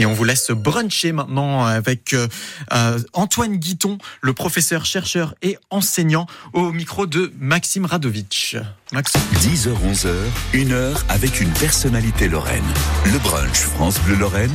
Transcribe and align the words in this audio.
Et 0.00 0.06
on 0.06 0.14
vous 0.14 0.24
laisse 0.24 0.50
bruncher 0.50 1.12
maintenant 1.12 1.66
avec 1.66 2.14
euh, 2.14 2.26
euh, 2.72 2.98
Antoine 3.12 3.58
Guiton, 3.58 3.98
le 4.22 4.32
professeur, 4.32 4.86
chercheur 4.86 5.34
et 5.42 5.58
enseignant 5.68 6.26
au 6.54 6.72
micro 6.72 7.06
de 7.06 7.30
Maxime 7.38 7.84
Radovitch. 7.84 8.56
Maxime. 8.94 9.20
10h-11h, 9.34 10.14
une 10.54 10.72
heure 10.72 11.04
avec 11.10 11.42
une 11.42 11.50
personnalité 11.50 12.28
lorraine. 12.28 12.64
Le 13.12 13.18
brunch 13.18 13.58
France 13.58 14.00
Bleu 14.00 14.16
Lorraine, 14.16 14.54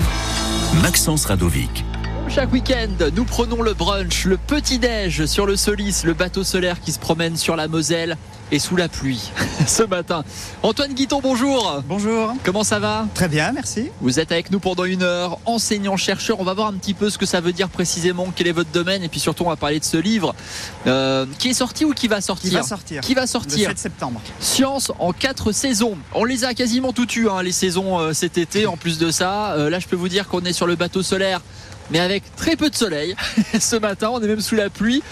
Maxence 0.82 1.26
Radovic. 1.26 1.86
Chaque 2.28 2.52
week-end, 2.52 3.12
nous 3.16 3.24
prenons 3.24 3.62
le 3.62 3.74
brunch, 3.74 4.26
le 4.26 4.38
petit-déj 4.38 5.26
sur 5.26 5.46
le 5.46 5.56
Solis, 5.56 6.02
le 6.04 6.14
bateau 6.14 6.44
solaire 6.44 6.82
qui 6.82 6.92
se 6.92 7.00
promène 7.00 7.38
sur 7.38 7.56
la 7.56 7.68
Moselle 7.68 8.18
et 8.52 8.60
sous 8.60 8.76
la 8.76 8.90
pluie 8.90 9.32
ce 9.68 9.84
matin. 9.84 10.24
Antoine 10.62 10.94
Guiton, 10.94 11.20
bonjour. 11.22 11.82
Bonjour. 11.88 12.34
Comment 12.44 12.64
ça 12.64 12.80
va? 12.80 13.08
Très 13.14 13.28
bien, 13.28 13.52
merci. 13.54 13.90
Vous 14.02 14.20
êtes 14.20 14.32
avec 14.32 14.52
nous 14.52 14.60
pendant 14.60 14.84
une 14.84 15.04
heure, 15.04 15.40
enseignant, 15.46 15.98
chercheur. 15.98 16.40
On 16.40 16.44
va 16.44 16.54
voir 16.54 16.68
un 16.68 16.74
petit 16.74 16.94
peu 16.94 17.10
ce 17.10 17.18
que 17.18 17.26
ça 17.26 17.42
veut 17.42 17.54
dire 17.54 17.70
précisément, 17.70 18.28
quel 18.36 18.48
est 18.48 18.52
votre 18.52 18.72
domaine, 18.72 19.04
et 19.04 19.08
puis 19.08 19.20
surtout 19.20 19.44
on 19.46 19.50
va 19.50 19.56
parler 19.56 19.80
de 19.80 19.86
ce 19.86 19.98
livre 19.98 20.36
euh, 20.88 21.26
qui 21.40 21.50
est 21.50 21.54
sorti 21.54 21.86
ou 21.86 21.94
qui 21.94 22.08
va 22.08 22.22
sortir? 22.22 22.50
Qui 22.50 22.56
va 22.56 22.64
sortir. 22.64 23.02
Qui 23.02 23.14
va 23.14 23.28
sortir? 23.28 23.70
Le 23.70 23.76
7 23.76 23.80
septembre. 23.80 24.22
Science 24.40 24.92
en 25.00 25.14
quatre 25.14 25.52
saisons. 25.52 25.98
On 26.14 26.26
les 26.26 26.44
a 26.44 26.54
quasiment 26.54 26.92
toutes 26.92 27.16
eues, 27.16 27.30
hein, 27.30 27.42
les 27.42 27.52
saisons 27.52 28.00
euh, 28.00 28.14
cet 28.14 28.38
été. 28.38 28.68
En 28.68 28.78
plus 28.78 28.98
de 28.98 29.10
ça, 29.10 29.54
euh, 29.54 29.70
là 29.70 29.80
je 29.80 29.88
peux 29.88 29.96
vous 29.96 30.10
dire 30.10 30.28
qu'on 30.28 30.42
est 30.42 30.54
sur 30.54 30.68
le 30.68 30.76
bateau 30.76 31.02
solaire 31.02 31.42
mais 31.92 32.00
avec 32.00 32.24
très 32.36 32.56
peu 32.56 32.70
de 32.70 32.76
soleil. 32.76 33.16
Ce 33.60 33.76
matin, 33.76 34.10
on 34.12 34.22
est 34.22 34.28
même 34.28 34.42
sous 34.42 34.56
la 34.56 34.70
pluie. 34.70 35.04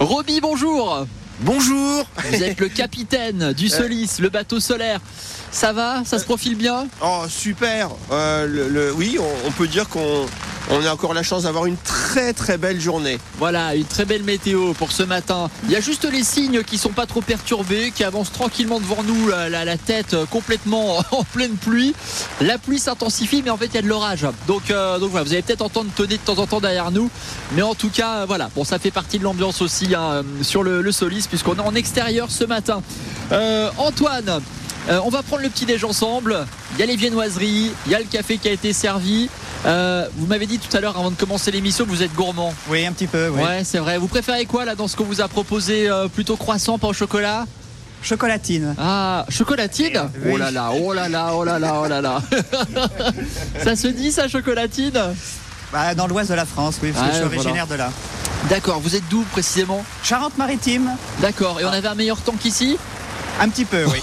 Roby, 0.00 0.40
bonjour. 0.40 1.06
Bonjour. 1.40 2.04
Vous 2.30 2.42
êt 2.42 2.54
le 2.58 2.68
capitaine 2.68 3.52
du 3.52 3.68
Solis, 3.68 4.18
le 4.20 4.28
bateau 4.28 4.60
solaire. 4.60 5.00
Ça 5.52 5.74
va? 5.74 6.02
Ça 6.06 6.18
se 6.18 6.24
profile 6.24 6.56
bien? 6.56 6.86
Oh, 7.02 7.24
super. 7.28 7.90
Euh, 8.10 8.46
le, 8.46 8.92
oui, 8.94 9.18
on, 9.46 9.50
peut 9.52 9.68
dire 9.68 9.86
qu'on 9.86 10.26
on 10.70 10.86
a 10.86 10.90
encore 10.90 11.12
la 11.12 11.22
chance 11.22 11.42
d'avoir 11.42 11.66
une 11.66 11.76
très 11.76 12.32
très 12.32 12.56
belle 12.56 12.80
journée. 12.80 13.18
Voilà, 13.38 13.74
une 13.74 13.84
très 13.84 14.06
belle 14.06 14.22
météo 14.22 14.72
pour 14.72 14.92
ce 14.92 15.02
matin. 15.02 15.50
Il 15.64 15.70
y 15.70 15.76
a 15.76 15.80
juste 15.80 16.10
les 16.10 16.24
signes 16.24 16.62
qui 16.62 16.78
sont 16.78 16.92
pas 16.92 17.04
trop 17.04 17.20
perturbés, 17.20 17.92
qui 17.94 18.02
avancent 18.02 18.32
tranquillement 18.32 18.80
devant 18.80 19.02
nous, 19.02 19.28
la, 19.28 19.50
la, 19.50 19.76
tête 19.76 20.16
complètement 20.30 21.04
en 21.10 21.22
pleine 21.22 21.56
pluie. 21.56 21.94
La 22.40 22.56
pluie 22.56 22.78
s'intensifie, 22.78 23.42
mais 23.44 23.50
en 23.50 23.58
fait 23.58 23.66
il 23.66 23.74
y 23.74 23.78
a 23.78 23.82
de 23.82 23.88
l'orage. 23.88 24.26
Donc, 24.48 24.70
euh, 24.70 24.98
donc 24.98 25.10
voilà, 25.10 25.24
vous 25.24 25.32
allez 25.34 25.42
peut-être 25.42 25.62
entendre 25.62 25.90
tonner 25.94 26.16
de 26.16 26.22
temps 26.22 26.38
en 26.38 26.46
temps 26.46 26.60
derrière 26.60 26.90
nous, 26.90 27.10
mais 27.54 27.62
en 27.62 27.74
tout 27.74 27.90
cas, 27.90 28.24
voilà. 28.24 28.48
Bon, 28.56 28.64
ça 28.64 28.78
fait 28.78 28.90
partie 28.90 29.18
de 29.18 29.24
l'ambiance 29.24 29.60
aussi 29.60 29.94
hein, 29.94 30.22
sur 30.40 30.62
le, 30.62 30.80
le 30.80 30.92
Solis, 30.92 31.26
puisqu'on 31.28 31.56
est 31.56 31.60
en 31.60 31.74
extérieur 31.74 32.30
ce 32.30 32.44
matin. 32.44 32.82
Euh, 33.32 33.70
Antoine. 33.76 34.40
Euh, 34.88 35.00
on 35.04 35.10
va 35.10 35.22
prendre 35.22 35.42
le 35.42 35.48
petit 35.48 35.64
déj 35.64 35.84
ensemble. 35.84 36.44
Il 36.74 36.80
y 36.80 36.82
a 36.82 36.86
les 36.86 36.96
viennoiseries, 36.96 37.70
il 37.86 37.92
y 37.92 37.94
a 37.94 37.98
le 37.98 38.04
café 38.04 38.38
qui 38.38 38.48
a 38.48 38.52
été 38.52 38.72
servi. 38.72 39.28
Euh, 39.64 40.08
vous 40.16 40.26
m'avez 40.26 40.46
dit 40.46 40.58
tout 40.58 40.76
à 40.76 40.80
l'heure 40.80 40.98
avant 40.98 41.10
de 41.10 41.16
commencer 41.16 41.50
l'émission 41.52 41.84
que 41.84 41.90
vous 41.90 42.02
êtes 42.02 42.12
gourmand. 42.14 42.52
Oui, 42.68 42.84
un 42.84 42.92
petit 42.92 43.06
peu. 43.06 43.28
Oui. 43.28 43.42
Ouais, 43.42 43.62
c'est 43.64 43.78
vrai. 43.78 43.98
Vous 43.98 44.08
préférez 44.08 44.44
quoi 44.44 44.64
là 44.64 44.74
dans 44.74 44.88
ce 44.88 44.96
qu'on 44.96 45.04
vous 45.04 45.20
a 45.20 45.28
proposé 45.28 45.88
euh, 45.88 46.08
Plutôt 46.08 46.36
croissant, 46.36 46.78
pas 46.78 46.88
au 46.88 46.92
chocolat? 46.92 47.46
Chocolatine. 48.02 48.74
Ah, 48.78 49.24
chocolatine? 49.28 50.10
Oh 50.28 50.36
là 50.36 50.50
là, 50.50 50.72
oh 50.74 50.92
là 50.92 51.08
là, 51.08 51.30
oh 51.34 51.44
là 51.44 51.60
là, 51.60 51.80
oh 51.84 51.86
là 51.86 52.00
là. 52.00 52.20
ça 53.62 53.76
se 53.76 53.86
dit 53.86 54.10
ça, 54.10 54.26
chocolatine? 54.26 55.00
Bah, 55.72 55.94
Dans 55.94 56.08
l'ouest 56.08 56.28
de 56.28 56.34
la 56.34 56.44
France, 56.44 56.78
oui, 56.82 56.90
parce 56.90 57.06
que 57.06 57.12
je 57.12 57.18
suis 57.18 57.26
originaire 57.38 57.68
de 57.68 57.76
là. 57.76 57.92
D'accord, 58.50 58.80
vous 58.80 58.96
êtes 58.96 59.08
d'où 59.08 59.22
précisément? 59.30 59.84
Charente-Maritime. 60.02 60.90
D'accord, 61.20 61.60
et 61.60 61.64
on 61.64 61.68
avait 61.68 61.86
un 61.86 61.94
meilleur 61.94 62.20
temps 62.20 62.34
qu'ici? 62.38 62.76
Un 63.40 63.48
petit 63.48 63.64
peu, 63.64 63.84
oui. 63.92 64.00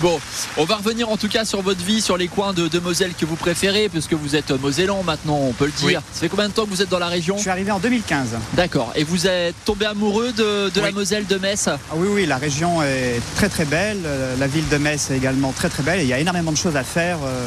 bon, 0.00 0.18
on 0.56 0.64
va 0.64 0.76
revenir 0.76 1.08
en 1.08 1.16
tout 1.16 1.28
cas 1.28 1.44
sur 1.44 1.62
votre 1.62 1.82
vie, 1.84 2.00
sur 2.00 2.16
les 2.16 2.28
coins 2.28 2.52
de, 2.52 2.78
Moselle 2.78 3.14
que 3.14 3.24
vous 3.24 3.36
préférez, 3.36 3.88
puisque 3.88 4.14
vous 4.14 4.36
êtes 4.36 4.50
mosellan 4.50 5.02
maintenant, 5.02 5.38
on 5.40 5.52
peut 5.52 5.66
le 5.66 5.86
dire. 5.86 6.02
Ça 6.12 6.20
fait 6.20 6.28
combien 6.28 6.48
de 6.48 6.52
temps 6.52 6.64
que 6.64 6.70
vous 6.70 6.82
êtes 6.82 6.88
dans 6.88 6.98
la 6.98 7.08
région? 7.08 7.36
Je 7.36 7.42
suis 7.42 7.50
arrivé 7.50 7.70
en 7.70 7.78
2015. 7.78 8.30
D'accord. 8.54 8.92
Et 8.94 9.04
vous 9.04 9.26
êtes 9.26 9.54
tombé 9.64 9.86
amoureux 9.86 10.32
de, 10.32 10.70
la 10.80 10.90
Moselle 10.92 11.26
de 11.26 11.36
Metz? 11.36 11.68
Ah 11.68 11.78
Oui, 11.94 12.08
oui, 12.10 12.26
la 12.26 12.36
région 12.36 12.82
est 12.82 13.20
très 13.36 13.48
très 13.48 13.64
belle. 13.64 14.00
Euh, 14.04 14.36
la 14.38 14.46
ville 14.46 14.68
de 14.68 14.76
Metz 14.76 15.10
est 15.10 15.16
également 15.16 15.52
très 15.52 15.68
très 15.68 15.82
belle. 15.82 16.00
il 16.00 16.08
y 16.08 16.12
a 16.12 16.18
énormément 16.18 16.52
de 16.52 16.56
choses 16.56 16.76
à 16.76 16.84
faire. 16.84 17.18
Euh, 17.24 17.46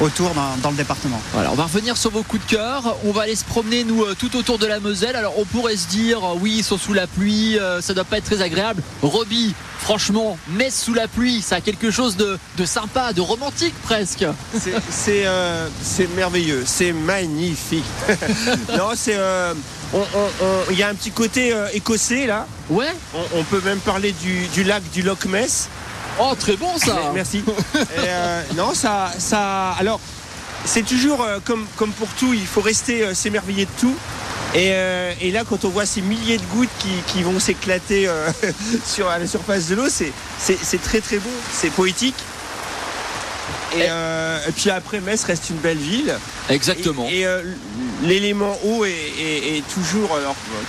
autour 0.00 0.32
dans, 0.62 0.70
le 0.70 0.76
département. 0.76 1.20
Voilà, 1.32 1.50
on 1.52 1.54
va 1.54 1.64
revenir 1.64 1.96
sur 1.96 2.10
vos 2.10 2.22
coups 2.22 2.44
de 2.46 2.50
cœur. 2.50 2.96
On 3.04 3.12
va 3.12 3.22
aller 3.22 3.36
se 3.36 3.44
promener 3.44 3.84
nous 3.84 4.02
euh, 4.02 4.14
tout 4.18 4.36
autour 4.36 4.58
de 4.58 4.66
la 4.66 4.80
Moselle. 4.80 5.16
Alors 5.16 5.38
on 5.38 5.44
pourrait 5.44 5.76
se 5.76 5.88
dire 5.88 6.20
oui 6.40 6.56
ils 6.58 6.64
sont 6.64 6.78
sous 6.78 6.92
la 6.92 7.06
pluie, 7.06 7.58
ça 7.80 7.94
doit 7.94 8.04
pas 8.04 8.18
être 8.18 8.24
très 8.24 8.42
agréable. 8.42 8.82
Roby, 9.02 9.54
franchement, 9.78 10.38
Metz 10.48 10.74
sous 10.74 10.94
la 10.94 11.08
pluie, 11.08 11.40
ça 11.40 11.56
a 11.56 11.60
quelque 11.60 11.90
chose 11.90 12.16
de, 12.16 12.38
sympa, 12.64 13.12
de 13.12 13.20
romantique 13.20 13.74
presque. 13.82 14.24
Euh, 15.08 15.68
c'est 15.82 16.06
merveilleux, 16.14 16.64
c'est 16.66 16.92
magnifique. 16.92 17.84
non, 18.76 18.90
c'est. 18.94 19.16
Euh, 19.16 19.54
il 20.70 20.78
y 20.78 20.82
a 20.82 20.88
un 20.88 20.94
petit 20.94 21.10
côté 21.10 21.52
euh, 21.52 21.68
écossais 21.72 22.26
là. 22.26 22.46
Ouais. 22.68 22.92
On, 23.34 23.42
peut 23.44 23.62
même 23.64 23.78
parler 23.78 24.12
du, 24.12 24.64
lac 24.64 24.82
du 24.90 25.02
Loch 25.02 25.24
Ness. 25.24 25.68
Oh, 26.20 26.34
très 26.38 26.56
bon 26.56 26.76
ça. 26.78 27.10
Merci. 27.14 27.44
non, 28.56 28.74
ça, 28.74 29.12
ça. 29.18 29.72
Alors, 29.78 30.00
c'est 30.64 30.84
toujours 30.84 31.26
comme, 31.44 31.66
comme 31.76 31.92
pour 31.92 32.08
tout, 32.08 32.34
il 32.34 32.46
faut 32.46 32.60
rester 32.60 33.14
s'émerveiller 33.14 33.64
de 33.64 33.70
tout. 33.80 33.96
Euh, 34.56 35.12
et, 35.20 35.30
là, 35.30 35.44
quand 35.48 35.64
on 35.64 35.68
voit 35.68 35.86
ces 35.86 36.00
milliers 36.00 36.38
de 36.38 36.44
gouttes 36.54 36.68
qui, 37.06 37.22
vont 37.22 37.38
s'éclater 37.38 38.08
euh, 38.08 38.30
sur 38.86 39.08
la 39.08 39.26
surface 39.26 39.68
de 39.68 39.74
l'eau, 39.74 39.88
c'est 39.88 40.82
très 40.82 41.00
très 41.00 41.18
beau, 41.18 41.30
c'est 41.52 41.70
poétique. 41.70 42.16
Euh, 43.76 44.38
et, 44.48 44.52
puis 44.52 44.70
après, 44.70 45.00
Metz 45.00 45.24
reste 45.24 45.50
une 45.50 45.56
belle 45.56 45.78
ville. 45.78 46.14
Exactement. 46.48 47.06
Et, 47.10 47.26
l'élément 48.02 48.56
eau 48.64 48.84
est, 48.84 49.62
toujours, 49.74 50.18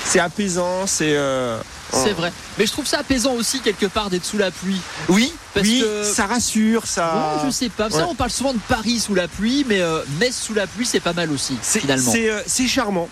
c'est 0.05 0.19
apaisant, 0.19 0.85
c'est. 0.85 1.15
C'est 1.91 2.13
vrai. 2.13 2.31
Mais 2.57 2.65
je 2.65 2.71
trouve 2.71 2.85
ça 2.85 2.99
apaisant 2.99 3.33
aussi 3.33 3.59
quelque 3.61 3.85
part 3.85 4.09
d'être 4.09 4.25
sous 4.25 4.37
la 4.37 4.51
pluie. 4.51 4.79
Oui, 5.07 5.33
parce 5.53 5.67
que 5.67 6.03
ça 6.03 6.25
rassure, 6.25 6.85
ça. 6.85 7.41
je 7.45 7.51
sais 7.51 7.69
pas. 7.69 7.89
Ça, 7.89 8.07
on 8.07 8.15
parle 8.15 8.31
souvent 8.31 8.53
de 8.53 8.59
Paris 8.67 8.99
sous 8.99 9.15
la 9.15 9.27
pluie, 9.27 9.65
mais 9.67 9.81
euh, 9.81 10.01
Metz 10.19 10.35
sous 10.35 10.53
la 10.53 10.67
pluie, 10.67 10.85
c'est 10.85 10.99
pas 10.99 11.13
mal 11.13 11.31
aussi, 11.31 11.57
finalement. 11.61 12.13
Euh, 12.15 12.41
c'est 12.45 12.67
charmant. 12.67 13.09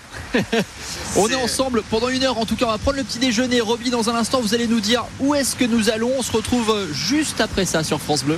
on 1.16 1.28
est... 1.28 1.36
ensemble 1.36 1.84
pendant 1.90 2.10
une 2.10 2.24
heure. 2.24 2.38
En 2.38 2.46
tout 2.46 2.56
cas, 2.56 2.66
on 2.66 2.72
va 2.72 2.78
prendre 2.78 2.98
le 2.98 3.04
petit 3.04 3.20
déjeuner. 3.20 3.62
Roby, 3.62 3.90
dans 3.90 4.10
un 4.10 4.16
instant, 4.16 4.42
vous 4.42 4.54
allez 4.54 4.68
nous 4.68 4.80
dire 4.80 5.06
où 5.20 5.36
est-ce 5.36 5.56
que 5.56 5.66
nous 5.66 5.90
allons. 5.90 6.12
On 6.18 6.22
se 6.22 6.32
retrouve 6.32 6.70
euh, 6.72 6.94
juste 6.94 7.42
après 7.42 7.66
ça 7.66 7.84
sur 7.84 8.00
France 8.00 8.24
Bleu. 8.24 8.38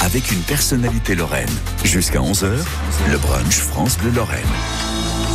Avec 0.00 0.30
une 0.32 0.40
personnalité 0.40 1.14
lorraine. 1.14 1.48
Jusqu'à 1.84 2.20
11h, 2.20 2.48
le 3.10 3.18
brunch 3.18 3.56
France 3.56 3.96
Bleu 3.98 4.10
Lorraine. 4.10 4.44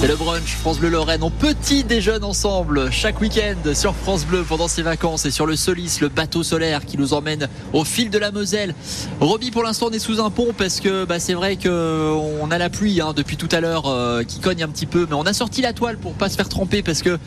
C'est 0.02 0.08
le 0.10 0.18
brunch 0.18 0.58
France 0.60 0.80
Bleu 0.80 0.90
Lorraine. 0.90 1.24
On 1.24 1.32
petit 1.32 1.86
déjeune 1.86 2.26
ensemble 2.26 2.92
chaque 2.92 3.22
week-end 3.22 3.74
sur 3.74 3.96
France 3.96 4.26
Bleu 4.26 4.44
pendant 4.48 4.68
ses 4.68 4.82
vacances 4.82 5.26
et 5.26 5.32
sur 5.32 5.46
le 5.46 5.56
Solis, 5.56 6.00
le 6.02 6.10
bateau 6.10 6.44
solaire 6.44 6.86
qui 6.86 6.98
nous 6.98 7.14
emmène 7.14 7.48
au 7.72 7.86
fil 7.86 8.10
de 8.10 8.18
la 8.18 8.32
Moselle. 8.32 8.76
Roby, 9.22 9.52
pour 9.52 9.64
l'instant, 9.64 9.88
on 9.90 9.92
est 9.92 10.00
sous 10.00 10.20
un 10.20 10.30
pont 10.30 10.54
parce 10.56 10.82
que 10.82 11.06
bah, 11.06 11.20
c'est 11.20 11.34
vrai 11.34 11.56
que 11.56 12.12
on 12.14 12.52
a 12.52 12.58
la 12.58 12.70
pluie 12.70 13.00
hein, 13.00 13.14
depuis 13.16 13.38
tout 13.38 13.48
à 13.54 13.62
l'heure 13.62 13.86
euh, 13.88 14.24
qui 14.24 14.42
cogne 14.42 14.64
un 14.64 14.68
petit 14.68 14.86
peu, 14.86 15.08
mais 15.10 15.16
on 15.16 15.26
a 15.26 15.34
sorti 15.34 15.62
la 15.62 15.72
toile 15.72 15.98
pour 15.98 16.14
pas 16.14 16.28
se 16.28 16.36
faire 16.36 16.50
tremper 16.50 16.84
parce 16.84 17.02
que 17.02 17.18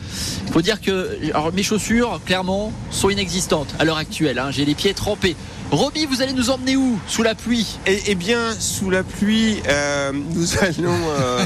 faut 0.51 0.61
dire 0.61 0.79
que 0.79 1.17
mes 1.55 1.63
chaussures, 1.63 2.21
clairement, 2.23 2.71
sont 2.91 3.09
inexistantes 3.09 3.73
à 3.79 3.83
l'heure 3.83 3.97
actuelle. 3.97 4.37
hein. 4.37 4.51
J'ai 4.51 4.65
les 4.65 4.75
pieds 4.75 4.93
trempés. 4.93 5.35
Roby, 5.71 6.05
vous 6.07 6.21
allez 6.21 6.33
nous 6.33 6.49
emmener 6.49 6.75
où? 6.75 6.99
Sous 7.07 7.21
la 7.21 7.35
pluie? 7.35 7.77
Eh 7.85 8.01
eh 8.07 8.15
bien, 8.15 8.53
sous 8.57 8.89
la 8.89 9.03
pluie, 9.03 9.61
euh, 9.67 10.11
nous 10.13 10.57
allons 10.61 10.97
euh, 11.19 11.45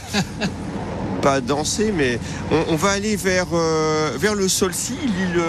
pas 1.21 1.41
danser, 1.41 1.91
mais 1.95 2.19
on, 2.49 2.73
on 2.73 2.75
va 2.77 2.91
aller 2.91 3.17
vers, 3.17 3.47
euh, 3.53 4.11
vers 4.17 4.33
le 4.35 4.47
Solcy, 4.47 4.93
l'île 5.03 5.41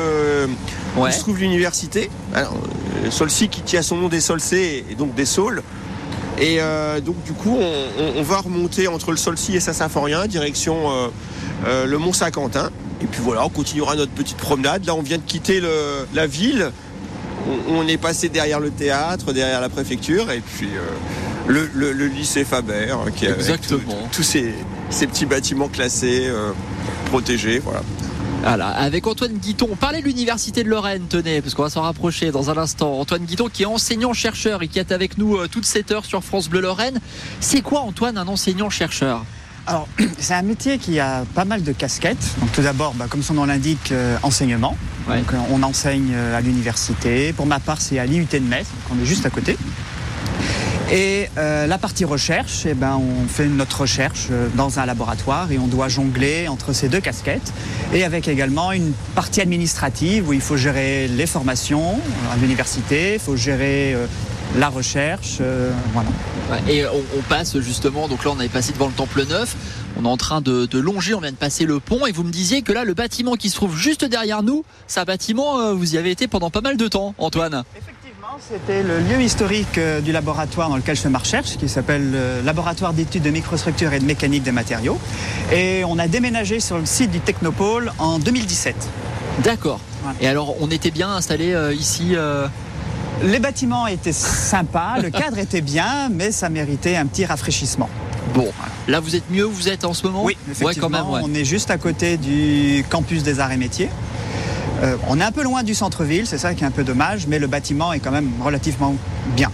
où 0.96 1.10
se 1.12 1.20
trouve 1.20 1.38
l'université. 1.38 2.10
Alors, 2.34 2.54
Solcy 3.10 3.48
qui 3.48 3.62
tient 3.62 3.82
son 3.82 3.96
nom 3.96 4.08
des 4.08 4.20
Solcés 4.20 4.84
et 4.90 4.94
donc 4.96 5.14
des 5.14 5.26
Saules. 5.26 5.62
Et 6.40 6.56
euh, 6.60 7.00
donc 7.00 7.22
du 7.22 7.32
coup, 7.32 7.56
on, 7.56 8.02
on- 8.02 8.18
on 8.18 8.22
va 8.24 8.38
remonter 8.38 8.88
entre 8.88 9.12
le 9.12 9.16
Solcy 9.16 9.54
et 9.54 9.60
Saint-Symphorien, 9.60 10.26
direction 10.26 10.90
euh, 10.90 11.08
euh, 11.66 11.86
le 11.86 11.96
Mont-Saint-Quentin. 11.98 12.70
Et 13.00 13.06
puis 13.06 13.20
voilà, 13.22 13.44
on 13.44 13.50
continuera 13.50 13.94
notre 13.94 14.10
petite 14.10 14.36
promenade. 14.38 14.84
Là, 14.84 14.96
on 14.96 15.02
vient 15.02 15.18
de 15.18 15.22
quitter 15.22 15.60
le- 15.60 16.08
la 16.12 16.26
ville. 16.26 16.72
On, 17.46 17.76
on 17.76 17.88
est 17.88 17.96
passé 17.98 18.28
derrière 18.28 18.60
le 18.60 18.70
théâtre, 18.70 19.32
derrière 19.32 19.60
la 19.60 19.68
préfecture, 19.68 20.30
et 20.30 20.40
puis 20.40 20.68
euh, 20.74 20.80
le, 21.46 21.68
le- 21.74 21.92
le 21.92 22.06
lycée 22.06 22.44
Faber, 22.44 22.90
hein, 22.92 23.10
qui 23.14 23.26
Exactement. 23.26 24.08
tous 24.12 24.22
ces, 24.22 24.54
ces 24.90 25.06
petits 25.06 25.26
bâtiments 25.26 25.68
classés, 25.68 26.26
euh, 26.26 26.52
protégés. 27.06 27.58
Voilà. 27.58 27.80
Voilà, 28.42 28.68
avec 28.68 29.06
Antoine 29.06 29.32
Guiton, 29.38 29.68
on 29.72 29.76
parlait 29.76 30.00
de 30.00 30.04
l'université 30.06 30.64
de 30.64 30.68
Lorraine, 30.68 31.04
tenez, 31.08 31.40
parce 31.40 31.54
qu'on 31.54 31.62
va 31.62 31.70
s'en 31.70 31.80
rapprocher 31.80 32.30
dans 32.30 32.50
un 32.50 32.58
instant. 32.58 32.98
Antoine 33.00 33.24
Guiton 33.24 33.48
qui 33.50 33.62
est 33.62 33.66
enseignant-chercheur 33.66 34.62
et 34.62 34.68
qui 34.68 34.78
est 34.78 34.92
avec 34.92 35.16
nous 35.16 35.36
euh, 35.36 35.48
toute 35.48 35.64
cette 35.64 35.90
heure 35.90 36.04
sur 36.04 36.22
France 36.22 36.48
Bleu 36.50 36.60
Lorraine. 36.60 37.00
C'est 37.40 37.62
quoi 37.62 37.80
Antoine 37.80 38.18
un 38.18 38.28
enseignant-chercheur? 38.28 39.24
Alors, 39.66 39.88
c'est 40.18 40.34
un 40.34 40.42
métier 40.42 40.78
qui 40.78 41.00
a 41.00 41.24
pas 41.34 41.44
mal 41.44 41.62
de 41.62 41.72
casquettes. 41.72 42.34
Donc, 42.40 42.52
tout 42.52 42.62
d'abord, 42.62 42.94
bah, 42.94 43.06
comme 43.08 43.22
son 43.22 43.34
nom 43.34 43.44
l'indique, 43.44 43.92
euh, 43.92 44.16
enseignement. 44.22 44.76
Ouais. 45.08 45.18
Donc, 45.18 45.32
euh, 45.32 45.38
on 45.50 45.62
enseigne 45.62 46.12
euh, 46.14 46.36
à 46.36 46.40
l'université. 46.40 47.32
Pour 47.32 47.46
ma 47.46 47.60
part, 47.60 47.80
c'est 47.80 47.98
à 47.98 48.06
l'IUT 48.06 48.26
de 48.30 48.38
Metz, 48.40 48.66
donc 48.66 48.98
on 48.98 49.02
est 49.02 49.06
juste 49.06 49.26
à 49.26 49.30
côté. 49.30 49.56
Et 50.92 51.28
euh, 51.38 51.66
la 51.66 51.78
partie 51.78 52.04
recherche, 52.04 52.66
eh 52.66 52.74
ben, 52.74 53.00
on 53.00 53.26
fait 53.26 53.46
notre 53.46 53.80
recherche 53.80 54.28
dans 54.54 54.78
un 54.78 54.86
laboratoire 54.86 55.50
et 55.50 55.58
on 55.58 55.66
doit 55.66 55.88
jongler 55.88 56.46
entre 56.46 56.72
ces 56.72 56.88
deux 56.88 57.00
casquettes. 57.00 57.52
Et 57.94 58.04
avec 58.04 58.28
également 58.28 58.70
une 58.70 58.92
partie 59.14 59.40
administrative 59.40 60.28
où 60.28 60.32
il 60.32 60.40
faut 60.40 60.56
gérer 60.56 61.08
les 61.08 61.26
formations 61.26 61.98
à 62.32 62.36
l'université, 62.36 63.14
il 63.14 63.20
faut 63.20 63.36
gérer 63.36 63.94
euh, 63.94 64.06
la 64.56 64.68
recherche. 64.68 65.38
euh, 65.40 65.70
voilà. 65.92 66.08
Et 66.68 66.86
on, 66.86 67.02
on 67.18 67.22
passe 67.28 67.58
justement, 67.60 68.08
donc 68.08 68.24
là 68.24 68.30
on 68.34 68.38
avait 68.38 68.48
passé 68.48 68.72
devant 68.72 68.86
le 68.86 68.92
Temple 68.92 69.24
Neuf, 69.28 69.56
on 70.00 70.04
est 70.04 70.08
en 70.08 70.16
train 70.16 70.40
de, 70.40 70.66
de 70.66 70.78
longer, 70.78 71.14
on 71.14 71.20
vient 71.20 71.30
de 71.32 71.36
passer 71.36 71.64
le 71.64 71.80
pont 71.80 72.06
et 72.06 72.12
vous 72.12 72.22
me 72.24 72.30
disiez 72.32 72.62
que 72.62 72.72
là 72.72 72.84
le 72.84 72.94
bâtiment 72.94 73.34
qui 73.34 73.50
se 73.50 73.54
trouve 73.56 73.76
juste 73.76 74.04
derrière 74.04 74.42
nous, 74.42 74.64
c'est 74.86 75.00
un 75.00 75.04
bâtiment, 75.04 75.60
euh, 75.60 75.72
vous 75.72 75.94
y 75.94 75.98
avez 75.98 76.10
été 76.10 76.28
pendant 76.28 76.50
pas 76.50 76.60
mal 76.60 76.76
de 76.76 76.88
temps 76.88 77.14
Antoine. 77.18 77.64
Effectivement, 77.76 78.38
c'était 78.40 78.82
le 78.82 78.98
lieu 79.00 79.20
historique 79.22 79.78
euh, 79.78 80.00
du 80.00 80.12
laboratoire 80.12 80.68
dans 80.68 80.76
lequel 80.76 80.96
je 80.96 81.02
fais 81.02 81.08
ma 81.10 81.18
recherche, 81.18 81.56
qui 81.56 81.68
s'appelle 81.68 82.10
le 82.10 82.40
Laboratoire 82.44 82.92
d'études 82.92 83.22
de 83.22 83.30
microstructure 83.30 83.92
et 83.92 84.00
de 84.00 84.04
mécanique 84.04 84.42
des 84.42 84.52
matériaux. 84.52 84.98
Et 85.52 85.84
on 85.86 85.98
a 85.98 86.08
déménagé 86.08 86.60
sur 86.60 86.78
le 86.78 86.86
site 86.86 87.10
du 87.10 87.20
Technopôle 87.20 87.92
en 87.98 88.18
2017. 88.18 88.74
D'accord. 89.42 89.80
Voilà. 90.02 90.18
Et 90.20 90.28
alors 90.28 90.54
on 90.60 90.70
était 90.70 90.90
bien 90.90 91.10
installé 91.10 91.52
euh, 91.54 91.72
ici 91.74 92.12
euh, 92.14 92.46
Les 93.22 93.38
bâtiments 93.38 93.86
étaient 93.86 94.12
sympas, 94.12 94.98
le 95.00 95.10
cadre 95.10 95.38
était 95.38 95.60
bien, 95.60 96.08
mais 96.10 96.32
ça 96.32 96.48
méritait 96.48 96.96
un 96.96 97.06
petit 97.06 97.24
rafraîchissement. 97.24 97.88
Bon, 98.34 98.50
là 98.88 99.00
vous 99.00 99.14
êtes 99.16 99.30
mieux 99.30 99.46
où 99.46 99.50
vous 99.50 99.68
êtes 99.68 99.84
en 99.84 99.94
ce 99.94 100.04
moment 100.06 100.24
Oui, 100.24 100.36
Ouais, 100.46 100.52
effectivement, 100.52 100.88
quand 100.88 101.04
même, 101.04 101.10
ouais. 101.12 101.20
on 101.22 101.34
est 101.34 101.44
juste 101.44 101.70
à 101.70 101.78
côté 101.78 102.16
du 102.16 102.84
campus 102.90 103.22
des 103.22 103.38
arts 103.40 103.52
et 103.52 103.56
métiers. 103.56 103.88
Euh, 104.82 104.96
on 105.08 105.20
est 105.20 105.24
un 105.24 105.30
peu 105.32 105.42
loin 105.44 105.62
du 105.62 105.74
centre-ville, 105.74 106.26
c'est 106.26 106.38
ça 106.38 106.54
qui 106.54 106.64
est 106.64 106.66
un 106.66 106.70
peu 106.72 106.82
dommage, 106.84 107.26
mais 107.28 107.38
le 107.38 107.46
bâtiment 107.46 107.92
est 107.92 108.00
quand 108.00 108.10
même 108.10 108.30
relativement 108.42 108.94
bien. 109.36 109.50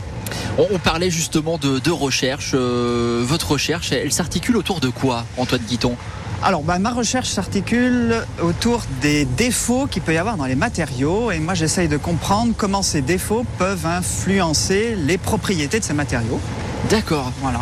On, 0.58 0.66
on 0.72 0.78
parlait 0.78 1.10
justement 1.10 1.58
de, 1.58 1.78
de 1.78 1.90
recherche. 1.90 2.52
euh, 2.54 3.22
votre 3.26 3.52
recherche, 3.52 3.92
elle, 3.92 3.98
elle 4.04 4.12
s'articule 4.12 4.56
autour 4.56 4.80
de 4.80 4.88
quoi, 4.88 5.24
Antoine 5.36 5.62
Guiton? 5.68 5.94
Alors, 6.42 6.62
bah, 6.62 6.78
ma 6.78 6.90
recherche 6.90 7.28
s'articule 7.28 8.14
autour 8.42 8.80
des 9.02 9.26
défauts 9.26 9.86
qu'il 9.86 10.00
peut 10.00 10.14
y 10.14 10.16
avoir 10.16 10.38
dans 10.38 10.46
les 10.46 10.54
matériaux. 10.54 11.30
Et 11.30 11.38
moi, 11.38 11.52
j'essaye 11.52 11.86
de 11.86 11.98
comprendre 11.98 12.54
comment 12.56 12.80
ces 12.80 13.02
défauts 13.02 13.44
peuvent 13.58 13.84
influencer 13.84 14.96
les 14.96 15.18
propriétés 15.18 15.80
de 15.80 15.84
ces 15.84 15.92
matériaux. 15.92 16.40
D'accord. 16.88 17.30
Voilà. 17.42 17.60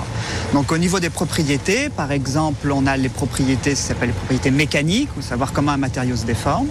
Donc, 0.55 0.71
au 0.71 0.79
niveau 0.79 1.01
des 1.01 1.11
propriétés, 1.11 1.89
par 1.89 2.13
exemple, 2.13 2.71
on 2.71 2.87
a 2.87 2.97
les 2.97 3.09
propriétés, 3.09 3.75
ça 3.75 3.89
s'appelle 3.89 4.11
les 4.11 4.15
propriétés 4.15 4.53
mécaniques, 4.53 5.09
ou 5.19 5.23
savoir 5.23 5.53
comment 5.53 5.73
un 5.73 5.77
matériau 5.77 6.15
se 6.15 6.25
déforme. 6.25 6.69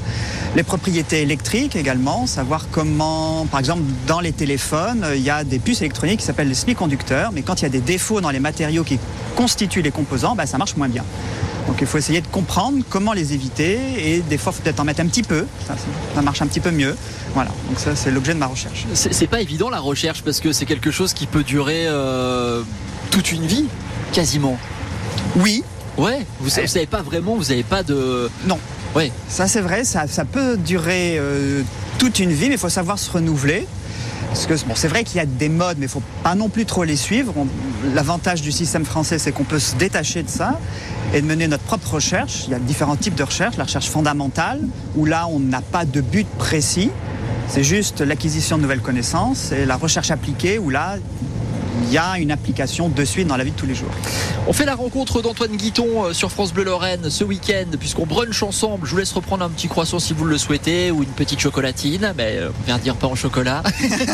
Les 0.56 0.64
propriétés 0.64 1.24
électriques 1.24 1.76
également, 1.76 2.26
savoir 2.26 2.68
comment, 2.72 3.46
par 3.52 3.60
exemple, 3.60 3.82
dans 4.08 4.22
les 4.22 4.32
téléphones, 4.32 5.06
il 5.14 5.22
y 5.22 5.30
a 5.30 5.44
des 5.44 5.60
puces 5.60 5.82
électroniques 5.82 6.22
qui 6.22 6.26
s'appellent 6.26 6.48
les 6.48 6.56
semi-conducteurs, 6.56 7.32
mais 7.34 7.42
quand 7.42 7.60
il 7.60 7.64
y 7.64 7.66
a 7.66 7.70
des 7.70 7.82
défauts 7.82 8.22
dans 8.22 8.32
les 8.32 8.40
matériaux 8.40 8.86
qui 8.86 8.98
constituent 9.36 9.82
les 9.82 9.92
composants, 9.92 10.36
bah, 10.36 10.46
ça 10.46 10.58
marche 10.58 10.78
moins 10.78 10.88
bien. 10.88 11.04
Donc 11.68 11.78
il 11.82 11.88
faut 11.88 11.98
essayer 11.98 12.22
de 12.22 12.28
comprendre 12.28 12.84
comment 12.90 13.14
les 13.14 13.34
éviter 13.34 13.78
et 13.98 14.20
des 14.22 14.38
fois, 14.38 14.52
il 14.54 14.56
faut 14.58 14.64
peut-être 14.64 14.80
en 14.80 14.86
mettre 14.86 15.02
un 15.02 15.08
petit 15.08 15.24
peu. 15.24 15.46
Ça, 15.68 15.76
ça 16.16 16.22
marche 16.22 16.42
un 16.42 16.48
petit 16.48 16.62
peu 16.62 16.72
mieux. 16.72 16.96
Voilà, 17.34 17.52
donc 17.70 17.80
ça, 17.80 17.96
c'est 17.96 18.10
l'objet 18.10 18.34
de 18.34 18.40
ma 18.40 18.48
recherche. 18.48 18.86
C'est 18.94 19.28
pas 19.28 19.42
évident 19.42 19.70
la 19.70 19.80
recherche 19.80 20.24
parce 20.24 20.40
que 20.40 20.54
c'est 20.54 20.66
quelque 20.66 20.92
chose 20.92 21.14
qui 21.14 21.28
peut 21.28 21.44
durer 21.44 21.86
euh, 21.88 22.64
toute 23.12 23.32
une 23.32 23.46
vie, 23.46 23.66
quasiment. 24.14 24.58
Oui, 25.36 25.64
Ouais, 25.98 26.20
vous, 26.40 26.50
vous 26.52 26.68
savez 26.68 26.86
pas 26.86 27.02
vraiment, 27.02 27.36
vous 27.36 27.52
avez 27.52 27.64
pas 27.64 27.82
de. 27.82 28.30
non. 28.46 28.60
Ouais, 28.96 29.12
Ça, 29.28 29.48
c'est 29.48 29.62
vrai, 29.62 29.84
ça, 29.84 30.06
ça 30.08 30.26
peut 30.26 30.56
durer 30.56 31.18
euh, 31.18 31.64
toute 31.98 32.20
une 32.20 32.32
vie, 32.32 32.48
mais 32.50 32.56
il 32.56 32.60
faut 32.60 32.70
savoir 32.70 33.00
se 33.00 33.10
renouveler. 33.12 33.68
Parce 34.30 34.46
que 34.46 34.54
bon, 34.66 34.76
c'est 34.76 34.88
vrai 34.88 35.04
qu'il 35.04 35.18
y 35.18 35.20
a 35.20 35.26
des 35.26 35.50
modes, 35.50 35.78
mais 35.80 35.86
il 35.86 35.90
faut 35.90 36.04
pas 36.24 36.36
non 36.36 36.50
plus 36.50 36.66
trop 36.66 36.84
les 36.84 36.96
suivre. 36.96 37.34
L'avantage 37.94 38.42
du 38.42 38.52
système 38.52 38.86
français, 38.86 39.20
c'est 39.20 39.32
qu'on 39.32 39.44
peut 39.44 39.60
se 39.60 39.76
détacher 39.76 40.24
de 40.24 40.30
ça 40.30 40.60
et 41.14 41.22
mener 41.22 41.48
notre 41.48 41.64
propre 41.64 41.96
recherche. 41.96 42.44
Il 42.46 42.52
y 42.52 42.54
a 42.54 42.60
différents 42.60 42.98
types 42.98 43.16
de 43.16 43.24
recherche. 43.24 43.58
La 43.58 43.64
recherche 43.64 43.90
fondamentale, 43.90 44.60
où 44.96 45.06
là, 45.06 45.28
on 45.30 45.40
n'a 45.40 45.62
pas 45.62 45.86
de 45.86 46.02
but 46.02 46.28
précis. 46.38 46.92
C'est 47.48 47.64
juste 47.64 48.02
l'acquisition 48.02 48.58
de 48.58 48.64
nouvelles 48.64 48.82
connaissances. 48.82 49.52
Et 49.52 49.66
la 49.66 49.78
recherche 49.78 50.12
appliquée, 50.12 50.60
où 50.60 50.70
là, 50.70 50.98
il 51.88 51.94
y 51.94 51.98
a 51.98 52.18
une 52.20 52.32
application 52.32 52.90
de 52.90 53.06
suite 53.06 53.28
dans 53.28 53.38
la 53.38 53.46
vie 53.46 53.52
de 53.52 53.56
tous 53.56 53.66
les 53.66 53.76
jours. 53.76 53.90
On 54.46 54.54
fait 54.54 54.66
la 54.66 54.76
rencontre 54.76 55.22
d'Antoine 55.22 55.56
Guiton 55.56 56.06
euh, 56.06 56.14
sur 56.14 56.32
France 56.32 56.54
Bleu 56.54 56.64
Lorraine 56.64 57.10
ce 57.10 57.24
week-end, 57.24 57.66
puisqu'on 57.80 58.06
brunch 58.06 58.44
ensemble. 58.44 58.86
Je 58.86 58.92
vous 58.92 58.98
laisse 58.98 59.14
reprendre 59.14 59.44
un 59.46 59.50
petit 59.50 59.68
croissant 59.68 60.00
si 60.00 60.14
vous 60.14 60.26
le 60.26 60.38
souhaitez, 60.38 60.92
ou 60.92 61.04
une 61.04 61.10
petite 61.10 61.40
chocolatine, 61.40 62.14
mais 62.18 62.38
euh, 62.38 62.50
on 62.60 62.66
vient 62.66 62.78
dire 62.78 62.96
pas 62.96 63.08
en 63.08 63.16
chocolat. 63.16 63.64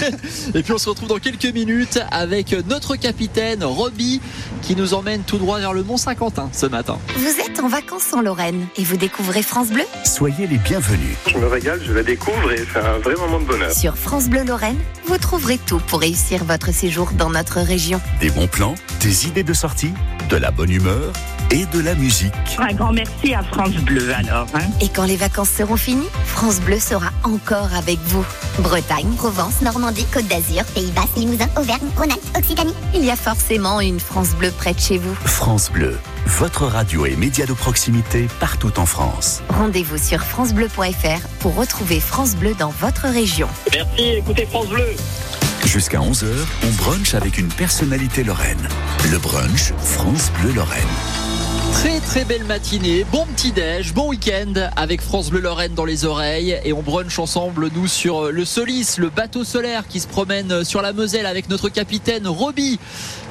Et 0.55 0.61
puis 0.61 0.73
on 0.73 0.77
se 0.77 0.87
retrouve 0.87 1.09
dans 1.09 1.17
quelques 1.17 1.51
minutes 1.53 1.99
avec 2.11 2.55
notre 2.69 2.95
capitaine 2.95 3.63
Roby, 3.63 4.21
qui 4.61 4.75
nous 4.75 4.93
emmène 4.93 5.21
tout 5.23 5.37
droit 5.37 5.59
vers 5.59 5.73
le 5.73 5.83
Mont 5.83 5.97
Saint-Quentin 5.97 6.49
ce 6.51 6.67
matin. 6.67 6.99
Vous 7.15 7.41
êtes 7.41 7.59
en 7.59 7.67
vacances 7.67 8.13
en 8.13 8.21
Lorraine 8.21 8.67
et 8.77 8.83
vous 8.83 8.97
découvrez 8.97 9.41
France 9.41 9.69
Bleu? 9.69 9.83
Soyez 10.05 10.45
les 10.45 10.57
bienvenus. 10.57 11.15
Je 11.27 11.37
me 11.37 11.47
régale, 11.47 11.81
je 11.83 11.91
la 11.91 12.03
découvre 12.03 12.51
et 12.51 12.63
c'est 12.71 12.79
un 12.79 12.99
vrai 12.99 13.15
moment 13.15 13.39
de 13.39 13.45
bonheur. 13.45 13.71
Sur 13.71 13.97
France 13.97 14.29
Bleu 14.29 14.43
Lorraine, 14.43 14.79
vous 15.07 15.17
trouverez 15.17 15.57
tout 15.57 15.79
pour 15.87 16.01
réussir 16.01 16.43
votre 16.43 16.71
séjour 16.71 17.11
dans 17.13 17.29
notre 17.29 17.62
région. 17.63 17.99
Des 18.19 18.29
bons 18.29 18.47
plans, 18.47 18.75
des 18.99 19.27
idées 19.27 19.43
de 19.43 19.53
sortie, 19.53 19.93
de 20.29 20.37
la 20.37 20.51
bonne 20.51 20.71
humeur 20.71 21.11
et 21.51 21.65
de 21.67 21.79
la 21.79 21.93
musique. 21.93 22.33
Un 22.57 22.73
grand 22.73 22.91
merci 22.93 23.33
à 23.35 23.43
France 23.43 23.73
Bleu 23.75 24.11
alors. 24.15 24.47
hein. 24.55 24.61
Et 24.81 24.89
quand 24.89 25.03
les 25.03 25.17
vacances 25.17 25.49
seront 25.49 25.75
finies, 25.77 26.07
France 26.25 26.59
Bleu 26.59 26.79
sera 26.79 27.11
encore 27.23 27.69
avec 27.75 27.99
vous. 28.05 28.25
Bretagne, 28.59 29.11
Provence, 29.17 29.61
Normandie, 29.61 30.05
Côte 30.11 30.27
d'Azur, 30.27 30.63
Pays 30.73 30.91
Basque, 30.91 31.15
Limousin, 31.17 31.47
Auvergne, 31.57 31.87
Rhône-Alpes, 31.97 32.37
Occitanie. 32.37 32.73
il 32.95 33.03
y 33.05 33.11
a 33.11 33.15
forcément 33.15 33.81
une 33.81 33.99
France 33.99 34.29
Bleu 34.29 34.51
près 34.57 34.73
de 34.73 34.79
chez 34.79 34.97
vous. 34.97 35.13
France 35.25 35.69
Bleu, 35.71 35.99
votre 36.25 36.65
radio 36.65 37.05
et 37.05 37.15
média 37.15 37.45
de 37.45 37.53
proximité 37.53 38.27
partout 38.39 38.79
en 38.79 38.85
France. 38.87 39.41
Rendez-vous 39.49 39.97
sur 39.97 40.21
francebleu.fr 40.23 41.27
pour 41.39 41.55
retrouver 41.55 41.99
France 41.99 42.35
Bleu 42.35 42.55
dans 42.57 42.73
votre 42.79 43.07
région. 43.07 43.47
Merci, 43.73 44.03
écoutez 44.17 44.45
France 44.47 44.69
Bleu. 44.69 44.87
Jusqu'à 45.65 45.99
11h, 45.99 46.27
on 46.63 46.71
brunch 46.83 47.15
avec 47.15 47.37
une 47.37 47.47
personnalité 47.47 48.23
lorraine. 48.23 48.67
Le 49.11 49.17
brunch 49.17 49.73
France 49.77 50.31
Bleu 50.39 50.53
Lorraine. 50.53 50.83
Très 51.71 51.99
très 51.99 52.25
belle 52.25 52.43
matinée, 52.43 53.03
bon 53.11 53.25
petit 53.35 53.51
déj, 53.51 53.93
bon 53.93 54.09
week-end 54.09 54.53
avec 54.75 55.01
France 55.01 55.31
Bleu 55.31 55.39
Lorraine 55.39 55.73
dans 55.73 55.85
les 55.85 56.05
oreilles 56.05 56.59
et 56.63 56.71
on 56.73 56.83
brunch 56.83 57.17
ensemble 57.17 57.69
nous 57.73 57.87
sur 57.87 58.31
le 58.31 58.45
Solis, 58.45 58.95
le 58.99 59.09
bateau 59.09 59.43
solaire 59.43 59.87
qui 59.87 59.99
se 59.99 60.07
promène 60.07 60.63
sur 60.63 60.81
la 60.83 60.93
Moselle 60.93 61.25
avec 61.25 61.49
notre 61.49 61.69
capitaine 61.69 62.27
Roby 62.27 62.79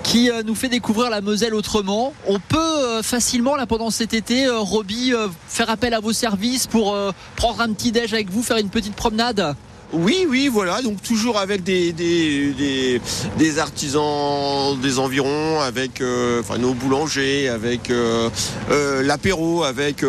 qui 0.02 0.30
euh, 0.30 0.42
nous 0.44 0.56
fait 0.56 0.68
découvrir 0.68 1.10
la 1.10 1.20
Moselle 1.20 1.54
autrement. 1.54 2.12
On 2.26 2.40
peut 2.40 2.58
euh, 2.58 3.02
facilement 3.02 3.54
là 3.54 3.66
pendant 3.66 3.90
cet 3.90 4.14
été, 4.14 4.46
euh, 4.46 4.58
Roby, 4.58 5.14
euh, 5.14 5.28
faire 5.46 5.70
appel 5.70 5.94
à 5.94 6.00
vos 6.00 6.12
services 6.12 6.66
pour 6.66 6.94
euh, 6.94 7.12
prendre 7.36 7.60
un 7.60 7.72
petit 7.72 7.92
déj 7.92 8.12
avec 8.12 8.30
vous, 8.30 8.42
faire 8.42 8.56
une 8.56 8.70
petite 8.70 8.94
promenade? 8.96 9.54
Oui, 9.92 10.26
oui, 10.28 10.48
voilà. 10.48 10.80
Donc 10.80 11.02
toujours 11.02 11.38
avec 11.38 11.62
des, 11.62 11.92
des, 11.92 12.52
des, 12.52 13.00
des 13.36 13.58
artisans 13.58 14.78
des 14.80 14.98
environs, 14.98 15.60
avec 15.60 16.00
euh, 16.00 16.40
enfin, 16.40 16.58
nos 16.58 16.72
boulangers, 16.72 17.48
avec 17.48 17.90
euh, 17.90 18.30
euh, 18.70 19.02
l'apéro, 19.02 19.64
avec 19.64 20.00
du, 20.00 20.06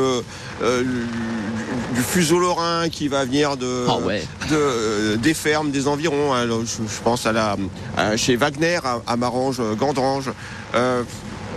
fuseau 2.07 2.39
lorrain 2.39 2.87
qui 2.89 3.07
va 3.07 3.25
venir 3.25 3.57
de, 3.57 3.85
Ah 3.89 3.97
ouais. 3.99 4.23
de, 4.49 5.15
des 5.17 5.33
fermes 5.33 5.71
des 5.71 5.87
environs. 5.87 6.33
hein. 6.33 6.41
Alors, 6.43 6.61
je, 6.61 6.77
je 6.87 7.01
pense 7.03 7.25
à 7.25 7.31
la, 7.33 7.57
à- 7.97 8.15
chez 8.17 8.35
Wagner, 8.35 8.79
à, 8.83 9.01
à 9.05 9.17
Marange, 9.17 9.61
Gandrange. 9.77 10.29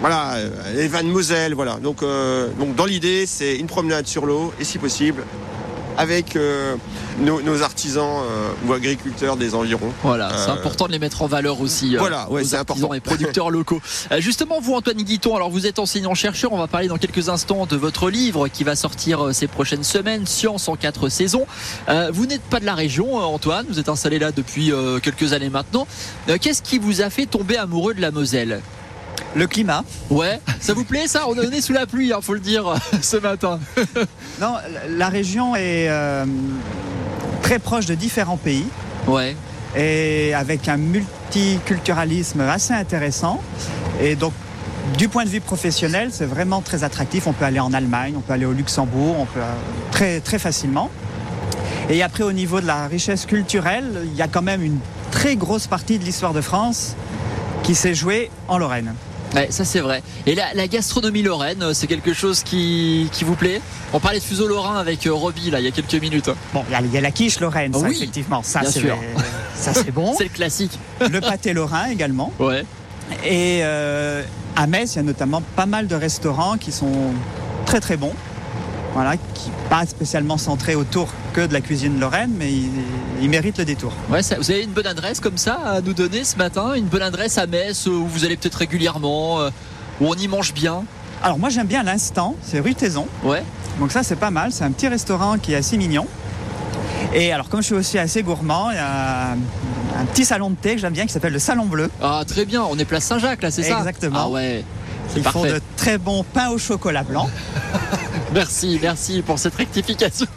Voilà, 0.02 0.34
les 0.74 0.88
vannes 0.88 1.08
Moselle, 1.08 1.54
voilà. 1.54 1.78
Donc, 1.82 2.00
donc 2.58 2.74
dans 2.76 2.84
l'idée, 2.84 3.24
c'est 3.26 3.56
une 3.56 3.66
promenade 3.66 4.06
sur 4.06 4.26
l'eau 4.26 4.52
et 4.60 4.64
si 4.64 4.76
possible 4.78 5.22
avec 5.98 6.36
euh, 6.36 6.76
nos, 7.18 7.40
nos 7.42 7.62
artisans 7.62 8.22
euh, 8.22 8.50
ou 8.66 8.72
agriculteurs 8.72 9.36
des 9.36 9.54
environs. 9.54 9.92
Voilà, 10.02 10.30
c'est 10.36 10.50
Euh, 10.50 10.54
important 10.54 10.86
de 10.86 10.92
les 10.92 10.98
mettre 10.98 11.22
en 11.22 11.26
valeur 11.26 11.60
aussi. 11.60 11.96
Voilà, 11.96 12.30
ouais, 12.30 12.44
c'est 12.44 12.56
important. 12.56 12.92
et 12.94 13.00
producteurs 13.00 13.50
locaux. 13.58 13.80
Justement, 14.18 14.60
vous, 14.60 14.74
Antoine 14.74 14.96
Guiton, 14.96 15.36
alors 15.36 15.50
vous 15.50 15.66
êtes 15.66 15.78
enseignant-chercheur. 15.78 16.52
On 16.52 16.58
va 16.58 16.66
parler 16.66 16.88
dans 16.88 16.98
quelques 16.98 17.28
instants 17.28 17.66
de 17.66 17.76
votre 17.76 18.10
livre 18.10 18.48
qui 18.48 18.64
va 18.64 18.76
sortir 18.76 19.34
ces 19.34 19.46
prochaines 19.46 19.84
semaines, 19.84 20.26
Science 20.26 20.68
en 20.68 20.76
quatre 20.76 21.08
saisons. 21.08 21.46
Vous 22.12 22.26
n'êtes 22.26 22.42
pas 22.42 22.60
de 22.60 22.66
la 22.66 22.74
région, 22.74 23.16
Antoine. 23.16 23.66
Vous 23.68 23.78
êtes 23.78 23.88
installé 23.88 24.18
là 24.18 24.32
depuis 24.32 24.72
quelques 25.02 25.32
années 25.32 25.50
maintenant. 25.50 25.86
Qu'est-ce 26.40 26.62
qui 26.62 26.78
vous 26.78 27.00
a 27.02 27.10
fait 27.10 27.26
tomber 27.26 27.56
amoureux 27.56 27.94
de 27.94 28.00
la 28.00 28.10
Moselle? 28.10 28.60
Le 29.36 29.46
climat, 29.46 29.84
Ouais, 30.10 30.40
ça 30.60 30.72
vous 30.72 30.84
plaît 30.84 31.06
ça? 31.06 31.24
On 31.28 31.34
est 31.36 31.60
sous 31.60 31.74
la 31.74 31.86
pluie, 31.86 32.08
il 32.16 32.22
faut 32.22 32.32
le 32.34 32.40
dire, 32.40 32.64
ce 33.02 33.18
matin. 33.18 33.60
non, 34.40 34.54
la- 34.72 34.88
la 34.88 35.08
région 35.10 35.54
est 35.54 35.88
euh, 35.90 36.24
très 37.42 37.58
proche 37.58 37.84
de 37.86 37.94
différents 37.94 38.38
pays. 38.38 38.66
Ouais. 39.06 39.36
et 39.76 40.32
avec 40.34 40.68
un 40.68 40.78
multiculturalisme 40.78 42.40
assez 42.40 42.72
intéressant. 42.72 43.40
Et 44.00 44.16
donc, 44.16 44.32
du 44.98 45.08
point 45.08 45.24
de 45.24 45.28
vue 45.28 45.40
professionnel, 45.40 46.08
c'est 46.12 46.24
vraiment 46.26 46.60
très 46.62 46.82
attractif. 46.82 47.26
On 47.26 47.32
peut 47.32 47.44
aller 47.44 47.60
en 47.60 47.72
Allemagne, 47.72 48.14
on 48.16 48.20
peut 48.20 48.32
aller 48.32 48.46
au 48.46 48.52
Luxembourg, 48.52 49.16
on 49.20 49.26
peut 49.26 49.40
euh, 49.40 49.52
très 49.92 50.20
très 50.20 50.38
facilement. 50.38 50.90
Et 51.90 52.02
après, 52.02 52.24
au 52.24 52.32
niveau 52.32 52.60
de 52.60 52.66
la 52.66 52.86
richesse 52.88 53.26
culturelle, 53.26 54.02
il 54.06 54.14
y 54.16 54.22
a 54.22 54.28
quand 54.28 54.42
même 54.42 54.62
une 54.62 54.78
très 55.12 55.36
grosse 55.36 55.66
partie 55.66 55.98
de 55.98 56.04
l'histoire 56.04 56.32
de 56.32 56.40
France 56.40 56.96
qui 57.62 57.74
s'est 57.74 57.94
jouée 57.94 58.30
en 58.48 58.58
Lorraine. 58.58 58.94
Ouais, 59.34 59.48
ça 59.50 59.64
c'est 59.64 59.80
vrai. 59.80 60.02
Et 60.24 60.34
la, 60.34 60.54
la 60.54 60.68
gastronomie 60.68 61.22
lorraine, 61.22 61.62
euh, 61.62 61.74
c'est 61.74 61.86
quelque 61.86 62.14
chose 62.14 62.42
qui, 62.42 63.08
qui 63.12 63.24
vous 63.24 63.34
plaît? 63.34 63.60
On 63.92 64.00
parlait 64.00 64.18
de 64.18 64.24
fuseau 64.24 64.46
lorrain 64.46 64.76
avec 64.78 65.06
euh, 65.06 65.12
Roby 65.12 65.50
là 65.50 65.58
il 65.60 65.64
y 65.64 65.68
a 65.68 65.72
quelques 65.72 66.00
minutes. 66.00 66.30
Bon, 66.54 66.64
il 66.68 66.72
y 66.72 66.74
a, 66.76 66.80
il 66.80 66.92
y 66.92 66.96
a 66.96 67.00
la 67.00 67.10
quiche 67.10 67.40
lorraine, 67.40 67.72
ça, 67.74 67.80
Oui, 67.80 67.92
effectivement. 67.96 68.42
Ça, 68.42 68.60
c'est 68.64 68.80
sûr. 68.80 68.96
ça, 69.54 69.74
c'est 69.74 69.90
bon. 69.90 70.14
C'est 70.18 70.24
le 70.24 70.30
classique. 70.30 70.78
Le 71.00 71.20
pâté 71.20 71.52
lorrain 71.52 71.86
également. 71.90 72.32
Ouais. 72.38 72.64
Et 73.24 73.60
euh, 73.62 74.22
à 74.54 74.66
Metz, 74.66 74.94
il 74.94 74.96
y 74.96 75.00
a 75.00 75.02
notamment 75.02 75.42
pas 75.54 75.66
mal 75.66 75.86
de 75.86 75.94
restaurants 75.94 76.56
qui 76.56 76.72
sont 76.72 77.12
très 77.66 77.80
très 77.80 77.96
bons. 77.96 78.14
Voilà, 78.96 79.18
qui 79.18 79.50
pas 79.68 79.84
spécialement 79.84 80.38
centrés 80.38 80.74
autour 80.74 81.08
que 81.34 81.42
de 81.42 81.52
la 81.52 81.60
cuisine 81.60 82.00
lorraine, 82.00 82.30
mais 82.34 82.50
ils 83.20 83.28
méritent 83.28 83.58
le 83.58 83.66
détour. 83.66 83.92
Ouais, 84.08 84.22
ça- 84.22 84.36
vous 84.38 84.50
avez 84.50 84.62
une 84.62 84.70
bonne 84.70 84.86
adresse 84.86 85.20
comme 85.20 85.36
ça 85.36 85.58
à 85.66 85.82
nous 85.82 85.92
donner 85.92 86.24
ce 86.24 86.38
matin 86.38 86.72
Une 86.72 86.86
bonne 86.86 87.02
adresse 87.02 87.36
à 87.36 87.46
Metz 87.46 87.86
euh, 87.86 87.90
où 87.90 88.06
vous 88.06 88.24
allez 88.24 88.38
peut-être 88.38 88.54
régulièrement, 88.54 89.40
euh, 89.40 89.50
où 90.00 90.06
on 90.08 90.14
y 90.14 90.28
mange 90.28 90.54
bien? 90.54 90.82
Alors 91.22 91.38
moi 91.38 91.50
j'aime 91.50 91.66
bien 91.66 91.82
l'instant, 91.82 92.36
c'est 92.40 92.58
rue 92.58 92.74
Taison. 92.74 93.06
Ouais. 93.22 93.42
Donc 93.80 93.92
ça 93.92 94.02
c'est 94.02 94.16
pas 94.16 94.30
mal, 94.30 94.50
c'est 94.50 94.64
un 94.64 94.70
petit 94.70 94.88
restaurant 94.88 95.36
qui 95.36 95.52
est 95.52 95.56
assez 95.56 95.76
mignon. 95.76 96.06
Et 97.12 97.34
alors 97.34 97.50
comme 97.50 97.60
je 97.60 97.66
suis 97.66 97.74
aussi 97.74 97.98
assez 97.98 98.22
gourmand, 98.22 98.70
il 98.70 98.76
y 98.76 98.78
a 98.78 99.32
un, 99.32 100.06
petit 100.06 100.24
salon 100.24 100.48
de 100.48 100.56
thé 100.56 100.76
que 100.76 100.80
j'aime 100.80 100.94
bien 100.94 101.04
qui 101.04 101.12
s'appelle 101.12 101.34
le 101.34 101.38
Salon 101.38 101.66
Bleu. 101.66 101.90
Ah, 102.00 102.22
très 102.26 102.46
bien, 102.46 102.62
on 102.62 102.78
est 102.78 102.86
place 102.86 103.04
Saint-Jacques 103.04 103.42
là, 103.42 103.50
c'est 103.50 103.62
ça? 103.62 103.76
Exactement. 103.76 104.20
Ah 104.22 104.28
ouais. 104.30 104.64
C'est 105.08 105.18
Ils 105.18 105.22
font 105.22 105.42
parfait. 105.42 105.52
de 105.52 105.60
très 105.76 105.98
bons 105.98 106.24
pains 106.24 106.48
au 106.48 106.56
chocolat 106.56 107.02
blanc. 107.02 107.28
Merci, 108.36 108.78
merci 108.82 109.22
pour 109.22 109.38
cette 109.38 109.54
rectification. 109.54 110.26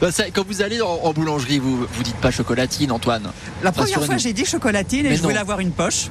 Bah, 0.00 0.08
quand 0.34 0.46
vous 0.46 0.62
allez 0.62 0.80
en, 0.80 0.88
en 0.88 1.12
boulangerie, 1.12 1.58
vous 1.58 1.86
vous 1.86 2.02
dites 2.02 2.16
pas 2.16 2.30
chocolatine, 2.30 2.90
Antoine. 2.90 3.30
La 3.62 3.72
première 3.72 4.02
fois, 4.04 4.16
j'ai 4.16 4.32
dit 4.32 4.44
chocolatine 4.44 5.06
et 5.06 5.10
Mais 5.10 5.16
je 5.16 5.22
voulais 5.22 5.38
avoir 5.38 5.60
une 5.60 5.70
poche. 5.70 6.08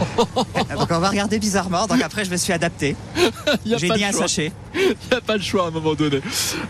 donc 0.78 0.88
on 0.90 0.98
va 0.98 1.08
regarder 1.08 1.38
bizarrement. 1.38 1.86
Donc 1.86 2.02
après, 2.02 2.24
je 2.24 2.30
me 2.30 2.36
suis 2.36 2.52
adapté. 2.52 2.96
J'ai 3.66 3.88
de 3.88 4.04
un 4.04 4.12
sachet. 4.12 4.52
Il 4.74 4.80
n'y 5.10 5.16
a 5.16 5.20
pas 5.20 5.36
le 5.36 5.42
choix 5.42 5.64
à 5.64 5.68
un 5.68 5.70
moment 5.70 5.94
donné. 5.94 6.20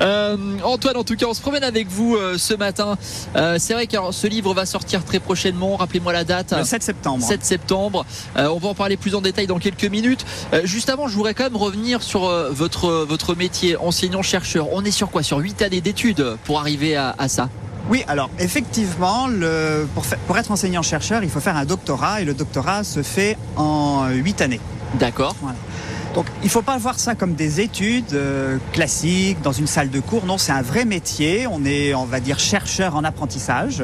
Euh, 0.01 0.37
Antoine, 0.65 0.97
en 0.97 1.05
tout 1.05 1.17
cas, 1.17 1.27
on 1.27 1.35
se 1.35 1.41
promène 1.41 1.65
avec 1.65 1.89
vous 1.89 2.17
euh, 2.17 2.37
ce 2.39 2.55
matin. 2.55 2.97
Euh, 3.37 3.57
c'est 3.59 3.75
vrai 3.75 3.87
que 3.87 3.97
alors, 3.97 4.13
ce 4.13 4.27
livre 4.27 4.53
va 4.55 4.67
sortir 4.67 5.05
très 5.05 5.21
prochainement. 5.21 5.77
Rappelez-moi 5.77 6.13
la 6.13 6.25
date. 6.25 6.53
Le 6.57 6.65
7 6.65 6.83
septembre. 6.83 7.25
7 7.25 7.45
septembre. 7.45 8.05
On 8.37 8.59
va 8.59 8.69
en 8.69 8.75
parler 8.75 8.97
plus 8.97 9.15
en 9.15 9.21
détail 9.21 9.47
dans 9.47 9.59
quelques 9.59 9.85
minutes. 9.85 10.25
Juste 10.65 10.89
avant, 10.89 11.09
je 11.09 11.15
voudrais 11.15 11.35
quand 11.35 11.45
même 11.45 11.57
revenir 11.57 12.03
sur 12.03 12.23
votre, 12.51 13.05
votre 13.05 13.35
métier, 13.35 13.77
enseignant-chercheur. 13.77 14.73
On 14.73 14.85
est 14.85 14.91
sur 14.91 15.11
quoi? 15.11 15.23
Sur 15.23 15.39
8 15.39 15.63
années 15.63 15.81
d'études 15.81 16.37
pour 16.45 16.59
arriver 16.59 16.97
à, 16.97 17.15
à 17.19 17.29
ça? 17.29 17.49
Oui, 17.89 18.05
alors 18.09 18.31
effectivement, 18.39 19.27
le, 19.27 19.87
pour, 19.95 20.07
fa- 20.07 20.17
pour 20.27 20.39
être 20.39 20.51
enseignant-chercheur, 20.51 21.23
il 21.25 21.31
faut 21.31 21.41
faire 21.41 21.57
un 21.57 21.65
doctorat 21.65 22.21
et 22.21 22.25
le 22.25 22.35
doctorat 22.35 22.85
se 22.85 23.03
fait 23.03 23.37
en 23.57 24.09
8 24.09 24.41
années. 24.41 24.61
D'accord 24.99 25.35
Donc 26.15 26.27
il 26.43 26.47
ne 26.47 26.51
faut 26.51 26.63
pas 26.63 26.79
voir 26.79 26.99
ça 27.01 27.15
comme 27.15 27.35
des 27.35 27.61
études 27.61 28.13
euh, 28.15 28.59
classiques 28.73 29.41
dans 29.43 29.53
une 29.53 29.67
salle 29.67 29.91
de 29.91 30.01
cours. 30.01 30.27
Non, 30.27 30.39
c'est 30.39 30.53
un 30.53 30.63
vrai 30.63 30.85
métier. 30.85 31.47
On 31.51 31.65
est, 31.65 31.95
on 31.95 32.05
va 32.05 32.21
dire, 32.21 32.39
chercheur 32.39 32.95
en 32.97 33.03
apprentissage. 33.05 33.83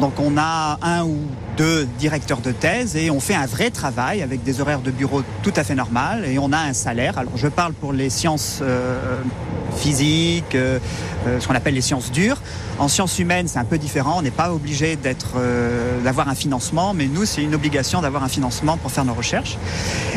Donc 0.00 0.14
on 0.18 0.38
a 0.38 0.78
un 0.82 1.04
ou 1.04 1.18
deux 1.58 1.86
directeurs 1.98 2.40
de 2.40 2.52
thèse 2.52 2.96
et 2.96 3.10
on 3.10 3.20
fait 3.20 3.34
un 3.34 3.44
vrai 3.46 3.70
travail 3.70 4.22
avec 4.22 4.42
des 4.42 4.60
horaires 4.62 4.80
de 4.80 4.90
bureau 4.90 5.22
tout 5.42 5.52
à 5.56 5.62
fait 5.62 5.74
normal 5.74 6.24
et 6.24 6.38
on 6.38 6.52
a 6.52 6.58
un 6.58 6.72
salaire. 6.72 7.18
Alors 7.18 7.36
je 7.36 7.48
parle 7.48 7.74
pour 7.74 7.92
les 7.92 8.08
sciences 8.08 8.60
euh, 8.62 8.98
physiques, 9.76 10.54
euh, 10.54 10.78
euh, 11.26 11.38
ce 11.38 11.46
qu'on 11.46 11.54
appelle 11.54 11.74
les 11.74 11.80
sciences 11.82 12.10
dures. 12.10 12.38
En 12.78 12.88
sciences 12.88 13.18
humaines, 13.18 13.46
c'est 13.46 13.58
un 13.58 13.64
peu 13.64 13.76
différent. 13.76 14.14
On 14.18 14.22
n'est 14.22 14.30
pas 14.30 14.52
obligé 14.52 14.96
d'être, 14.96 15.34
euh, 15.36 16.00
d'avoir 16.02 16.28
un 16.28 16.34
financement, 16.34 16.94
mais 16.94 17.06
nous, 17.06 17.26
c'est 17.26 17.42
une 17.42 17.54
obligation 17.54 18.00
d'avoir 18.00 18.24
un 18.24 18.28
financement 18.28 18.78
pour 18.78 18.90
faire 18.90 19.04
nos 19.04 19.12
recherches. 19.12 19.58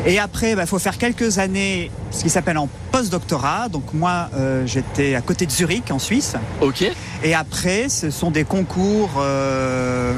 Et 0.06 0.18
après, 0.18 0.52
il 0.52 0.56
bah, 0.56 0.66
faut 0.66 0.80
faire 0.80 0.98
quelques 0.98 1.40
années, 1.40 1.92
ce 2.12 2.24
qui 2.24 2.30
s'appelle 2.30 2.58
en 2.58 2.70
postdoctorat. 2.94 3.68
Donc 3.68 3.94
moi, 3.94 4.30
j'étais 4.66 5.16
à 5.16 5.22
côté 5.22 5.46
de 5.46 5.52
Zurich, 5.52 5.92
en 5.92 6.00
Suisse. 6.00 6.36
Ok. 6.62 6.86
Et 7.24 7.34
après, 7.36 7.90
ce 7.90 8.10
sont 8.12 8.32
des 8.32 8.46
concours. 8.46 9.12
euh, 9.20 9.73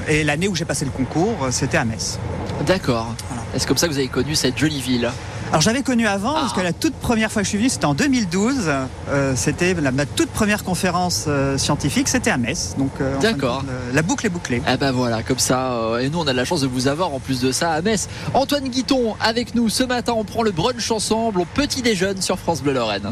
et 0.07 0.23
l'année 0.23 0.47
où 0.47 0.55
j'ai 0.55 0.65
passé 0.65 0.85
le 0.85 0.91
concours, 0.91 1.35
euh, 1.43 1.51
c'était 1.51 1.77
à 1.77 1.85
Metz. 1.85 2.19
D'accord. 2.65 3.13
C'est 3.57 3.67
comme 3.67 3.77
ça 3.77 3.87
que 3.87 3.91
vous 3.93 3.97
avez 3.99 4.07
connu 4.07 4.35
cette 4.35 4.57
jolie 4.57 4.81
ville. 4.81 5.09
Alors 5.51 5.61
j'avais 5.61 5.83
connu 5.83 6.07
avant, 6.07 6.33
parce 6.33 6.51
Ah. 6.53 6.59
que 6.59 6.61
la 6.63 6.73
toute 6.73 6.95
première 6.95 7.31
fois 7.31 7.41
que 7.41 7.45
je 7.45 7.49
suis 7.49 7.57
venu, 7.59 7.69
c'était 7.69 7.85
en 7.85 7.93
2012. 7.93 8.69
Euh, 9.09 9.33
c'était 9.35 9.73
la, 9.75 9.91
ma 9.91 10.05
toute 10.05 10.29
première 10.29 10.63
conférence 10.63 11.25
euh, 11.27 11.57
scientifique, 11.57 12.07
c'était 12.09 12.31
à 12.31 12.37
Metz. 12.37 12.73
Donc 12.77 12.91
euh, 12.99 13.17
D'accord. 13.19 13.63
la 13.93 14.01
boucle 14.01 14.25
est 14.25 14.29
bouclée. 14.29 14.61
Ah 14.65 14.75
bah 14.77 14.91
voilà, 14.91 15.21
comme 15.23 15.39
ça, 15.39 15.73
euh, 15.73 15.99
et 15.99 16.09
nous 16.09 16.19
on 16.19 16.27
a 16.27 16.31
de 16.31 16.37
la 16.37 16.45
chance 16.45 16.61
de 16.61 16.67
vous 16.67 16.87
avoir 16.87 17.13
en 17.13 17.19
plus 17.19 17.39
de 17.41 17.51
ça 17.51 17.71
à 17.71 17.81
Metz. 17.81 18.09
Antoine 18.33 18.67
Guiton 18.67 19.15
avec 19.21 19.53
nous 19.55 19.69
ce 19.69 19.83
matin, 19.83 20.13
on 20.17 20.23
prend 20.25 20.41
le 20.41 20.51
brunch 20.51 20.89
ensemble 20.91 21.39
au 21.41 21.45
petit 21.45 21.81
déjeuner 21.83 22.21
sur 22.21 22.39
France 22.39 22.61
Bleu 22.61 22.73
Lorraine. 22.73 23.11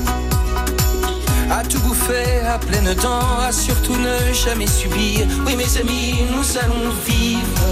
à 1.51 1.63
tout 1.63 1.79
bouffer 1.79 2.39
à 2.47 2.57
pleines 2.57 2.93
dents, 2.95 3.39
à 3.47 3.51
surtout 3.51 3.95
ne 3.95 4.33
jamais 4.33 4.67
subir. 4.67 5.27
Oui, 5.45 5.55
mes 5.55 5.77
amis, 5.77 6.15
nous 6.31 6.57
allons 6.57 6.89
vivre. 7.05 7.65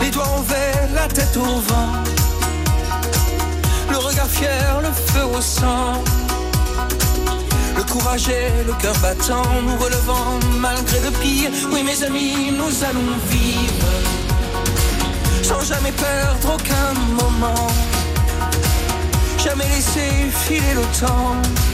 Les 0.00 0.10
doigts 0.10 0.28
envers, 0.38 0.88
la 0.94 1.06
tête 1.06 1.36
au 1.36 1.60
vent. 1.68 1.92
Le 3.90 3.98
regard 3.98 4.28
fier, 4.28 4.80
le 4.82 4.90
feu 4.90 5.24
au 5.36 5.40
sang. 5.40 6.02
Le 7.76 7.82
courage 7.82 8.28
et 8.28 8.64
le 8.66 8.72
cœur 8.74 8.96
battant, 9.02 9.44
nous 9.66 9.76
relevant 9.76 10.38
malgré 10.60 11.00
le 11.00 11.10
pire. 11.10 11.50
Oui, 11.72 11.82
mes 11.82 12.02
amis, 12.04 12.52
nous 12.52 12.84
allons 12.84 13.18
vivre. 13.28 13.86
Sans 15.42 15.60
jamais 15.60 15.92
perdre 15.92 16.54
aucun 16.54 16.90
moment. 17.20 17.68
Jamais 19.38 19.68
laisser 19.68 20.10
filer 20.46 20.74
le 20.74 21.06
temps. 21.06 21.73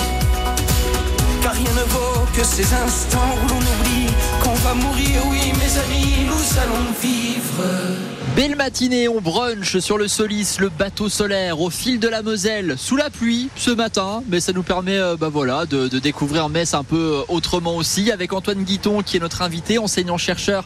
Car 1.41 1.53
rien 1.53 1.71
ne 1.71 1.89
vaut 1.89 2.25
que 2.35 2.43
ces 2.43 2.73
instants 2.73 3.35
où 3.43 3.49
l'on 3.49 3.57
oublie 3.57 4.13
qu'on 4.43 4.53
va 4.53 4.73
mourir. 4.73 5.21
Oui, 5.29 5.51
mes 5.59 5.79
amis, 5.79 6.27
nous 6.27 6.59
allons 6.59 6.91
vivre. 7.01 7.63
Belle 8.35 8.55
matinée, 8.55 9.09
on 9.09 9.19
brunch 9.19 9.79
sur 9.79 9.97
le 9.97 10.07
Solis, 10.07 10.55
le 10.59 10.69
bateau 10.69 11.09
solaire 11.09 11.59
au 11.59 11.69
fil 11.69 11.99
de 11.99 12.07
la 12.07 12.21
Moselle, 12.21 12.75
sous 12.77 12.95
la 12.95 13.09
pluie 13.09 13.49
ce 13.57 13.71
matin, 13.71 14.23
mais 14.29 14.39
ça 14.39 14.53
nous 14.53 14.63
permet 14.63 14.97
euh, 14.97 15.17
bah 15.17 15.29
de, 15.69 15.89
de 15.89 15.99
découvrir 15.99 16.47
Metz 16.47 16.73
un 16.73 16.85
peu 16.85 16.95
euh, 16.95 17.21
autrement 17.27 17.75
aussi 17.75 18.09
avec 18.09 18.31
Antoine 18.31 18.63
Guiton 18.63 19.01
qui 19.01 19.17
est 19.17 19.19
notre 19.19 19.41
invité, 19.41 19.79
enseignant-chercheur 19.79 20.65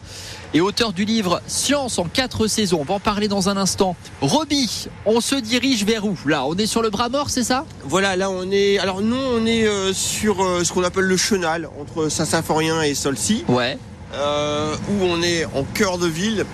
et 0.55 0.61
auteur 0.61 0.93
du 0.93 1.03
livre 1.03 1.41
Science 1.47 1.99
en 1.99 2.05
quatre 2.05 2.47
saisons. 2.47 2.79
On 2.81 2.83
va 2.85 2.93
en 2.95 2.99
parler 3.01 3.27
dans 3.27 3.49
un 3.49 3.57
instant. 3.57 3.95
Roby, 4.21 4.87
on 5.05 5.19
se 5.19 5.35
dirige 5.35 5.83
vers 5.85 6.05
où 6.05 6.15
Là, 6.25 6.45
on 6.45 6.55
est 6.55 6.65
sur 6.65 6.81
le 6.81 6.89
bras 6.89 7.09
mort, 7.09 7.29
c'est 7.29 7.43
ça? 7.43 7.65
Voilà, 7.83 8.15
là 8.15 8.31
on 8.31 8.49
est. 8.51 8.79
Alors 8.79 9.01
nous 9.01 9.17
on 9.17 9.45
est 9.45 9.67
euh, 9.67 9.91
sur 9.93 10.41
euh, 10.41 10.63
ce 10.63 10.71
qu'on 10.71 10.83
appelle 10.83 11.03
le 11.03 11.17
chenal 11.17 11.67
entre 11.81 12.07
Saint-Symphorien 12.09 12.81
et 12.83 12.95
Solcy, 12.95 13.43
Ouais. 13.49 13.77
euh, 14.15 14.73
où 14.89 15.03
on 15.03 15.21
est 15.21 15.43
en 15.45 15.63
cœur 15.73 15.97
de 15.97 16.07
ville, 16.07 16.45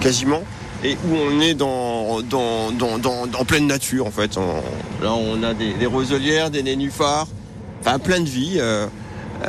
quasiment, 0.00 0.42
et 0.82 0.94
où 1.06 1.14
on 1.14 1.40
est 1.42 1.52
dans, 1.54 2.22
dans, 2.22 2.72
dans, 2.72 2.96
dans- 2.98 3.24
en 3.38 3.44
pleine 3.44 3.66
nature 3.66 4.06
en 4.06 4.10
fait. 4.10 4.34
Là 5.02 5.12
on 5.12 5.42
a 5.42 5.52
des, 5.52 5.74
des 5.74 5.86
roselières, 5.86 6.50
des 6.50 6.62
nénuphars, 6.62 7.28
enfin 7.80 7.98
plein 7.98 8.20
de 8.20 8.28
vie. 8.30 8.54
euh, 8.56 8.86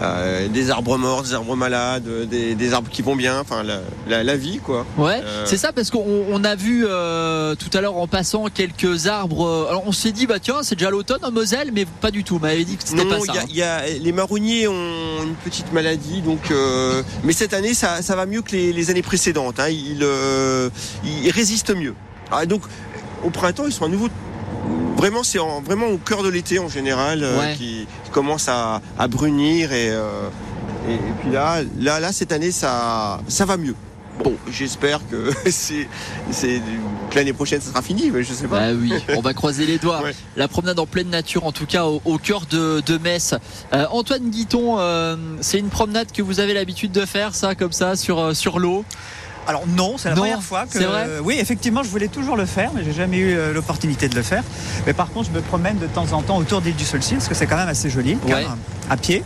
euh, 0.01 0.47
des 0.47 0.69
arbres 0.71 0.97
morts, 0.97 1.23
des 1.23 1.33
arbres 1.33 1.55
malades, 1.55 2.07
des, 2.29 2.55
des 2.55 2.73
arbres 2.73 2.89
qui 2.89 3.01
vont 3.01 3.15
bien, 3.15 3.39
enfin 3.39 3.63
la, 3.63 3.79
la- 4.07 4.23
la 4.23 4.35
vie 4.37 4.59
quoi. 4.59 4.85
Ouais, 4.97 5.21
Euh, 5.23 5.43
c'est 5.45 5.57
ça 5.57 5.71
parce 5.71 5.89
qu'on 5.89 6.03
on 6.29 6.43
a 6.43 6.55
vu 6.55 6.85
euh, 6.87 7.55
tout 7.55 7.69
à 7.77 7.81
l'heure 7.81 7.97
en 7.97 8.07
passant 8.07 8.45
quelques 8.53 9.07
arbres. 9.07 9.45
euh, 9.45 9.67
Alors 9.69 9.83
on 9.85 9.91
s'est 9.91 10.11
dit 10.11 10.25
bah 10.27 10.39
tiens 10.39 10.63
c'est 10.63 10.75
déjà 10.75 10.89
l'automne 10.89 11.23
en 11.23 11.31
Moselle, 11.31 11.71
mais 11.73 11.85
pas 11.85 12.11
du 12.11 12.23
tout. 12.23 12.35
On 12.37 12.39
m'avait 12.39 12.63
dit 12.65 12.77
que 12.77 12.83
c'était 12.87 13.05
pas 13.05 13.19
ça. 13.19 13.33
y 13.33 13.37
a- 13.37 13.41
hein. 13.41 13.45
y 13.49 13.61
a- 13.61 13.99
les 13.99 14.11
marronniers 14.11 14.67
ont 14.67 15.23
une 15.23 15.35
petite 15.43 15.71
maladie, 15.73 16.21
donc. 16.21 16.51
euh, 16.51 17.03
mais 17.23 17.33
cette 17.33 17.53
année, 17.53 17.73
ça, 17.73 18.01
ça 18.01 18.15
va 18.15 18.25
mieux 18.25 18.41
que 18.41 18.51
les, 18.51 18.73
les 18.73 18.89
années 18.89 19.01
précédentes. 19.01 19.59
Hein, 19.59 19.69
ils, 19.69 19.99
euh, 20.03 20.69
ils 21.03 21.29
résistent 21.31 21.75
mieux. 21.75 21.93
Ah, 22.31 22.45
donc, 22.45 22.63
au 23.23 23.29
printemps, 23.29 23.65
ils 23.67 23.71
sont 23.73 23.85
à 23.85 23.89
nouveau. 23.89 24.09
Vraiment, 25.03 25.23
c'est 25.23 25.39
en- 25.39 25.59
vraiment 25.59 25.87
au 25.87 25.97
cœur 25.97 26.23
de 26.23 26.29
l'été 26.29 26.59
en 26.59 26.69
général 26.69 27.23
euh, 27.23 27.37
Ouais. 27.37 27.55
qui, 27.57 27.85
qui 28.05 28.09
commence 28.11 28.47
à, 28.47 28.79
à 28.97 29.09
brunir 29.09 29.73
et, 29.73 29.89
euh, 29.91 30.29
et, 30.87 30.93
et 30.93 30.97
puis 31.21 31.29
là, 31.29 31.57
là, 31.77 31.99
là, 31.99 32.13
cette 32.13 32.31
année, 32.31 32.51
ça, 32.51 33.19
ça 33.27 33.43
va 33.43 33.57
mieux. 33.57 33.75
Bon, 34.23 34.33
j'espère 34.49 35.01
que 35.11 35.29
c'est, 35.49 35.89
l'année 37.13 37.33
prochaine, 37.33 37.59
ça 37.59 37.71
sera 37.71 37.81
fini, 37.81 38.11
mais 38.11 38.23
je 38.23 38.31
sais 38.31 38.47
pas. 38.47 38.71
Bah 38.71 38.77
oui, 38.79 38.93
on 39.17 39.19
va 39.19 39.33
croiser 39.33 39.65
les 39.65 39.77
doigts. 39.77 40.01
Ouais. 40.03 40.15
La 40.37 40.47
promenade 40.47 40.79
en 40.79 40.85
pleine 40.85 41.09
nature, 41.09 41.45
en 41.45 41.51
tout 41.51 41.65
cas 41.65 41.83
au, 41.85 42.01
au 42.05 42.17
cœur 42.17 42.43
de, 42.49 42.81
de 42.85 42.97
Metz. 42.97 43.35
Euh, 43.73 43.85
Antoine 43.91 44.29
Guiton, 44.29 44.75
euh, 44.79 45.17
c'est 45.41 45.59
une 45.59 45.67
promenade 45.69 46.13
que 46.13 46.21
vous 46.21 46.39
avez 46.39 46.53
l'habitude 46.53 46.93
de 46.93 47.05
faire, 47.05 47.35
ça, 47.35 47.55
comme 47.55 47.73
ça, 47.73 47.97
sur, 47.97 48.33
sur 48.33 48.57
l'eau? 48.57 48.85
Alors 49.47 49.63
non, 49.67 49.97
c'est 49.97 50.09
la 50.09 50.15
Non, 50.15 50.21
première 50.21 50.43
fois 50.43 50.65
que. 50.65 50.73
c'est 50.79 50.83
vrai 50.85 51.07
oui, 51.21 51.37
effectivement, 51.39 51.83
je 51.83 51.89
voulais 51.89 52.07
toujours 52.07 52.37
le 52.37 52.45
faire, 52.45 52.71
mais 52.73 52.83
j'ai 52.83 52.93
jamais 52.93 53.17
eu 53.17 53.35
euh, 53.35 53.53
l'opportunité 53.53 54.07
de 54.07 54.15
le 54.15 54.21
faire. 54.23 54.43
Mais 54.87 54.93
par 54.93 55.09
contre, 55.11 55.29
je 55.31 55.35
me 55.35 55.41
promène 55.41 55.77
de 55.79 55.87
temps 55.87 56.11
en 56.13 56.21
temps 56.21 56.37
autour 56.37 56.61
d'île 56.61 56.75
du 56.75 56.85
Solcy, 56.85 57.15
parce 57.15 57.27
que 57.27 57.35
c'est 57.35 57.45
quand 57.47 57.57
même 57.57 57.67
assez 57.69 57.89
joli, 57.89 58.17
Ouais. 58.27 58.45
à 58.89 58.97
pied, 58.97 59.23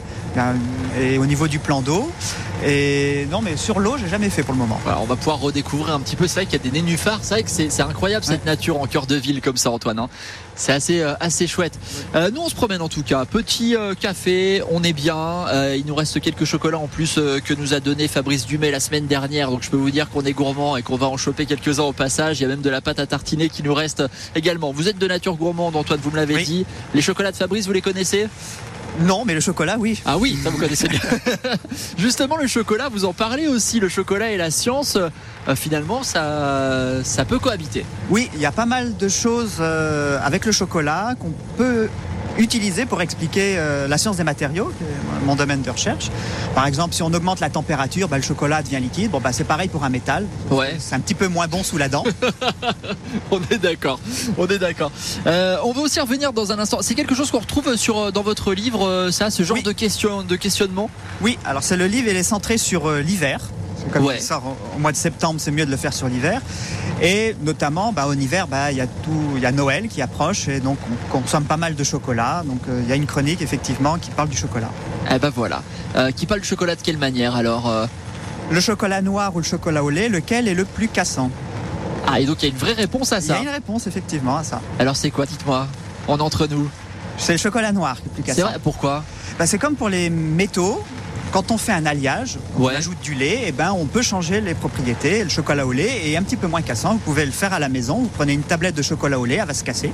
et 1.00 1.17
au 1.17 1.26
niveau 1.26 1.47
du 1.47 1.60
plan 1.60 1.82
d'eau. 1.82 2.12
Et 2.65 3.28
non, 3.30 3.41
mais 3.41 3.56
sur 3.56 3.80
l'eau, 3.80 3.97
j'ai 4.00 4.08
jamais 4.08 4.30
fait 4.32 4.41
pour 4.41 4.54
le 4.54 4.60
moment. 4.60 4.80
On 5.00 5.06
va 5.06 5.15
pouvoir 5.15 5.39
redécouvrir 5.39 5.93
un 5.93 6.00
petit 6.00 6.15
peu. 6.15 6.28
C'est 6.28 6.36
vrai 6.41 6.45
qu'il 6.47 6.54
y 6.58 6.67
a 6.67 6.71
des 6.71 6.71
nénuphars. 6.71 7.19
C'est 7.21 7.36
vrai 7.36 7.43
que 7.43 7.50
c'est 7.52 7.82
incroyable 7.82 8.26
cette 8.26 8.45
nature 8.45 8.80
en 8.82 8.88
cœur 8.88 9.06
de 9.06 9.15
ville 9.15 9.41
comme 9.41 9.58
ça, 9.58 9.69
Antoine. 9.69 10.00
hein. 10.00 10.10
C'est 10.56 10.71
assez, 10.71 11.02
euh, 11.02 11.13
assez 11.19 11.45
chouette. 11.45 11.78
Euh, 12.15 12.32
nous, 12.34 12.41
on 12.41 12.50
se 12.50 12.56
promène 12.56 12.82
en 12.82 12.89
tout 12.89 13.04
cas. 13.04 13.26
Petit 13.26 13.76
euh, 13.76 13.93
café, 13.93 14.63
on 14.71 14.82
est 14.84 14.93
bien. 14.93 15.45
Il 15.76 15.86
nous 15.86 15.93
reste 15.93 16.19
quelques 16.19 16.45
chocolats 16.45 16.80
en 16.80 16.88
plus 16.88 17.19
que 17.45 17.54
nous 17.54 17.76
a 17.76 17.80
donné 17.80 18.08
Fabrice 18.08 18.47
Dumais 18.47 18.71
la 18.71 18.80
semaine 18.80 19.06
dernière. 19.06 19.52
Donc, 19.52 19.62
je 19.62 19.69
peux 19.69 19.78
vous 19.78 19.91
dire 19.91 20.10
qu'on 20.10 20.23
est 20.23 20.34
gourmand 20.34 20.78
et 20.78 20.82
qu'on 20.82 20.97
va 20.97 21.08
en 21.08 21.17
choper 21.17 21.45
quelques-uns 21.45 21.84
au 21.84 21.93
passage. 21.93 22.39
Il 22.39 22.43
y 22.43 22.45
a 22.45 22.50
même 22.50 22.62
de 22.62 22.69
la 22.71 22.82
pâte 22.82 22.97
à 23.00 23.06
tartiner 23.06 23.50
qui 23.50 23.62
nous 23.62 23.73
reste 23.76 24.02
également. 24.36 24.71
Vous 24.71 24.89
êtes 24.89 24.97
de 24.97 25.08
nature 25.08 25.36
gourmande, 25.36 25.76
Antoine, 25.76 26.00
vous 26.02 26.10
me 26.10 26.15
l'avez 26.15 26.36
Oui. 26.36 26.43
dit. 26.43 26.65
Les 26.95 27.02
chocolats 27.04 27.32
de 27.32 27.38
Fabrice, 27.38 27.67
vous 27.67 27.73
les 27.73 27.82
connaissez? 27.82 28.28
Non, 29.02 29.23
mais 29.26 29.34
le 29.34 29.39
chocolat, 29.39 29.78
oui. 29.80 30.02
Ah 30.06 30.17
oui, 30.17 30.38
ça 30.43 30.50
vous 30.50 30.58
connaissez 30.58 30.88
bien. 30.88 31.00
Justement, 31.97 32.38
le 32.38 32.47
chocolat, 32.47 32.89
vous 32.89 33.06
en 33.06 33.13
parlez 33.13 33.47
aussi. 33.47 33.80
Le 33.80 33.89
chocolat 33.89 34.32
et 34.32 34.38
la 34.38 34.52
science, 34.52 34.95
euh, 34.97 35.56
finalement, 35.56 36.04
ça, 36.04 37.04
ça 37.04 37.26
peut 37.26 37.39
cohabiter. 37.39 37.86
Oui, 38.10 38.30
il 38.34 38.39
y 38.39 38.45
a 38.45 38.52
pas 38.52 38.65
mal 38.65 38.97
de 38.97 39.08
choses 39.08 39.58
euh, 39.60 40.19
avec 40.23 40.45
le 40.45 40.52
chocolat 40.52 41.13
qu'on 41.19 41.34
peut 41.58 41.89
utiliser 42.38 42.86
pour 42.86 43.02
expliquer 43.02 43.56
euh, 43.58 43.88
la 43.88 43.97
science 43.97 44.17
des 44.17 44.23
matériaux, 44.23 44.71
qui 44.78 44.84
est 44.84 45.26
mon 45.26 45.36
domaine 45.36 45.62
de 45.62 45.69
recherche. 45.69 46.10
Par 46.56 46.65
exemple, 46.67 46.93
si 46.93 47.04
on 47.04 47.13
augmente 47.13 47.39
la 47.39 47.50
température, 47.50 48.08
bah, 48.08 48.17
le 48.17 48.23
chocolat 48.23 48.62
devient 48.62 48.80
liquide. 48.80 49.12
Bon, 49.12 49.19
bah, 49.19 49.32
c'est 49.34 49.43
pareil 49.43 49.67
pour 49.69 49.84
un 49.84 49.89
métal. 49.89 50.26
Ouais. 50.52 50.76
C'est 50.80 50.95
un 50.95 51.00
petit 51.00 51.13
peu 51.15 51.28
moins 51.28 51.47
bon 51.47 51.63
sous 51.63 51.78
la 51.78 51.89
dent. 51.89 52.04
On 53.32 53.39
est 53.52 53.58
d'accord. 53.58 54.00
On 54.38 54.47
est 54.47 54.60
d'accord. 54.60 54.91
Euh, 55.26 55.58
on 55.63 55.71
va 55.73 55.82
aussi 55.82 56.00
revenir 56.00 56.34
dans 56.34 56.52
un 56.52 56.60
instant. 56.60 56.80
C'est 56.82 56.95
quelque 56.95 57.15
chose 57.15 57.32
qu'on 57.32 57.39
retrouve 57.39 57.76
sur 57.76 57.97
euh, 58.00 58.12
dans 58.12 58.23
votre 58.23 58.54
livre, 58.54 58.88
euh, 58.88 59.12
ça, 59.12 59.30
ce 59.30 59.43
genre 59.43 59.58
Oui. 59.58 59.63
de 59.63 59.71
question, 59.71 60.23
de 60.23 60.36
questionnement? 60.36 60.89
Oui, 61.21 61.38
alors 61.45 61.63
c'est 61.63 61.78
le 61.78 61.88
livre, 61.88 62.08
il 62.10 62.17
est 62.17 62.23
centré 62.23 62.58
sur 62.58 62.88
euh, 62.89 63.02
l'hiver. 63.02 63.39
Que 63.88 63.93
Comme 63.93 64.06
Ouais. 64.06 64.19
sort 64.19 64.43
au- 64.76 64.80
mois 64.80 64.91
de 64.91 64.97
septembre, 64.97 65.39
c'est 65.39 65.52
mieux 65.52 65.65
de 65.65 65.71
le 65.71 65.78
faire 65.78 65.93
sur 65.93 66.08
l'hiver. 66.08 66.41
Et 67.02 67.36
notamment, 67.41 67.91
bah, 67.93 68.06
en 68.08 68.13
hiver, 68.13 68.47
bah, 68.47 68.71
il 68.71 68.78
y 68.78 68.82
a 68.82 68.88
tout, 68.88 69.34
il 69.36 69.41
y 69.41 69.45
a 69.45 69.52
Noël 69.52 69.88
qui 69.88 70.02
approche 70.02 70.47
et 70.47 70.60
donc 70.60 70.78
on 71.13 71.19
consomme 71.19 71.43
pas 71.45 71.58
mal 71.58 71.76
de 71.76 71.84
chocolat. 71.84 72.43
Donc 72.45 72.60
euh, 72.69 72.82
il 72.84 72.89
y 72.89 72.91
a 72.91 72.95
une 72.95 73.06
chronique 73.06 73.41
effectivement 73.41 73.97
qui 73.97 74.10
parle 74.12 74.30
du 74.30 74.38
chocolat. 74.38 74.69
Eh 75.13 75.19
ben 75.19 75.30
voilà. 75.30 75.62
Euh, 75.95 76.12
qui 76.12 76.26
parle 76.26 76.41
de 76.41 76.45
chocolat 76.45 76.76
de 76.76 76.82
quelle 76.82 76.97
manière 76.97 77.36
alors 77.36 77.67
euh 77.69 77.86
Le 78.52 78.60
chocolat 78.62 79.02
noir 79.02 79.36
ou 79.36 79.39
le 79.39 79.43
chocolat 79.45 79.84
au 79.84 79.89
lait, 79.89 80.10
lequel 80.10 80.47
est 80.47 80.54
le 80.54 80.65
plus 80.65 80.88
cassant? 80.88 81.30
Ah, 82.08 82.19
et 82.19 82.26
donc 82.26 82.41
il 82.41 82.45
y 82.45 82.50
a 82.50 82.52
une 82.54 82.60
vraie 82.60 82.73
réponse 82.73 83.12
à 83.12 83.17
Il 83.19 83.23
y 83.23 83.28
ça. 83.28 83.36
a 83.36 83.39
une 83.41 83.50
réponse 83.50 83.86
effectivement 83.88 84.38
à 84.38 84.43
ça. 84.43 84.62
Alors 84.80 84.95
c'est 84.95 85.12
quoi 85.12 85.26
Dites-moi. 85.26 85.67
On 86.08 86.19
entre 86.19 86.47
nous? 86.47 86.69
C'est 87.17 87.34
le 87.34 87.38
chocolat 87.39 87.71
noir 87.73 87.95
qui 87.97 88.04
est 88.04 88.06
le 88.06 88.12
plus 88.12 88.23
C'est 88.26 88.36
cassant. 88.38 88.50
vrai. 88.52 88.60
Pourquoi? 88.63 89.04
Bah, 89.38 89.45
c'est 89.45 89.58
comme 89.58 89.76
pour 89.76 89.89
les 89.89 90.10
métaux. 90.10 90.82
Quand 91.31 91.51
on 91.51 91.57
fait 91.57 91.73
un 91.73 91.85
alliage, 91.85 92.37
on 92.57 92.63
Ouais. 92.65 92.75
ajoute 92.75 92.99
du 93.01 93.13
lait, 93.13 93.47
et 93.47 93.51
ben 93.51 93.71
on 93.71 93.85
peut 93.85 94.01
changer 94.01 94.41
les 94.41 94.53
propriétés. 94.53 95.23
Le 95.23 95.29
chocolat 95.29 95.65
au 95.67 95.71
lait 95.71 96.09
est 96.09 96.17
un 96.17 96.23
petit 96.23 96.37
peu 96.37 96.47
moins 96.47 96.61
cassant. 96.61 96.93
Vous 96.93 96.99
pouvez 96.99 97.25
le 97.25 97.31
faire 97.31 97.53
à 97.53 97.59
la 97.59 97.69
maison. 97.69 97.97
Vous 97.99 98.07
prenez 98.09 98.33
une 98.33 98.41
tablette 98.43 98.75
de 98.75 98.81
chocolat 98.81 99.19
au 99.19 99.25
lait, 99.25 99.35
elle 99.41 99.47
va 99.47 99.53
se 99.53 99.63
casser 99.63 99.91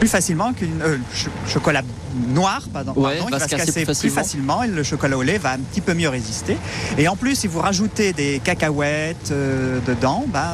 plus 0.00 0.08
facilement 0.08 0.52
qu'une 0.52 0.82
euh, 0.82 0.98
ch- 1.14 1.28
chocolat 1.48 1.80
noir, 2.28 2.62
pardon, 2.72 2.92
Ouais, 2.96 3.16
pardon, 3.16 3.30
va 3.30 3.38
il 3.38 3.42
se 3.50 3.56
casser 3.56 3.84
plus 3.86 4.10
facilement. 4.10 4.62
et 4.62 4.66
le 4.68 4.82
chocolat 4.82 5.16
au 5.16 5.22
lait 5.22 5.38
va 5.38 5.52
un 5.52 5.58
petit 5.58 5.80
peu 5.80 5.94
mieux 5.94 6.08
résister. 6.10 6.58
Et 6.98 7.08
en 7.08 7.16
plus, 7.16 7.36
si 7.36 7.46
vous 7.46 7.60
rajoutez 7.60 8.12
des 8.12 8.40
cacahuètes 8.42 9.30
euh, 9.30 9.78
dedans, 9.86 10.24
ben, 10.28 10.50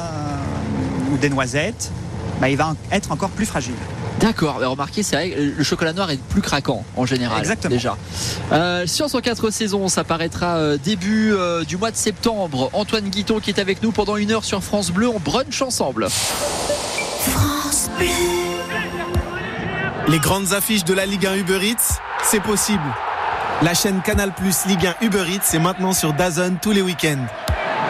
ou 1.13 1.17
des 1.17 1.31
noisettes, 1.31 1.91
ben, 2.41 2.49
il 2.49 2.57
va 2.57 2.75
être 2.93 3.11
encore 3.13 3.31
plus 3.31 3.47
fragile. 3.47 3.75
D'accord, 4.21 4.59
mais 4.61 4.67
remarquez, 4.67 5.03
c'est 5.03 5.17
vrai, 5.17 5.31
que 5.31 5.41
le 5.57 5.65
chocolat 5.65 5.95
noir 5.95 6.11
est 6.11 6.21
plus 6.21 6.43
craquant 6.43 6.85
en 6.97 7.07
général. 7.07 7.39
Exactement. 7.39 7.75
Déjà. 7.75 7.97
Euh, 8.53 8.87
Science 8.87 9.15
en 9.15 9.21
quatre 9.21 9.51
saisons, 9.51 9.89
ça 9.89 10.05
paraîtra 10.05 10.57
euh, 10.57 10.77
début 10.77 11.33
euh, 11.33 11.65
du 11.65 11.79
mois 11.79 11.91
de 11.91 11.97
septembre. 11.97 12.69
Antoine 12.75 13.09
Guiton 13.09 13.41
qui 13.41 13.51
est 13.51 13.59
avec 13.59 13.83
nous 13.83 13.93
pendant 13.93 14.17
une 14.17 14.31
heure 14.31 14.45
sur 14.45 14.63
France 14.63 14.91
Bleu, 14.91 15.09
on 15.09 15.19
brunch 15.19 15.63
ensemble. 15.63 16.09
Les 20.09 20.19
grandes 20.19 20.53
affiches 20.53 20.85
de 20.85 20.93
la 20.93 21.07
Ligue 21.07 21.27
1 21.27 21.37
Uber 21.37 21.61
Eats, 21.63 21.99
c'est 22.23 22.43
possible. 22.43 22.83
La 23.63 23.75
chaîne 23.75 24.03
Canal 24.03 24.35
Plus 24.35 24.67
Ligue 24.67 24.87
1 24.87 25.05
Uber 25.05 25.25
Eats 25.29 25.55
est 25.55 25.59
maintenant 25.59 25.93
sur 25.93 26.13
DAZN 26.13 26.59
tous 26.61 26.73
les 26.73 26.83
week-ends. 26.83 27.27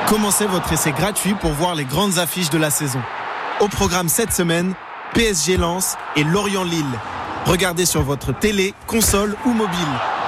Commencez 0.08 0.46
votre 0.46 0.72
essai 0.72 0.92
gratuit 0.92 1.34
pour 1.34 1.52
voir 1.52 1.74
les 1.74 1.84
grandes 1.84 2.18
affiches 2.18 2.50
de 2.50 2.58
la 2.58 2.70
saison. 2.70 3.00
Au 3.60 3.68
programme 3.68 4.08
cette 4.08 4.32
semaine, 4.32 4.74
PSG 5.14 5.56
Lens 5.56 5.96
et 6.16 6.24
Lorient-Lille. 6.24 6.84
Regardez 7.46 7.84
sur 7.84 8.02
votre 8.02 8.32
télé, 8.32 8.74
console 8.86 9.34
ou 9.44 9.50
mobile. 9.50 9.78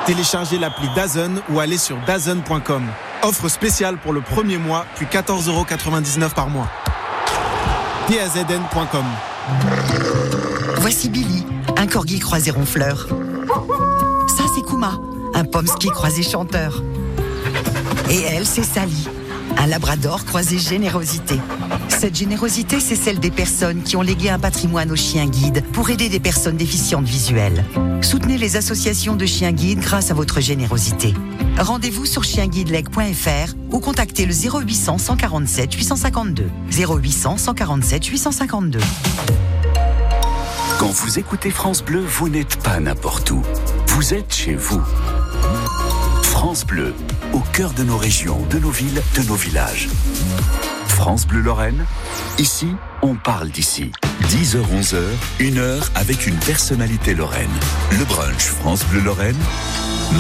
Téléchargez 0.07 0.59
l'appli 0.59 0.89
DAZN 0.97 1.41
ou 1.51 1.61
allez 1.61 1.79
sur 1.79 1.97
DAZN.com. 2.07 2.83
Offre 3.23 3.49
spéciale 3.49 3.99
pour 3.99 4.13
le 4.13 4.21
premier 4.21 4.59
mois, 4.59 4.85
puis 4.97 5.07
14,99€ 5.07 6.35
par 6.35 6.49
mois. 6.49 6.69
DAZN.com. 8.09 9.05
Voici 10.79 11.09
Billy, 11.09 11.47
un 11.77 11.87
corgi 11.87 12.19
croisé 12.19 12.51
ronfleur. 12.51 13.07
Ça, 14.27 14.45
c'est 14.55 14.63
Kuma, 14.63 14.99
un 15.35 15.45
pomsky 15.45 15.89
croisé 15.89 16.25
chanteur. 16.25 16.83
Et 18.11 18.23
elle, 18.23 18.47
c'est 18.47 18.65
Sally, 18.65 19.09
un 19.59 19.67
labrador 19.69 20.25
croisé 20.25 20.59
générosité. 20.59 21.39
Cette 22.01 22.17
générosité, 22.17 22.81
c'est 22.81 22.97
celle 22.97 23.21
des 23.21 23.31
personnes 23.31 23.83
qui 23.83 23.97
ont 23.97 24.03
légué 24.03 24.29
un 24.29 24.39
patrimoine 24.39 24.91
aux 24.91 24.97
chiens 24.97 25.27
guides 25.27 25.63
pour 25.73 25.91
aider 25.91 26.09
des 26.09 26.19
personnes 26.19 26.57
déficientes 26.57 27.05
visuelles. 27.05 27.65
Soutenez 28.01 28.39
les 28.39 28.57
associations 28.57 29.15
de 29.15 29.25
chiens 29.25 29.53
guides 29.53 29.79
grâce 29.79 30.11
à 30.11 30.15
votre 30.15 30.41
générosité. 30.41 31.15
Rendez-vous 31.59 32.07
sur 32.07 32.25
chienguideleg.fr 32.25 33.55
ou 33.71 33.79
contactez 33.79 34.27
le 34.27 34.35
0800 34.35 34.99
147 34.99 35.75
852. 35.75 36.51
0800 36.73 37.37
147 37.37 38.07
852. 38.07 38.81
Quand 40.79 40.91
vous 40.91 41.19
écoutez 41.21 41.51
France 41.51 41.85
Bleu, 41.85 42.01
vous 42.01 42.29
n'êtes 42.29 42.57
pas 42.57 42.81
n'importe 42.81 43.31
où. 43.31 43.43
Vous 43.89 44.15
êtes 44.15 44.35
chez 44.35 44.55
vous. 44.55 44.83
France 46.23 46.67
Bleu, 46.67 46.95
au 47.33 47.41
cœur 47.53 47.73
de 47.73 47.85
nos 47.85 47.97
régions, 47.97 48.45
de 48.51 48.59
nos 48.59 48.71
villes, 48.71 49.01
de 49.15 49.23
nos 49.23 49.37
villages. 49.37 49.89
France 51.03 51.27
Bleu 51.27 51.41
Lorraine, 51.41 51.85
ici, 52.39 52.77
on 53.03 53.17
parle 53.17 53.49
d'ici. 53.49 53.91
10h-11h, 54.29 55.01
une 55.41 55.59
heure 55.59 55.91
avec 55.97 56.29
une 56.29 56.37
personnalité 56.37 57.13
lorraine. 57.13 57.51
Le 57.91 58.05
brunch 58.05 58.45
France 58.45 58.85
Bleu 58.85 59.01
Lorraine, 59.01 59.35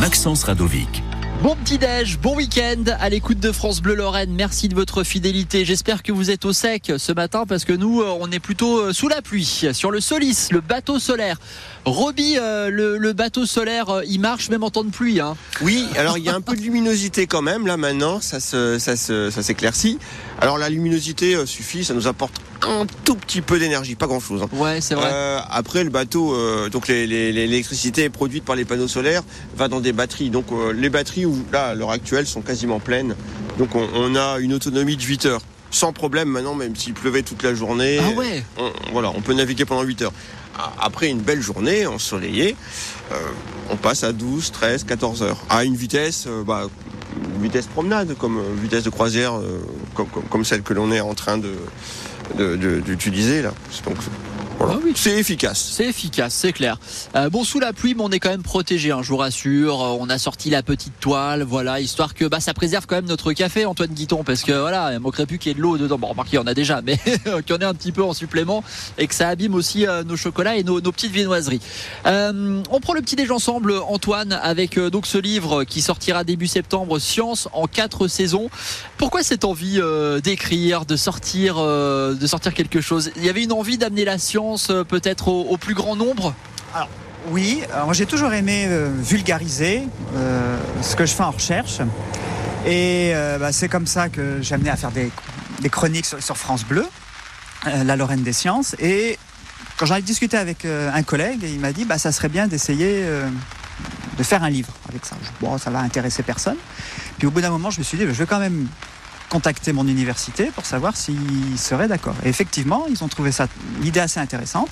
Maxence 0.01 0.43
Radovic. 0.43 1.05
Bon 1.43 1.57
petit 1.57 1.77
déj, 1.77 2.19
bon 2.21 2.37
week-end 2.37 2.85
à 3.01 3.09
l'écoute 3.09 3.41
de 3.41 3.51
France 3.51 3.83
Bleu 3.83 3.97
Lorraine. 3.97 4.31
Merci 4.33 4.69
de 4.69 4.77
votre 4.77 5.03
fidélité. 5.03 5.65
J'espère 5.65 6.05
que 6.05 6.13
vous 6.13 6.31
êtes 6.31 6.45
au 6.45 6.53
sec 6.53 6.93
ce 6.97 7.13
matin 7.13 7.47
parce 7.49 7.65
que 7.65 7.73
nous, 7.73 8.01
euh, 8.01 8.17
on 8.21 8.31
est 8.31 8.39
plutôt 8.39 8.79
euh, 8.79 8.93
sous 8.93 9.09
la 9.09 9.23
pluie 9.23 9.69
sur 9.73 9.91
le 9.91 9.99
Solis, 10.01 10.49
le 10.53 10.61
bateau 10.61 11.01
solaire. 11.01 11.39
Roby, 11.85 12.37
euh, 12.39 12.71
le, 12.71 12.97
le 12.97 13.13
bateau 13.13 13.45
solaire, 13.45 13.89
euh, 13.91 14.03
il 14.07 14.21
marche 14.21 14.51
même 14.51 14.63
en 14.63 14.71
temps 14.71 14.85
de 14.85 14.91
pluie. 14.93 15.19
Hein. 15.19 15.37
Oui, 15.63 15.85
alors 15.97 16.17
il 16.17 16.23
y 16.25 16.29
a 16.29 16.35
un 16.35 16.41
peu 16.41 16.55
de 16.55 16.61
luminosité 16.63 17.27
quand 17.27 17.43
même 17.43 17.67
là 17.67 17.77
maintenant, 17.77 18.21
ça 18.21 18.39
se, 18.39 18.79
ça 18.79 18.95
se, 18.97 19.31
ça 19.31 19.43
s'éclaircit. 19.43 19.99
Alors 20.41 20.59
la 20.59 20.69
luminosité 20.69 21.35
euh, 21.35 21.45
suffit, 21.45 21.83
ça 21.85 21.93
nous 21.95 22.07
apporte 22.07 22.35
un 22.65 22.87
tout 23.05 23.17
petit 23.17 23.41
peu 23.41 23.59
d'énergie, 23.59 23.97
pas 23.97 24.07
grand 24.07 24.21
chose. 24.21 24.47
Ouais, 24.53 24.81
c'est 24.81 24.95
vrai. 24.95 25.11
Après 25.51 25.83
le 25.83 25.91
bateau, 25.91 26.37
donc 26.71 26.87
les- 26.87 27.09
les- 27.09 27.33
les- 27.33 27.49
l'électricité 27.49 28.09
produite 28.09 28.45
par 28.45 28.55
les 28.55 28.65
panneaux 28.65 28.87
solaires 28.87 29.25
va 29.57 29.67
dans 29.67 29.81
des 29.81 29.93
batteries. 29.93 30.31
Donc 30.31 30.47
les 30.73 30.89
batteries 30.89 31.25
où, 31.33 31.45
là 31.53 31.69
à 31.69 31.75
l'heure 31.75 31.91
actuelle 31.91 32.27
sont 32.27 32.43
quasiment 32.43 32.81
pleines. 32.81 33.15
Donc 33.59 33.75
on, 33.75 33.89
on 33.95 34.15
a 34.15 34.39
une 34.39 34.53
autonomie 34.55 34.97
de 34.97 35.03
8 35.03 35.27
heures. 35.27 35.43
Sans 35.71 35.93
problème 35.93 36.29
maintenant, 36.29 36.55
même 36.55 36.77
s'il 36.77 36.93
pleuvait 36.95 37.23
toute 37.23 37.43
la 37.43 37.55
journée. 37.55 37.99
Ah 38.01 38.11
ouais. 38.17 38.45
on, 38.59 38.71
voilà, 38.93 39.11
on 39.15 39.21
peut 39.23 39.33
naviguer 39.35 39.65
pendant 39.65 39.83
8 39.83 40.03
heures. 40.03 40.13
Après 40.79 41.09
une 41.09 41.21
belle 41.21 41.41
journée 41.41 41.87
ensoleillée, 41.87 42.57
euh, 43.11 43.15
on 43.71 43.77
passe 43.77 44.05
à 44.05 44.13
12, 44.13 44.53
13, 44.53 44.85
14 44.85 45.23
heures. 45.23 45.39
À 45.49 45.65
une 45.65 45.75
vitesse, 45.75 46.27
euh, 46.29 46.45
bah, 46.45 46.67
une 47.37 47.43
vitesse 47.43 47.67
promenade, 47.67 48.15
comme 48.19 48.37
euh, 48.39 48.43
vitesse 48.63 48.85
de 48.85 48.91
croisière, 48.91 49.33
comme, 49.95 50.07
comme- 50.09 50.25
comme 50.25 50.45
celle 50.45 50.63
que 50.63 50.75
l'on 50.75 50.93
est 50.93 51.01
en 51.01 51.15
train 51.15 51.39
de 51.39 51.53
de- 52.39 52.57
de- 52.57 52.81
d'utiliser 52.81 53.43
là. 53.43 53.53
Donc 53.85 53.97
Voilà. 54.65 54.79
C'est 54.95 55.19
efficace. 55.19 55.59
C'est 55.73 55.87
efficace, 55.87 56.33
c'est 56.35 56.53
clair. 56.53 56.79
Euh, 57.17 57.29
bon, 57.29 57.43
sous 57.43 57.59
la 57.59 57.73
pluie, 57.73 57.95
mais 57.95 58.03
on 58.05 58.11
est 58.11 58.21
quand 58.21 58.29
même 58.31 58.45
protégé, 58.45 58.93
hein, 58.93 59.01
je 59.03 59.09
vous 59.09 59.17
rassure. 59.17 59.83
Euh, 59.83 59.97
On 59.99 60.09
a 60.09 60.19
sorti 60.19 60.51
la 60.51 60.63
petite 60.63 60.93
toile, 61.01 61.43
voilà, 61.43 61.81
histoire 61.81 62.15
que 62.15 62.27
bah, 62.27 62.39
ça 62.39 62.55
préserve 62.55 62.87
quand 62.87 62.95
même 62.95 63.07
notre 63.07 63.33
café, 63.33 63.65
Antoine 63.65 63.91
Guiton, 63.91 64.23
parce 64.23 64.43
que 64.43 64.53
voilà, 64.53 64.93
il 64.93 65.01
manquerait 65.01 65.27
plus 65.27 65.39
qu'il 65.39 65.51
y 65.51 65.53
ait 65.53 65.57
de 65.57 65.61
l'eau 65.61 65.79
dedans. 65.79 65.99
Bon, 65.99 66.07
remarquez, 66.07 66.35
il 66.35 66.37
y 66.37 66.39
en 66.39 66.47
a 66.47 66.55
déjà, 66.55 66.81
mais 66.81 66.97
qu'il 67.25 67.51
y 67.51 67.53
en 67.53 67.59
ait 67.59 67.65
un 67.65 67.75
petit 67.75 67.91
peu 67.91 68.05
en 68.05 68.13
supplément 68.13 68.63
et 68.99 69.09
que 69.09 69.15
ça 69.15 69.29
abîme 69.29 69.57
aussi 69.57 69.87
euh, 69.87 70.05
nos 70.05 70.17
chocolats 70.17 70.55
et 70.57 70.63
nos, 70.63 70.81
nos 70.81 70.93
petites 70.93 71.13
viennoiseries. 71.13 71.61
Euh, 72.07 72.63
on 72.71 72.79
prend 72.79 72.93
le 72.93 73.01
petit 73.01 73.17
déj 73.17 73.33
ensemble, 73.33 73.75
Antoine, 73.89 74.33
avec 74.33 74.79
donc 74.79 75.07
ce 75.07 75.19
livre 75.19 75.65
qui 75.65 75.83
sortira 75.83 76.23
début 76.23 76.47
septembre, 76.47 77.01
Science 77.01 77.49
en 77.53 77.67
quatre 77.67 78.07
saisons. 78.07 78.49
Pourquoi 78.97 79.25
cette 79.25 79.45
envie 79.45 79.81
d'écrire, 80.23 80.85
de 80.85 80.95
sortir, 80.95 81.57
de 81.57 82.27
sortir 82.27 82.55
quelque 82.55 82.81
chose? 82.81 83.11
Il 83.17 83.25
y 83.25 83.29
avait 83.29 83.43
une 83.43 83.53
envie 83.53 83.79
d'amener 83.79 84.05
la 84.05 84.19
science 84.19 84.52
euh, 84.71 84.85
peut-être 84.85 85.29
au, 85.29 85.57
plus 85.57 85.75
grand 85.75 85.97
nombre. 85.97 86.35
Alors, 86.75 86.89
oui, 87.29 87.63
moi 87.85 87.95
j'ai 87.95 88.07
toujours 88.07 88.33
aimé 88.33 88.67
euh, 88.69 88.91
vulgariser 88.99 89.83
euh, 90.17 90.59
ce 90.83 90.97
que 90.97 91.07
je 91.07 91.13
fais 91.13 91.23
en 91.23 91.31
recherche. 91.31 91.81
Et 92.67 93.13
bah, 93.41 93.53
c'est 93.53 93.69
comme 93.69 93.87
ça 93.87 94.09
que 94.09 94.39
j'ai 94.41 94.55
amené 94.55 94.71
à 94.71 94.77
faire 94.77 94.93
des, 94.93 95.11
chroniques 95.69 96.07
sur, 96.07 96.37
France 96.37 96.65
Bleu, 96.65 96.87
la 97.65 97.97
Lorraine 97.97 98.23
des 98.23 98.33
sciences. 98.33 98.77
Et 98.79 99.19
quand 99.77 99.87
j'en 99.87 99.97
ai 99.97 100.03
discuté 100.03 100.37
avec 100.37 100.65
un 100.65 101.03
collègue, 101.03 101.41
il 101.43 101.59
m'a 101.59 101.73
dit 101.73 101.85
bah, 101.85 101.99
ça 101.99 102.13
serait 102.13 102.29
bien 102.29 102.47
d'essayer 102.47 103.05
de 104.17 104.23
faire 104.23 104.45
un 104.45 104.51
livre 104.51 104.73
avec 104.89 105.05
ça. 105.05 105.17
Je- 105.25 105.45
Bon, 105.45 105.59
ça 105.59 105.71
va 105.71 105.81
intéresser 105.81 106.23
personne. 106.23 106.57
Puis 107.19 107.27
au 107.27 107.33
bout 107.33 107.41
d'un 107.41 107.51
moment, 107.51 107.71
je 107.71 107.81
me 107.81 107.85
suis 107.85 107.99
dit 107.99 108.05
bah, 108.05 108.13
je 108.13 108.19
vais 108.19 108.27
quand 108.27 108.39
même 108.39 108.69
contacter 109.33 109.73
mon 109.73 109.87
université 109.89 110.51
pour 110.55 110.67
savoir 110.67 110.95
s'ils 110.95 111.59
seraient 111.59 111.89
d'accord. 111.89 112.15
Et 112.23 112.29
effectivement, 112.29 112.85
ils 112.91 113.03
ont 113.03 113.09
trouvé 113.09 113.33
ça 113.33 113.47
l'idée 113.81 114.01
assez 114.01 114.21
intéressante. 114.21 114.69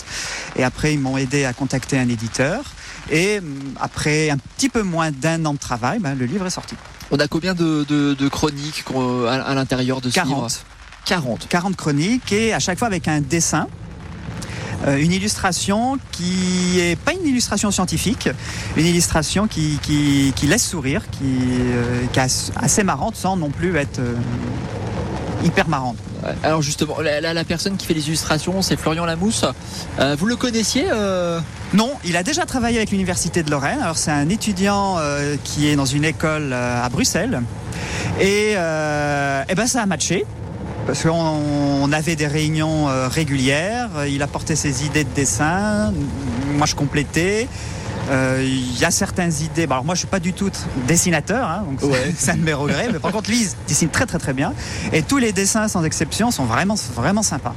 Et 0.55 0.63
après, 0.65 0.93
ils 0.93 1.01
m'ont 1.01 1.17
aidé 1.17 1.47
à 1.47 1.55
contacter 1.55 1.99
un 1.99 2.09
éditeur. 2.11 2.63
Et 3.11 3.39
hum, 3.39 3.75
après 3.81 4.29
un 4.29 4.37
petit 4.37 4.69
peu 4.69 4.83
moins 4.83 5.11
d'un 5.13 5.47
an 5.47 5.55
de 5.55 5.59
travail, 5.59 5.99
ben, 5.99 6.15
le 6.15 6.27
livre 6.27 6.47
est 6.47 6.51
sorti. 6.61 6.75
On 7.11 7.19
a 7.19 7.27
combien 7.27 7.55
de, 7.55 7.85
de- 7.89 8.13
de 8.15 8.29
chroniques 8.29 8.85
à, 9.29 9.33
à 9.33 9.55
l'intérieur 9.55 10.03
de 10.03 10.11
ce 10.11 10.15
40. 10.15 10.29
livre 10.37 10.49
40. 11.07 11.49
40 11.49 11.77
chroniques 11.77 12.31
et 12.33 12.53
à 12.53 12.59
chaque 12.61 12.79
fois 12.79 12.87
avec 12.89 13.09
un 13.09 13.23
dessin. 13.23 13.67
Euh, 14.87 14.97
une 14.99 15.13
illustration 15.13 15.99
qui 16.13 16.81
est 16.81 16.97
pas 16.99 17.13
une 17.13 17.27
illustration 17.27 17.71
scientifique, 17.71 18.29
une 18.77 18.87
illustration 18.87 19.47
qui, 19.47 19.79
qui, 19.83 20.33
qui 20.35 20.47
laisse 20.47 20.67
sourire, 20.67 21.03
qui, 21.11 21.21
euh, 21.25 22.03
qui 22.13 22.19
est 22.19 22.23
as- 22.23 22.51
assez 22.57 22.83
marrante 22.83 23.15
sans 23.17 23.37
non 23.37 23.51
plus 23.51 23.77
être 23.77 23.99
euh, 23.99 24.15
hyper 25.45 25.69
marrante. 25.69 25.97
Alors 26.43 26.61
justement, 26.61 27.01
la, 27.01 27.21
la- 27.21 27.33
la 27.33 27.45
personne 27.45 27.77
qui 27.79 27.87
fait 27.87 27.95
les 27.95 28.07
illustrations, 28.09 28.61
c'est 28.63 28.77
Florian 28.79 29.07
Lamousse. 29.07 29.45
Euh, 29.99 30.15
vous 30.19 30.27
le 30.27 30.37
connaissiez 30.37 30.85
Non, 31.73 31.93
il 32.05 32.17
a 32.17 32.23
déjà 32.23 32.45
travaillé 32.45 32.77
avec 32.77 32.91
l'Université 32.91 33.43
de 33.43 33.51
Lorraine. 33.51 33.81
Alors 33.81 33.97
c'est 33.97 34.11
un 34.11 34.29
étudiant 34.29 34.97
qui 35.45 35.69
est 35.69 35.77
dans 35.77 35.87
une 35.87 36.05
école 36.05 36.53
à 36.53 36.89
Bruxelles. 36.91 37.41
Et, 38.21 38.53
euh, 38.57 39.43
eh 39.49 39.55
ben 39.55 39.67
ça 39.67 39.81
a 39.83 39.87
matché. 39.87 40.27
Parce 40.91 41.05
qu'on 41.05 41.13
on 41.85 41.93
avait 41.93 42.17
des 42.17 42.27
réunions 42.27 42.89
euh, 42.89 43.07
régulières, 43.07 43.91
il 44.09 44.23
apportait 44.25 44.57
ses 44.57 44.85
idées 44.85 45.05
de 45.05 45.09
dessin, 45.15 45.93
moi 46.57 46.67
je 46.67 46.75
complétais. 46.75 47.47
Euh, 48.11 48.43
Il 48.45 48.77
y 48.77 48.85
a 48.85 48.91
certaines 48.91 49.33
idées. 49.41 49.69
Alors 49.71 49.85
moi, 49.85 49.95
je 49.95 50.01
suis 50.01 50.09
pas 50.09 50.19
du 50.19 50.33
tout 50.33 50.51
dessinateur, 50.89 51.47
hein, 51.49 51.63
donc 51.65 51.79
c'est- 51.81 52.13
c'est 52.19 52.31
un 52.33 52.37
de 52.39 52.43
mes 52.43 52.55
regrets. 52.55 52.89
Mais 52.93 52.99
par 52.99 53.13
contre, 53.13 53.31
lui, 53.31 53.43
il 53.43 53.49
dessine 53.69 53.89
très 53.89 54.05
très 54.05 54.19
très 54.19 54.33
bien. 54.33 54.53
Et 54.93 55.03
tous 55.03 55.19
les 55.19 55.33
dessins, 55.33 55.69
sans 55.69 55.85
exception, 55.85 56.33
sont 56.33 56.45
vraiment 56.45 56.75
vraiment 56.97 57.23
sympas. 57.23 57.55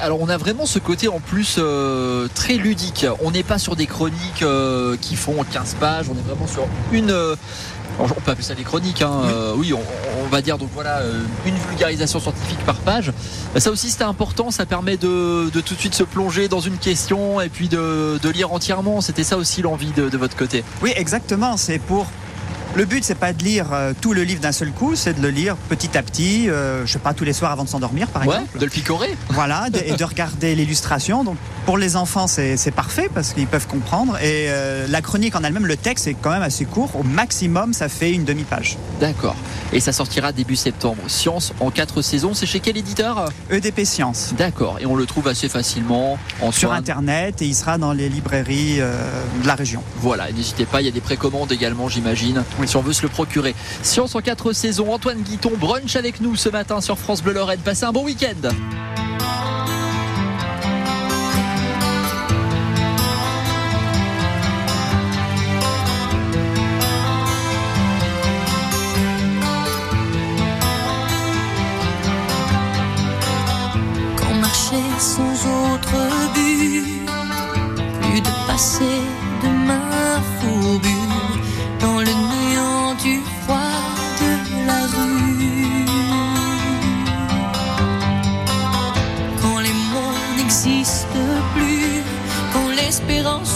Alors 0.00 0.20
on 0.20 0.28
a 0.28 0.36
vraiment 0.36 0.64
ce 0.64 0.78
côté 0.78 1.08
en 1.08 1.18
plus 1.18 1.56
euh, 1.58 2.28
très 2.32 2.54
ludique. 2.54 3.06
On 3.24 3.32
n'est 3.32 3.42
pas 3.42 3.58
sur 3.58 3.74
des 3.74 3.86
chroniques 3.86 4.42
euh, 4.42 4.96
qui 5.00 5.16
font 5.16 5.34
15 5.50 5.74
pages, 5.80 6.06
on 6.08 6.12
est 6.16 6.28
vraiment 6.28 6.46
sur 6.46 6.64
une... 6.92 7.12
on 7.98 8.06
peut 8.06 8.30
appeler 8.30 8.44
ça 8.44 8.54
des 8.54 8.62
chroniques, 8.62 9.02
hein, 9.02 9.22
oui, 9.56 9.72
on 9.72 9.80
va 10.36 10.42
dire 10.42 10.58
donc 10.58 10.70
voilà 10.74 10.98
euh, 10.98 11.20
une 11.46 11.54
vulgarisation 11.70 12.20
scientifique 12.20 12.58
par 12.64 12.76
page. 12.76 13.12
Bah, 13.54 13.60
Ça 13.60 13.70
aussi 13.70 13.90
c'est 13.90 14.02
important, 14.02 14.50
ça 14.50 14.66
permet 14.66 14.96
de, 14.96 15.50
tout 15.50 15.74
de 15.74 15.80
suite 15.80 15.94
se 15.94 16.04
plonger 16.04 16.48
dans 16.48 16.60
une 16.60 16.78
question 16.78 17.40
et 17.40 17.48
puis 17.48 17.68
de, 17.68 18.18
lire 18.32 18.52
entièrement. 18.52 19.00
C'était 19.00 19.24
ça 19.24 19.36
aussi 19.36 19.62
l'envie 19.62 19.92
de 19.92 20.16
votre 20.16 20.36
côté. 20.36 20.64
Oui, 20.82 20.92
exactement. 20.96 21.56
C'est 21.56 21.78
pour. 21.78 22.06
Le 22.74 22.86
but, 22.86 23.04
c'est 23.04 23.14
pas 23.16 23.34
de 23.34 23.44
lire 23.44 23.66
euh, 23.74 23.92
tout 24.00 24.14
le 24.14 24.22
livre 24.22 24.40
d'un 24.40 24.50
seul 24.52 24.70
coup, 24.70 24.96
c'est 24.96 25.12
de 25.12 25.20
le 25.20 25.28
lire 25.28 25.56
petit 25.68 25.96
à 25.98 26.02
petit, 26.02 26.48
euh, 26.48 26.86
je 26.86 26.92
sais 26.94 26.98
pas, 26.98 27.12
tous 27.12 27.24
les 27.24 27.34
soirs 27.34 27.52
avant 27.52 27.64
de 27.64 27.68
s'endormir, 27.68 28.08
par 28.08 28.26
Ouais, 28.26 28.34
exemple. 28.36 28.58
de 28.58 28.64
le 28.64 28.70
picorer. 28.70 29.14
Voilà, 29.28 29.68
de- 29.68 29.78
et 29.84 29.92
de 29.92 30.04
regarder 30.04 30.54
l'illustration. 30.54 31.22
Donc, 31.22 31.36
pour 31.66 31.76
les 31.76 31.96
enfants, 31.96 32.26
c'est 32.26 32.70
parfait 32.74 33.10
parce 33.14 33.34
qu'ils 33.34 33.46
peuvent 33.46 33.66
comprendre. 33.66 34.16
Et 34.22 34.46
euh, 34.48 34.86
la 34.88 35.02
chronique 35.02 35.36
en 35.36 35.44
elle-même, 35.44 35.66
le 35.66 35.76
texte 35.76 36.06
est 36.06 36.14
quand 36.14 36.30
même 36.30 36.42
assez 36.42 36.64
court. 36.64 36.96
Au 36.98 37.02
maximum, 37.02 37.74
ça 37.74 37.90
fait 37.90 38.10
une 38.12 38.24
demi-page. 38.24 38.78
D'accord. 39.00 39.36
Et 39.74 39.80
ça 39.80 39.92
sortira 39.92 40.32
début 40.32 40.56
septembre. 40.56 41.02
Science 41.08 41.52
en 41.60 41.70
quatre 41.70 42.00
saisons. 42.00 42.32
C'est 42.32 42.46
chez 42.46 42.60
quel 42.60 42.78
éditeur? 42.78 43.28
EDP 43.50 43.84
Science. 43.84 44.32
D'accord. 44.38 44.78
Et 44.80 44.86
on 44.86 44.96
le 44.96 45.04
trouve 45.04 45.28
assez 45.28 45.48
facilement 45.50 46.18
en 46.40 46.50
Sur 46.52 46.72
Internet 46.72 47.42
et 47.42 47.46
il 47.46 47.54
sera 47.54 47.76
dans 47.76 47.92
les 47.92 48.08
librairies 48.08 48.76
euh, 48.80 48.94
de 49.42 49.46
la 49.46 49.54
région. 49.56 49.82
Voilà, 50.00 50.30
et 50.30 50.32
n'hésitez 50.32 50.64
pas, 50.64 50.80
il 50.80 50.86
y 50.86 50.88
a 50.88 50.92
des 50.92 51.00
précommandes 51.02 51.52
également, 51.52 51.88
j'imagine, 51.88 52.42
si 52.66 52.76
on 52.76 52.82
veut 52.82 52.92
se 52.92 53.02
le 53.02 53.08
procurer. 53.08 53.54
Science 53.82 54.14
en 54.14 54.20
quatre 54.20 54.52
saisons, 54.52 54.92
Antoine 54.92 55.22
Guiton, 55.22 55.52
brunch 55.58 55.96
avec 55.96 56.20
nous 56.20 56.36
ce 56.36 56.48
matin 56.48 56.80
sur 56.80 56.98
France 56.98 57.22
Bleu 57.22 57.32
Lorraine. 57.32 57.60
Passez 57.60 57.84
un 57.84 57.92
bon 57.92 58.04
week-end. 58.04 58.48
Quand 74.16 74.34
marcher 74.34 74.76
sans 74.98 75.22
autre 75.22 75.92
but, 76.34 76.84
plus 78.02 78.20
de 78.20 78.46
passé 78.46 78.84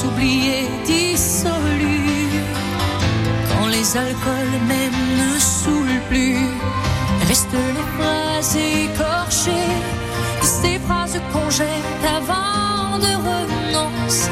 oubliée 0.06 0.68
dissolue, 0.84 2.30
quand 3.48 3.66
les 3.68 3.96
alcools 3.96 4.60
même 4.68 5.00
ne 5.20 5.38
saoulent 5.38 6.02
plus, 6.08 6.36
restent 7.28 7.52
les 7.52 7.88
phrases 7.96 8.56
écorchées, 8.56 9.76
ces 10.42 10.78
phrases 10.80 11.20
qu'on 11.32 11.50
jette 11.50 12.04
avant 12.04 12.98
de 12.98 13.12
renoncer. 13.28 14.30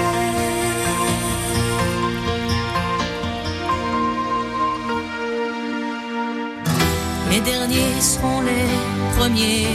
Les 7.30 7.40
derniers 7.40 8.00
seront 8.00 8.42
les 8.42 8.68
premiers 9.16 9.66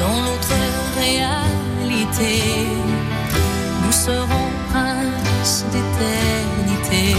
dans 0.00 0.20
notre 0.28 0.58
réalité. 0.98 2.87
Princes 4.08 5.64
d'éternité. 5.70 7.14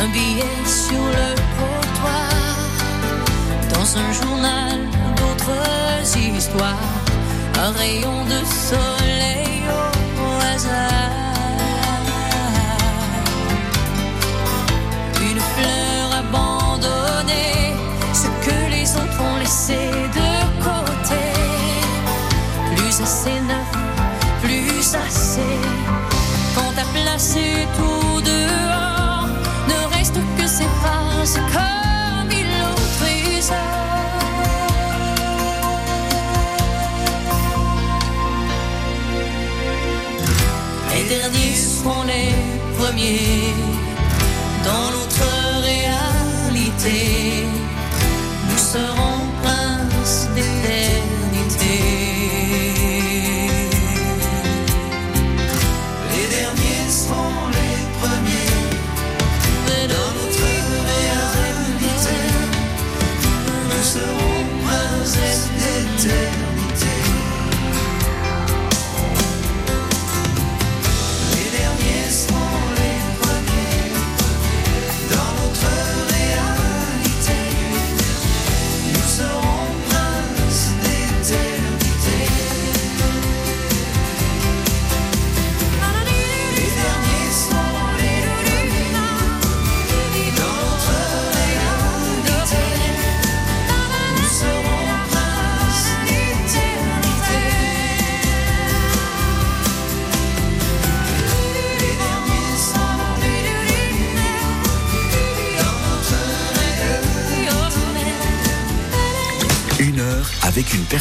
Un 0.00 0.08
billet 0.08 0.44
sur 0.64 1.04
le 1.18 1.34
trottoir, 1.52 2.30
dans 3.74 3.98
un 3.98 4.12
journal 4.12 4.78
d'autres 5.16 6.16
histoires, 6.16 6.74
un 7.58 7.72
rayon 7.72 8.24
de 8.24 8.40
soleil 8.46 9.62
au 10.18 10.54
hasard, 10.54 11.25
laissé 19.46 19.78
de 20.18 20.30
côté, 20.66 21.24
plus 22.74 23.00
assez 23.00 23.38
neuf, 23.50 23.70
plus 24.42 24.94
assez, 25.06 25.54
quand 26.54 26.72
t'as 26.74 26.88
placé 26.92 27.44
tout 27.76 28.20
dehors, 28.22 29.28
ne 29.70 29.96
reste 29.96 30.18
que 30.36 30.46
ces 30.48 30.70
phrases 30.80 31.38
comme 31.54 32.30
il 32.32 32.50
au 32.70 32.76
trésor. 32.98 33.56
Les 40.90 41.54
serons 41.54 42.02
les 42.02 42.34
premiers 42.78 43.54
dans 44.64 44.90
notre 44.90 45.05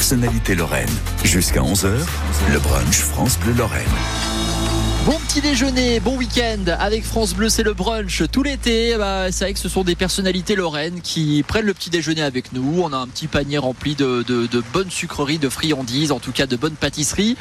personnalité 0.06 0.54
lorraine. 0.54 0.88
Jusqu'à 1.24 1.62
11h, 1.62 1.90
le 2.54 2.60
brunch 2.60 3.00
France 3.00 3.40
Bleu 3.40 3.54
Lorraine. 3.54 4.35
Petit 5.36 5.50
déjeuner, 5.50 6.00
bon 6.00 6.16
week-end 6.16 6.64
avec 6.80 7.04
France 7.04 7.34
Bleu, 7.34 7.50
c'est 7.50 7.64
le 7.64 7.74
brunch 7.74 8.24
tout 8.32 8.42
l'été. 8.42 8.96
Bah, 8.98 9.34
c'est 9.34 9.44
vrai 9.44 9.54
que 9.54 9.60
ce 9.60 9.68
sont 9.68 9.84
des 9.84 9.96
personnalités 9.96 10.56
lorraines 10.56 11.02
qui 11.02 11.44
prennent 11.46 11.66
le 11.66 11.74
petit 11.74 11.90
déjeuner 11.90 12.22
avec 12.22 12.54
nous. 12.54 12.80
On 12.82 12.94
a 12.94 12.96
un 12.96 13.08
petit 13.08 13.28
panier 13.28 13.58
rempli 13.58 13.96
de, 13.96 14.24
bonnes 14.72 14.90
sucreries, 14.90 15.38
de 15.38 15.50
friandises, 15.50 16.14
en 16.14 16.20
tout 16.20 16.32
cas 16.32 16.46
de 16.46 16.56
bonnes 16.56 16.76
pâtisseries. 16.76 17.36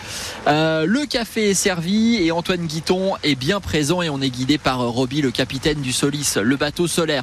Euh, 0.48 0.86
le 0.86 1.06
café 1.06 1.50
est 1.50 1.54
servi 1.54 2.16
et 2.16 2.32
Antoine 2.32 2.66
Guiton 2.66 3.12
est 3.22 3.36
bien 3.36 3.60
présent 3.60 4.02
et 4.02 4.08
on 4.10 4.20
est 4.20 4.30
guidé 4.30 4.58
par 4.58 4.80
Roby, 4.80 5.22
le 5.22 5.30
capitaine 5.30 5.80
du 5.80 5.92
Solis, 5.92 6.32
le 6.42 6.56
bateau 6.56 6.88
solaire. 6.88 7.22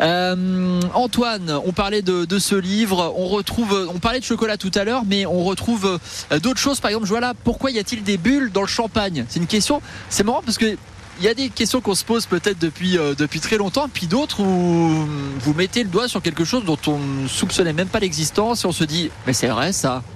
Euh, 0.00 0.80
Antoine, 0.94 1.60
on 1.64 1.70
parlait 1.70 2.02
de, 2.02 2.38
ce 2.40 2.56
livre, 2.56 3.14
on 3.16 3.28
retrouve, 3.28 3.88
on 3.94 4.00
parlait 4.00 4.18
de 4.18 4.24
chocolat 4.24 4.56
tout 4.56 4.72
à 4.74 4.82
l'heure, 4.82 5.04
mais 5.06 5.26
on 5.26 5.44
retrouve 5.44 6.00
euh, 6.32 6.40
d'autres 6.40 6.58
choses. 6.58 6.80
Par 6.80 6.90
exemple, 6.90 7.06
je 7.06 7.14
pourquoi 7.44 7.70
y 7.70 7.78
a-t-il 7.78 8.02
des 8.02 8.16
bulles 8.16 8.50
dans 8.50 8.62
le 8.62 8.66
champagne? 8.66 9.24
C'est 9.28 9.38
une 9.38 9.46
question. 9.46 9.80
C'est 10.10 10.24
marrant 10.24 10.42
parce 10.44 10.58
que 10.58 10.76
il 11.20 11.24
y 11.24 11.28
a 11.28 11.34
des 11.34 11.48
questions 11.48 11.80
qu'on 11.80 11.96
se 11.96 12.04
pose 12.04 12.26
peut-être 12.26 12.58
depuis, 12.60 12.96
euh, 12.96 13.14
depuis 13.14 13.40
très 13.40 13.56
longtemps, 13.56 13.88
puis 13.92 14.06
d'autres 14.06 14.40
où 14.40 15.08
vous 15.40 15.54
mettez 15.54 15.82
le 15.82 15.88
doigt 15.88 16.06
sur 16.06 16.22
quelque 16.22 16.44
chose 16.44 16.64
dont 16.64 16.78
on 16.86 16.98
ne 16.98 17.26
soupçonnait 17.26 17.72
même 17.72 17.88
pas 17.88 17.98
l'existence 17.98 18.64
et 18.64 18.66
on 18.68 18.72
se 18.72 18.84
dit, 18.84 19.10
mais 19.26 19.32
c'est 19.32 19.48
vrai 19.48 19.72
ça. 19.72 20.02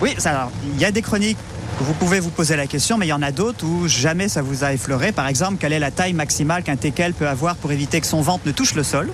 Oui, 0.00 0.16
il 0.74 0.80
y 0.80 0.84
a 0.84 0.90
des 0.90 1.02
chroniques 1.02 1.38
que 1.78 1.84
vous 1.84 1.94
pouvez 1.94 2.18
vous 2.18 2.30
poser 2.30 2.56
la 2.56 2.66
question, 2.66 2.98
mais 2.98 3.06
il 3.06 3.10
y 3.10 3.12
en 3.12 3.22
a 3.22 3.30
d'autres 3.30 3.64
où 3.64 3.86
jamais 3.86 4.28
ça 4.28 4.42
vous 4.42 4.64
a 4.64 4.72
effleuré. 4.72 5.12
Par 5.12 5.28
exemple, 5.28 5.56
quelle 5.60 5.72
est 5.72 5.78
la 5.78 5.92
taille 5.92 6.12
maximale 6.12 6.62
qu'un 6.64 6.76
teckel 6.76 7.14
peut 7.14 7.28
avoir 7.28 7.54
pour 7.56 7.70
éviter 7.72 8.00
que 8.00 8.06
son 8.06 8.20
ventre 8.20 8.46
ne 8.46 8.52
touche 8.52 8.74
le 8.74 8.82
sol? 8.82 9.10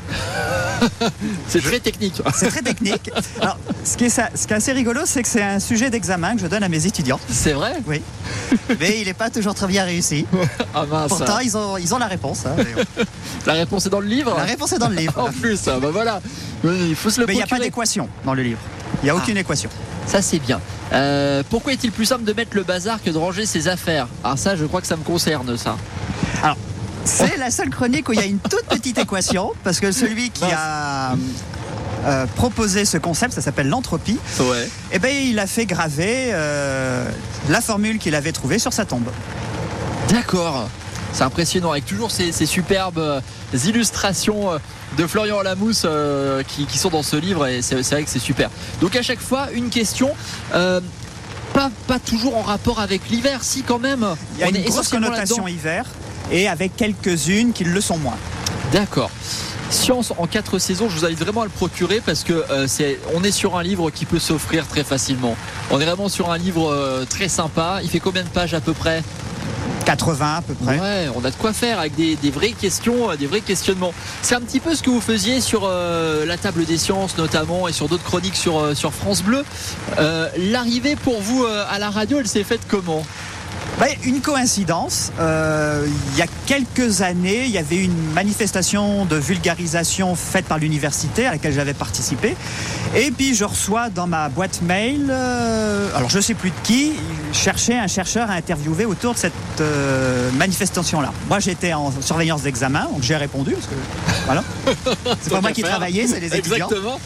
C'est 1.49 1.61
très 1.63 1.81
technique. 1.81 2.21
C'est 2.35 2.49
très 2.49 2.63
technique. 2.63 3.11
Alors, 3.41 3.59
ce 3.85 3.97
qui 3.97 4.05
est, 4.05 4.09
ça- 4.11 4.31
ce 4.35 4.47
qui 4.47 4.53
est 4.53 4.57
assez 4.57 4.73
rigolo, 4.73 5.01
c'est 5.05 5.23
que 5.23 5.29
c'est 5.29 5.43
un 5.43 5.61
sujet 5.61 5.91
d'examen 5.91 6.35
que 6.35 6.41
je 6.43 6.47
donne 6.47 6.63
à 6.63 6.69
mes 6.69 6.87
étudiants. 6.87 7.21
C'est 7.29 7.53
vrai? 7.53 7.75
Oui. 7.87 8.03
Mais 8.81 9.01
il 9.01 9.07
n'est 9.07 9.15
pas 9.15 9.31
toujours 9.31 9.55
très 9.55 9.67
bien 9.67 9.85
réussi. 9.85 10.27
Ah 10.75 10.85
mince. 10.87 11.09
Pourtant, 11.09 11.39
ils 11.41 11.57
ont, 11.57 11.77
ils 11.77 11.95
ont 11.95 11.99
la 11.99 12.07
réponse. 12.07 12.45
hein. 12.47 12.55
La 13.47 13.55
réponse 13.55 13.87
est 13.87 13.91
dans 13.91 14.01
le 14.01 14.07
livre? 14.07 14.35
La 14.37 14.45
réponse 14.45 14.73
est 14.73 14.79
dans 14.79 14.89
le 14.89 14.95
livre. 14.97 15.19
En 15.19 15.33
plus, 15.33 15.59
ah 15.67 15.79
bah 15.81 15.89
voilà. 15.91 16.21
Il 16.65 16.95
faut 16.95 17.11
se 17.11 17.21
le 17.21 17.27
Mais 17.27 17.33
il 17.33 17.37
n'y 17.37 17.43
a 17.43 17.47
pas 17.47 17.59
d'équation 17.59 18.09
dans 18.25 18.35
le 18.35 18.43
livre. 18.43 18.59
Il 19.03 19.07
n'y 19.07 19.11
a 19.11 19.17
aucune 19.17 19.37
équation. 19.37 19.71
Ça 20.07 20.23
c'est 20.23 20.39
bien. 20.39 20.61
Euh, 20.93 21.43
pourquoi 21.51 21.73
est-il 21.73 21.91
plus 21.93 22.05
simple 22.07 22.25
de 22.25 22.33
mettre 22.33 22.55
le 22.57 22.63
bazar 22.63 23.03
que 23.03 23.11
de 23.11 23.19
ranger 23.19 23.45
ses 23.47 23.69
affaires? 23.69 24.07
Ah 24.25 24.37
ça, 24.37 24.57
je 24.57 24.65
crois 24.67 24.81
que 24.81 24.87
ça 24.87 24.97
me 24.97 25.03
concerne 25.05 25.57
ça. 25.57 25.77
Alors, 26.43 26.57
c'est 27.09 27.37
la 27.37 27.51
seule 27.51 27.71
chronique 27.71 28.09
où 28.09 28.13
il 28.13 28.19
y 28.19 28.23
a 28.23 28.27
une 28.27 28.39
toute 28.39 28.65
petite 28.67 28.99
équation, 28.99 29.53
parce 29.65 29.81
que 29.81 29.93
celui 29.93 30.31
qui 30.31 30.45
a 30.45 31.15
euh, 32.07 32.27
proposé 32.37 32.85
ce 32.85 32.99
concept, 32.99 33.33
ça 33.35 33.41
s'appelle 33.41 33.69
l'entropie, 33.69 34.19
Ouais. 34.41 34.69
eh 34.93 34.99
ben, 34.99 35.15
il 35.15 35.39
a 35.39 35.47
fait 35.47 35.67
graver 35.67 36.31
euh, 36.33 37.05
la 37.49 37.61
formule 37.61 37.99
qu'il 37.99 38.15
avait 38.15 38.33
trouvée 38.33 38.59
sur 38.59 38.73
sa 38.73 38.85
tombe. 38.85 39.09
D'accord. 40.11 40.69
C'est 41.13 41.25
impressionnant 41.25 41.73
avec 41.73 41.87
toujours 41.87 42.11
ces, 42.11 42.33
ces 42.33 42.47
superbes 42.47 42.99
euh, 42.99 43.21
illustrations 43.65 44.51
de 44.97 45.07
Florian 45.07 45.41
Lamousse 45.43 45.83
euh, 45.85 46.43
qui, 46.47 46.67
qui 46.67 46.79
sont 46.79 46.91
dans 46.91 47.03
ce 47.03 47.17
livre 47.17 47.47
et 47.47 47.63
c'est 47.63 47.81
vrai 47.83 48.05
que 48.05 48.11
c'est 48.11 48.19
super. 48.19 48.51
Donc 48.81 48.95
à 48.95 49.03
chaque 49.03 49.21
fois 49.21 49.49
une 49.53 49.71
question. 49.71 50.11
euh, 50.55 50.81
pas, 51.55 51.71
pas 51.87 51.99
toujours 51.99 52.37
en 52.37 52.43
rapport 52.43 52.79
avec 52.79 53.09
l'hiver, 53.11 53.41
si 53.43 53.63
quand 53.63 53.79
même. 53.79 54.07
Il 54.35 54.41
y 54.41 54.43
a 54.45 54.47
On 54.47 54.51
une 54.51 54.57
est 54.57 54.65
grosse 54.69 54.89
connotation 54.89 55.49
hiver, 55.49 55.87
et 56.31 56.49
avec 56.49 56.77
quelques-unes 56.77 57.53
qui 57.53 57.65
le 57.65 57.81
sont 57.81 57.99
moins. 57.99 58.17
D'accord. 58.73 59.11
Science 59.71 60.15
en 60.17 60.27
quatre 60.27 60.59
saisons, 60.59 60.89
je 60.89 60.97
vous 60.99 61.05
invite 61.05 61.19
vraiment 61.19 61.43
à 61.43 61.45
le 61.45 61.51
procurer 61.51 62.01
parce 62.05 62.25
que 62.25 62.33
euh, 62.33 62.67
c'est, 62.67 62.99
on 63.15 63.23
est 63.23 63.31
sur 63.31 63.57
un 63.59 63.63
livre 63.63 63.91
qui 63.91 64.07
peut 64.07 64.19
s'offrir 64.19 64.67
très 64.67 64.83
facilement. 64.83 65.37
On 65.71 65.79
est 65.79 65.85
vraiment 65.85 66.09
sur 66.09 66.31
un 66.31 66.39
livre 66.39 66.71
euh, 66.73 67.05
très 67.05 67.29
sympa. 67.29 67.81
Il 67.83 67.91
fait 67.91 68.01
combien 68.01 68.23
de 68.23 68.29
pages 68.29 68.55
à 68.55 68.61
peu 68.61 68.73
près? 68.73 69.03
80 69.85 70.37
à 70.37 70.43
peu 70.43 70.55
près. 70.55 70.79
Ouais, 70.79 71.09
on 71.15 71.25
a 71.25 71.31
de 71.31 71.37
quoi 71.37 71.53
faire 71.53 71.81
avec 71.81 71.95
des, 71.95 72.17
des 72.17 72.31
vraies 72.31 72.53
questions, 72.53 73.11
euh, 73.11 73.17
des 73.17 73.27
vrais 73.27 73.41
questionnements. 73.43 73.93
C'est 74.23 74.35
un 74.35 74.41
petit 74.41 74.61
peu 74.61 74.75
ce 74.75 74.83
que 74.83 74.89
vous 74.89 75.03
faisiez 75.03 75.43
sur 75.43 75.63
euh, 75.65 76.25
la 76.25 76.39
table 76.39 76.65
des 76.65 76.79
sciences 76.79 77.19
notamment 77.19 77.69
et 77.69 77.73
sur 77.73 77.89
d'autres 77.89 78.05
chroniques 78.05 78.37
sur, 78.37 78.75
sur 78.75 78.95
France 78.95 79.23
Bleu. 79.23 79.45
L'arrivée 80.37 80.97
pour 80.97 81.21
vous 81.21 81.45
à 81.45 81.79
la 81.79 81.91
radio, 81.91 82.19
elle 82.21 82.29
s'est 82.29 82.45
faite 82.45 82.61
comment? 82.69 83.03
Ben, 83.79 83.91
une 84.05 84.21
coïncidence. 84.21 85.13
Euh, 85.21 85.87
il 86.13 86.19
y 86.19 86.23
a 86.23 86.27
quelques 86.47 87.03
années, 87.03 87.45
il 87.45 87.51
y 87.51 87.59
avait 87.59 87.77
une 87.77 88.13
manifestation 88.13 89.05
de 89.05 89.15
vulgarisation 89.15 90.17
faite 90.17 90.47
par 90.47 90.59
l'université 90.59 91.27
à 91.27 91.31
laquelle 91.31 91.53
j'avais 91.53 91.75
participé. 91.75 92.35
Et 92.97 93.13
puis 93.13 93.37
je 93.37 93.45
reçois 93.45 93.89
dans 93.89 94.09
ma 94.09 94.29
boîte 94.31 94.63
mail, 94.63 95.07
euh, 95.11 95.91
alors 95.95 96.11
je 96.11 96.19
sais 96.19 96.35
plus 96.35 96.51
de 96.51 96.57
qui, 96.65 96.93
chercher 97.33 97.79
un 97.79 97.87
chercheur 97.87 98.29
à 98.31 98.35
interviewer 98.35 98.85
autour 98.85 99.15
de 99.15 99.19
cette 99.19 99.33
euh, 99.61 100.31
manifestation-là. 100.33 101.13
Moi 101.29 101.39
j'étais 101.39 101.73
en 101.73 101.93
surveillance 102.01 102.43
d'examen, 102.43 102.85
donc 102.93 103.03
j'ai 103.03 103.17
répondu 103.17 103.53
parce 103.53 103.67
que 103.67 103.75
voilà. 104.25 104.43
C'est 105.23 105.31
pas 105.31 105.41
moi 105.41 105.53
qui 105.53 105.63
travaillais, 105.63 106.09
c'est 106.09 106.19
les 106.19 106.35
étudiants. 106.35 106.67
Exactement. 106.67 106.99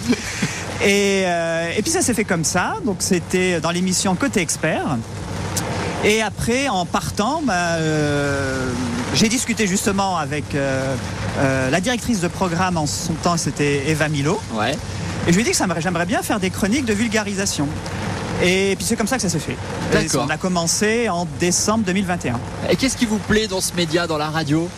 Et, 0.84 1.24
euh, 1.26 1.70
et 1.76 1.82
puis 1.82 1.90
ça 1.90 2.00
s'est 2.00 2.14
fait 2.14 2.24
comme 2.24 2.44
ça. 2.44 2.74
Donc 2.84 2.96
c'était 3.00 3.60
dans 3.60 3.70
l'émission 3.70 4.14
Côté 4.14 4.40
Expert. 4.40 4.96
Et 6.04 6.20
après, 6.20 6.68
en 6.68 6.84
partant, 6.84 7.42
bah, 7.44 7.76
euh, 7.76 8.72
j'ai 9.14 9.28
discuté 9.28 9.66
justement 9.66 10.16
avec 10.16 10.54
euh, 10.54 10.96
euh, 11.38 11.70
la 11.70 11.80
directrice 11.80 12.20
de 12.20 12.28
programme 12.28 12.76
en 12.76 12.86
son 12.86 13.12
temps, 13.14 13.36
c'était 13.36 13.88
Eva 13.88 14.08
Milo. 14.08 14.40
Ouais. 14.54 14.72
Et 15.26 15.32
je 15.32 15.36
lui 15.36 15.42
ai 15.42 15.44
dit 15.44 15.52
que 15.52 15.80
j'aimerais 15.80 16.06
bien 16.06 16.22
faire 16.22 16.40
des 16.40 16.50
chroniques 16.50 16.84
de 16.84 16.92
vulgarisation. 16.92 17.68
Et 18.42 18.74
puis 18.76 18.84
c'est 18.84 18.96
comme 18.96 19.06
ça 19.06 19.16
que 19.16 19.22
ça 19.22 19.28
s'est 19.28 19.38
fait. 19.38 19.56
On 20.18 20.28
a 20.28 20.36
commencé 20.36 21.08
en 21.08 21.28
décembre 21.38 21.84
2021. 21.84 22.40
Et 22.70 22.76
qu'est-ce 22.76 22.96
qui 22.96 23.06
vous 23.06 23.18
plaît 23.18 23.46
dans 23.46 23.60
ce 23.60 23.72
média, 23.74 24.08
dans 24.08 24.18
la 24.18 24.30
radio? 24.30 24.68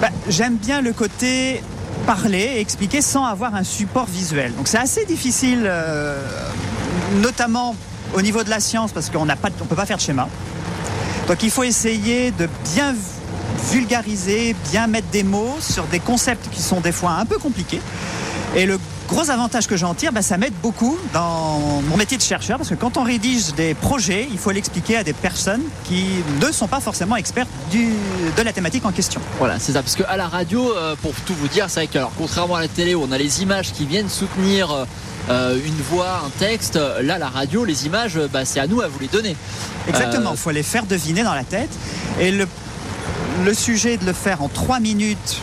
Bah, 0.00 0.08
J'aime 0.28 0.56
bien 0.56 0.80
le 0.80 0.94
côté 0.94 1.60
parler 2.06 2.52
et 2.56 2.60
expliquer 2.60 3.02
sans 3.02 3.24
avoir 3.24 3.54
un 3.54 3.64
support 3.64 4.06
visuel. 4.06 4.54
Donc 4.54 4.68
c'est 4.68 4.78
assez 4.78 5.04
difficile, 5.04 5.64
euh, 5.66 6.18
notamment 7.20 7.74
au 8.14 8.22
niveau 8.22 8.42
de 8.44 8.50
la 8.50 8.60
science, 8.60 8.92
parce 8.92 9.10
qu'on 9.10 9.28
on 9.28 9.64
peut 9.66 9.76
pas 9.76 9.86
faire 9.86 9.96
de 9.96 10.02
schéma. 10.02 10.28
Donc 11.28 11.42
il 11.42 11.50
faut 11.50 11.62
essayer 11.64 12.30
de 12.30 12.48
bien 12.74 12.94
vulgariser, 13.70 14.54
bien 14.70 14.86
mettre 14.86 15.08
des 15.08 15.22
mots 15.22 15.56
sur 15.60 15.84
des 15.84 16.00
concepts 16.00 16.48
qui 16.52 16.62
sont 16.62 16.80
des 16.80 16.92
fois 16.92 17.12
un 17.12 17.24
peu 17.24 17.38
compliqués. 17.38 17.80
Et 18.56 18.66
le 18.66 18.78
gros 19.08 19.30
avantage 19.30 19.66
que 19.66 19.76
j'en 19.76 19.94
tire, 19.94 20.12
bah, 20.12 20.22
ça 20.22 20.38
m'aide 20.38 20.52
beaucoup 20.62 20.96
dans 21.12 21.58
mon 21.88 21.96
métier 21.96 22.16
de 22.16 22.22
chercheur, 22.22 22.56
parce 22.58 22.68
que 22.70 22.74
quand 22.74 22.96
on 22.96 23.02
rédige 23.02 23.52
des 23.54 23.74
projets, 23.74 24.28
il 24.30 24.38
faut 24.38 24.50
l'expliquer 24.50 24.96
à 24.98 25.04
des 25.04 25.12
personnes 25.12 25.62
qui 25.84 26.04
ne 26.40 26.52
sont 26.52 26.68
pas 26.68 26.80
forcément 26.80 27.16
expertes 27.16 27.48
du- 27.70 27.92
de 28.36 28.42
la 28.42 28.52
thématique 28.52 28.84
en 28.84 28.92
question. 28.92 29.20
Voilà, 29.38 29.58
c'est 29.58 29.72
ça. 29.72 29.82
Parce 29.82 29.96
qu'à 29.96 30.16
la 30.16 30.28
radio, 30.28 30.72
euh, 30.76 30.94
pour 31.02 31.12
tout 31.26 31.34
vous 31.34 31.48
dire, 31.48 31.66
c'est 31.68 31.80
vrai 31.80 31.86
que 31.88 31.98
alors, 31.98 32.12
contrairement 32.16 32.54
à 32.56 32.60
la 32.60 32.68
télé 32.68 32.94
où 32.94 33.02
on 33.08 33.12
a 33.12 33.18
les 33.18 33.42
images 33.42 33.72
qui 33.72 33.86
viennent 33.86 34.08
soutenir 34.08 34.70
euh, 35.30 35.54
euh, 35.54 35.58
une 35.64 35.80
voix, 35.90 36.22
un 36.26 36.30
texte. 36.38 36.78
Là, 37.02 37.18
la 37.18 37.28
radio, 37.28 37.64
les 37.64 37.86
images, 37.86 38.18
bah, 38.32 38.44
c'est 38.44 38.60
à 38.60 38.66
nous 38.66 38.80
à 38.80 38.88
vous 38.88 38.98
les 39.00 39.08
donner. 39.08 39.36
Exactement, 39.88 40.30
il 40.30 40.34
Euh, 40.34 40.36
faut 40.36 40.50
les 40.50 40.62
faire 40.62 40.84
deviner 40.86 41.22
dans 41.22 41.34
la 41.34 41.44
tête. 41.44 41.70
Et 42.20 42.30
le, 42.30 42.46
le 43.44 43.54
sujet 43.54 43.96
de 43.96 44.04
le 44.06 44.12
faire 44.12 44.42
en 44.42 44.48
3 44.48 44.80
minutes, 44.80 45.40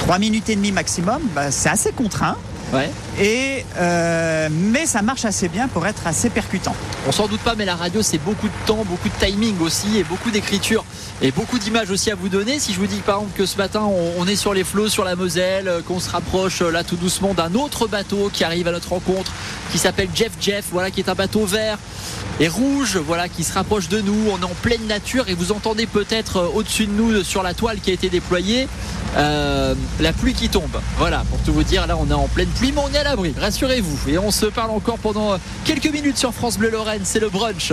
3 0.00 0.18
minutes 0.18 0.48
et 0.48 0.56
demie 0.56 0.72
maximum, 0.72 1.20
bah, 1.34 1.50
c'est 1.50 1.68
assez 1.68 1.92
contraint. 1.92 2.36
Ouais. 2.72 2.90
Euh, 3.20 4.48
mais 4.50 4.86
ça 4.86 5.02
marche 5.02 5.24
assez 5.24 5.48
bien 5.48 5.68
pour 5.68 5.86
être 5.86 6.06
assez 6.06 6.30
percutant. 6.30 6.74
On 7.06 7.12
s'en 7.12 7.28
doute 7.28 7.40
pas, 7.40 7.54
mais 7.54 7.64
la 7.64 7.76
radio, 7.76 8.02
c'est 8.02 8.18
beaucoup 8.18 8.48
de 8.48 8.66
temps, 8.66 8.84
beaucoup 8.84 9.08
de 9.08 9.26
timing 9.26 9.60
aussi, 9.60 9.98
et 9.98 10.04
beaucoup 10.04 10.30
d'écriture, 10.30 10.84
et 11.20 11.30
beaucoup 11.30 11.58
d'images 11.58 11.90
aussi 11.90 12.10
à 12.10 12.14
vous 12.14 12.28
donner. 12.28 12.58
Si 12.58 12.72
je 12.72 12.78
vous 12.78 12.86
dis 12.86 13.00
par 13.00 13.16
exemple 13.16 13.36
que 13.36 13.46
ce 13.46 13.56
matin, 13.56 13.82
on, 14.18 14.26
est 14.26 14.36
sur 14.36 14.54
les 14.54 14.64
flots, 14.64 14.88
sur 14.88 15.04
la 15.04 15.16
Moselle, 15.16 15.68
euh, 15.68 15.82
qu'on 15.82 16.00
se 16.00 16.10
rapproche 16.10 16.62
euh, 16.62 16.70
là 16.70 16.84
tout 16.84 16.96
doucement 16.96 17.34
d'un 17.34 17.54
autre 17.54 17.86
bateau 17.86 18.30
qui 18.32 18.44
arrive 18.44 18.68
à 18.68 18.72
notre 18.72 18.90
rencontre, 18.90 19.32
qui 19.72 19.78
s'appelle 19.78 20.08
Jeff 20.14 20.32
Jeff, 20.40 20.66
voilà, 20.72 20.90
qui 20.90 21.00
est 21.00 21.08
un 21.08 21.14
bateau 21.14 21.44
vert 21.44 21.78
et 22.38 22.48
rouge, 22.48 22.96
voilà, 22.96 23.28
qui 23.28 23.44
se 23.44 23.52
rapproche 23.52 23.88
de 23.88 24.00
nous. 24.00 24.30
On 24.32 24.40
est 24.40 24.44
en 24.44 24.54
pleine 24.62 24.86
nature 24.86 25.28
et 25.28 25.34
vous 25.34 25.52
entendez 25.52 25.86
peut-être 25.86 26.50
au-dessus 26.54 26.86
de 26.86 26.92
nous, 26.92 27.22
sur 27.22 27.42
la 27.42 27.52
toile 27.52 27.80
qui 27.80 27.90
a 27.90 27.92
été 27.92 28.08
déployée, 28.08 28.66
la 29.14 30.12
pluie 30.18 30.32
qui 30.32 30.48
tombe. 30.48 30.80
Voilà, 30.96 31.22
pour 31.28 31.38
tout 31.40 31.52
vous 31.52 31.64
dire, 31.64 31.86
là, 31.86 31.98
on 31.98 32.08
est 32.08 32.14
en 32.14 32.28
pleine 32.28 32.48
pluie, 32.48 32.72
mais 32.72 32.80
on 32.80 32.94
est 32.94 32.98
à 32.98 33.09
Rassurez-vous. 33.16 34.10
Et 34.10 34.18
on 34.18 34.30
se 34.30 34.46
parle 34.46 34.70
encore 34.70 34.98
pendant 34.98 35.32
euh, 35.32 35.36
quelques 35.64 35.90
minutes 35.90 36.16
sur 36.16 36.32
France 36.32 36.58
Bleu 36.58 36.70
Lorraine. 36.70 37.02
C'est 37.04 37.20
le 37.20 37.28
brunch. 37.28 37.72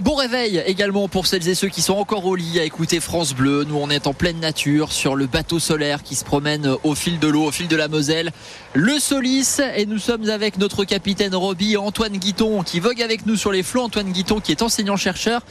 Bon 0.00 0.14
réveil 0.14 0.62
également 0.66 1.08
pour 1.08 1.26
celles 1.26 1.46
et 1.48 1.54
ceux 1.54 1.68
qui 1.68 1.82
sont 1.82 1.94
encore 1.94 2.24
au 2.24 2.36
lit 2.36 2.58
à 2.58 2.64
écouter 2.64 3.00
France 3.00 3.34
Bleu. 3.34 3.64
Nous, 3.64 3.76
on 3.76 3.90
est 3.90 4.06
en 4.06 4.14
pleine 4.14 4.40
nature 4.40 4.92
sur 4.92 5.14
le 5.14 5.26
bateau 5.26 5.58
solaire 5.58 6.02
qui 6.02 6.14
se 6.14 6.24
promène 6.24 6.74
au 6.84 6.94
fil 6.94 7.18
de 7.18 7.28
l'eau, 7.28 7.44
au 7.44 7.50
fil 7.50 7.68
de 7.68 7.76
la 7.76 7.88
Moselle. 7.88 8.32
Le 8.72 8.98
Solis, 8.98 9.60
et 9.76 9.86
nous 9.86 9.98
sommes 9.98 10.28
avec 10.30 10.58
notre 10.58 10.84
capitaine 10.84 11.34
Roby, 11.34 11.76
Antoine 11.76 12.16
Guiton, 12.16 12.62
qui 12.62 12.80
vogue 12.80 13.02
avec 13.02 13.26
nous 13.26 13.36
sur 13.36 13.52
les 13.52 13.62
flots. 13.62 13.82
Antoine 13.82 14.10
Guiton, 14.10 14.40
qui 14.40 14.52
est 14.52 14.62
enseignant-chercheur 14.62 15.42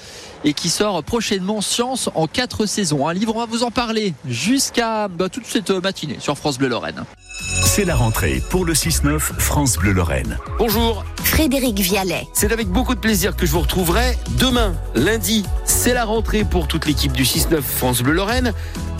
et 0.43 0.53
qui 0.53 0.69
sort 0.69 1.03
prochainement 1.03 1.61
Science 1.61 2.09
en 2.15 2.27
quatre 2.27 2.65
saisons. 2.65 3.07
Un 3.07 3.13
livre, 3.13 3.35
on 3.35 3.39
va 3.39 3.45
vous 3.45 3.63
en 3.63 3.71
parler 3.71 4.13
jusqu'à 4.27 5.07
bah, 5.07 5.29
toute 5.29 5.45
cette 5.45 5.69
matinée 5.69 6.17
sur 6.19 6.37
France 6.37 6.57
Bleu 6.57 6.69
Lorraine. 6.69 7.03
C'est 7.39 7.85
la 7.85 7.95
rentrée 7.95 8.43
pour 8.49 8.63
le 8.63 8.73
6-9 8.73 9.17
France 9.19 9.77
Bleu 9.77 9.91
Lorraine. 9.91 10.37
Bonjour, 10.59 11.03
Frédéric 11.23 11.79
Vialet. 11.79 12.27
c'est 12.33 12.51
avec 12.51 12.67
beaucoup 12.67 12.93
de 12.93 12.99
plaisir 12.99 13.35
que 13.35 13.47
je 13.47 13.51
vous 13.51 13.61
retrouverai 13.61 14.17
demain, 14.37 14.75
lundi. 14.93 15.43
C'est 15.65 15.95
la 15.95 16.05
rentrée 16.05 16.43
pour 16.43 16.67
toute 16.67 16.85
l'équipe 16.85 17.11
du 17.11 17.23
6-9 17.23 17.61
France 17.61 18.03
Bleu 18.03 18.13
Lorraine. 18.13 18.53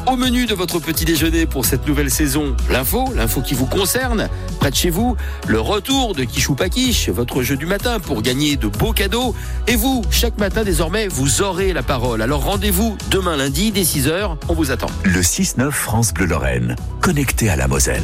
Au 0.06 0.18
menu 0.18 0.46
de 0.46 0.54
votre 0.54 0.80
petit 0.80 1.06
déjeuner 1.06 1.46
pour 1.46 1.66
cette 1.66 1.88
nouvelle 1.88 2.12
saison, 2.12 2.56
l'info, 2.70 3.12
l'info 3.16 3.42
qui 3.42 3.54
vous 3.54 3.66
concerne, 3.66 4.28
près 4.60 4.70
de 4.70 4.76
chez 4.76 4.90
vous, 4.90 5.16
le 5.48 5.60
retour 5.62 6.14
de 6.14 6.26
Quichou 6.26 6.56
Paquiche, 6.56 7.08
votre 7.10 7.42
jeu 7.42 7.56
du 7.56 7.66
matin 7.66 8.00
pour 8.00 8.22
gagner 8.22 8.58
de 8.58 8.68
beaux 8.68 8.92
cadeaux. 8.92 9.34
Et 9.68 9.78
vous, 9.78 10.04
chaque 10.12 10.38
matin 10.38 10.64
désormais, 10.64 11.08
vous 11.08 11.42
aurez 11.42 11.72
la 11.72 11.84
parole. 11.84 12.22
Alors 12.22 12.44
rendez-vous 12.44 12.98
demain 13.10 13.38
lundi 13.38 13.72
dès 13.72 13.84
6h, 13.84 14.36
on 14.50 14.54
vous 14.54 14.72
attend. 14.72 14.90
Le 15.04 15.22
6-9 15.22 15.72
France 15.72 16.14
Bleu 16.14 16.26
Lorraine, 16.26 16.76
connecté 17.00 17.50
à 17.50 17.56
la 17.56 17.68
Moselle. 17.68 18.04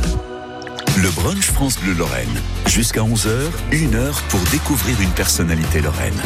Le 0.97 1.09
brunch 1.11 1.51
France 1.51 1.77
Bleu 1.79 1.93
Lorraine. 1.93 2.27
Jusqu'à 2.65 3.01
11h, 3.01 3.29
une 3.71 3.95
heure 3.95 4.21
pour 4.29 4.39
découvrir 4.51 4.99
une 5.01 5.11
personnalité 5.11 5.81
lorraine. 5.81 6.19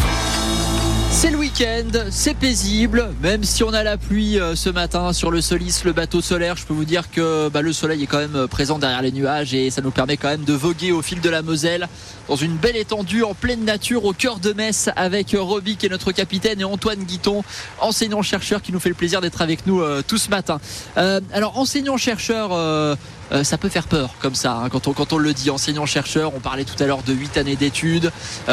C'est 1.13 1.29
le 1.29 1.37
week-end, 1.37 2.05
c'est 2.09 2.33
paisible, 2.33 3.11
même 3.21 3.43
si 3.43 3.63
on 3.63 3.71
a 3.71 3.83
la 3.83 3.97
pluie 3.97 4.39
euh, 4.39 4.55
ce 4.55 4.69
matin 4.69 5.13
sur 5.13 5.29
le 5.29 5.41
Solis, 5.41 5.81
le 5.85 5.93
bateau 5.93 6.21
solaire. 6.21 6.57
Je 6.57 6.65
peux 6.65 6.73
vous 6.73 6.85
dire 6.85 7.11
que 7.11 7.49
bah, 7.49 7.61
le 7.61 7.71
soleil 7.71 8.03
est 8.03 8.07
quand 8.07 8.17
même 8.17 8.35
euh, 8.35 8.47
présent 8.47 8.79
derrière 8.79 9.03
les 9.03 9.11
nuages 9.11 9.53
et 9.53 9.69
ça 9.69 9.81
nous 9.81 9.91
permet 9.91 10.17
quand 10.17 10.27
même 10.27 10.43
de 10.43 10.53
voguer 10.53 10.91
au 10.91 11.03
fil 11.03 11.21
de 11.21 11.29
la 11.29 11.43
Moselle 11.43 11.87
dans 12.27 12.35
une 12.35 12.55
belle 12.55 12.75
étendue 12.75 13.23
en 13.23 13.35
pleine 13.35 13.63
nature 13.63 14.05
au 14.05 14.13
cœur 14.13 14.39
de 14.39 14.53
Metz 14.53 14.89
avec 14.95 15.35
euh, 15.35 15.41
Roby 15.41 15.77
qui 15.77 15.85
est 15.85 15.89
notre 15.89 16.11
capitaine 16.11 16.59
et 16.59 16.65
Antoine 16.65 17.03
Guiton, 17.03 17.43
enseignant-chercheur 17.79 18.63
qui 18.63 18.73
nous 18.73 18.79
fait 18.79 18.89
le 18.89 18.95
plaisir 18.95 19.21
d'être 19.21 19.41
avec 19.41 19.67
nous 19.67 19.83
tout 20.07 20.17
ce 20.17 20.29
matin. 20.29 20.59
alors 20.95 21.57
enseignant-chercheur, 21.59 22.97
ça 23.41 23.57
peut 23.57 23.69
faire 23.69 23.87
peur 23.87 24.11
comme 24.19 24.35
ça 24.35 24.53
hein, 24.53 24.69
quand, 24.69 24.87
on, 24.87 24.93
quand 24.93 25.13
on 25.13 25.17
le 25.17 25.33
dit 25.33 25.49
enseignant-chercheur. 25.49 26.35
On 26.35 26.39
parlait 26.39 26.65
tout 26.65 26.81
à 26.81 26.85
l'heure 26.85 27.03
de 27.03 27.13
8 27.13 27.37
années 27.37 27.55
d'études, 27.55 28.11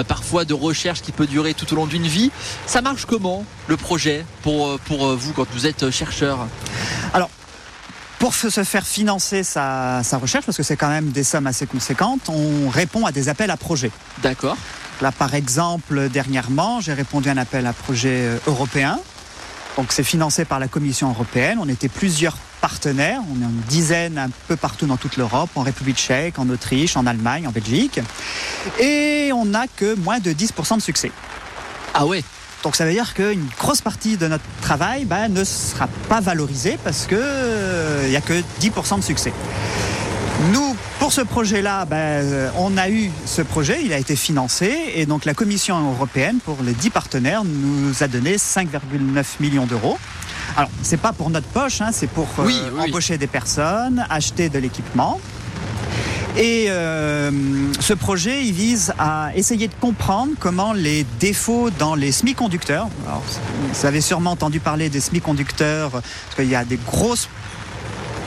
parfois 0.08 0.44
de 0.44 0.54
recherche 0.54 1.02
qui 1.02 1.12
peut 1.12 1.26
durer 1.26 1.54
tout 1.54 1.70
au 1.72 1.76
long 1.76 1.86
d'une 1.86 2.06
vie. 2.06 2.30
Ça 2.66 2.80
marche 2.80 3.04
comment 3.04 3.44
le 3.66 3.76
projet 3.76 4.24
pour, 4.42 4.68
euh, 4.68 4.80
pour 4.84 5.06
euh, 5.06 5.16
vous 5.16 5.32
quand 5.32 5.46
vous 5.52 5.66
êtes 5.66 5.90
chercheur 5.90 6.46
Alors, 7.14 7.30
pour 8.18 8.34
se 8.34 8.48
faire 8.64 8.86
financer 8.86 9.42
sa, 9.42 10.02
recherche, 10.20 10.44
parce 10.44 10.56
que 10.56 10.62
c'est 10.62 10.76
quand 10.76 10.88
même 10.88 11.10
des 11.10 11.24
sommes 11.24 11.46
assez 11.46 11.66
conséquentes, 11.66 12.28
on 12.28 12.68
répond 12.68 13.06
à 13.06 13.12
des 13.12 13.28
appels 13.28 13.50
à 13.50 13.56
projets. 13.56 13.90
D'accord. 14.22 14.56
Là, 15.00 15.12
par 15.12 15.34
exemple, 15.34 16.10
dernièrement, 16.10 16.80
j'ai 16.80 16.92
répondu 16.92 17.30
à 17.30 17.32
un 17.32 17.38
appel 17.38 17.66
à 17.66 17.72
projet 17.72 18.26
euh, 18.26 18.38
européen. 18.46 18.98
Donc, 19.76 19.92
c'est 19.92 20.04
financé 20.04 20.44
par 20.44 20.58
la 20.58 20.68
Commission 20.68 21.08
européenne. 21.08 21.58
On 21.60 21.68
était 21.68 21.88
plusieurs 21.88 22.36
partenaires. 22.60 23.20
On 23.30 23.40
est 23.40 23.44
une 23.44 23.62
dizaine 23.68 24.18
un 24.18 24.30
peu 24.48 24.56
partout 24.56 24.86
dans 24.86 24.96
toute 24.96 25.16
l'Europe, 25.16 25.50
en 25.54 25.62
République 25.62 25.96
tchèque, 25.96 26.38
en 26.38 26.48
Autriche, 26.48 26.96
en 26.96 27.06
Allemagne, 27.06 27.46
en 27.46 27.50
Belgique. 27.50 28.00
Et 28.78 29.30
on 29.34 29.46
n'a 29.46 29.66
que 29.66 29.94
moins 29.96 30.18
de 30.18 30.32
10% 30.32 30.76
de 30.76 30.82
succès. 30.82 31.10
Ah 31.94 32.06
ouais? 32.06 32.22
Donc 32.62 32.76
ça 32.76 32.84
veut 32.84 32.92
dire 32.92 33.14
qu'une 33.14 33.46
grosse 33.58 33.80
partie 33.80 34.16
de 34.16 34.28
notre 34.28 34.44
travail 34.60 35.04
ben, 35.06 35.28
ne 35.28 35.44
sera 35.44 35.88
pas 36.08 36.20
valorisée 36.20 36.78
parce 36.84 37.06
qu'il 37.06 37.16
n'y 38.08 38.16
a 38.16 38.20
que 38.20 38.42
10% 38.60 38.98
de 38.98 39.04
succès. 39.04 39.32
Nous, 40.52 40.74
pour 40.98 41.12
ce 41.12 41.20
projet-là, 41.20 41.84
ben, 41.84 42.50
on 42.56 42.76
a 42.76 42.88
eu 42.88 43.10
ce 43.26 43.42
projet, 43.42 43.80
il 43.84 43.92
a 43.92 43.98
été 43.98 44.16
financé 44.16 44.74
et 44.94 45.04
donc 45.04 45.24
la 45.24 45.34
Commission 45.34 45.90
européenne, 45.92 46.38
pour 46.44 46.62
les 46.62 46.72
10 46.72 46.90
partenaires, 46.90 47.44
nous 47.44 48.02
a 48.02 48.08
donné 48.08 48.36
5,9 48.36 49.24
millions 49.40 49.66
d'euros. 49.66 49.98
Alors, 50.56 50.70
c'est 50.82 51.00
pas 51.00 51.12
pour 51.12 51.30
notre 51.30 51.46
poche, 51.48 51.80
hein, 51.80 51.90
c'est 51.92 52.08
pour 52.08 52.28
euh, 52.38 52.78
embaucher 52.78 53.18
des 53.18 53.26
personnes, 53.26 54.04
acheter 54.10 54.48
de 54.48 54.58
l'équipement. 54.58 55.20
Et 56.36 56.66
euh, 56.68 57.30
ce 57.80 57.92
projet, 57.92 58.44
il 58.44 58.52
vise 58.52 58.92
à 58.98 59.30
essayer 59.34 59.66
de 59.66 59.74
comprendre 59.80 60.32
comment 60.38 60.72
les 60.72 61.04
défauts 61.18 61.70
dans 61.70 61.94
les 61.94 62.12
semi-conducteurs, 62.12 62.88
vous 63.72 63.86
avez 63.86 64.00
sûrement 64.00 64.32
entendu 64.32 64.60
parler 64.60 64.88
des 64.88 65.00
semi-conducteurs, 65.00 65.90
parce 65.90 66.36
qu'il 66.36 66.48
y 66.48 66.54
a 66.54 66.64
des 66.64 66.78
grosses 66.78 67.28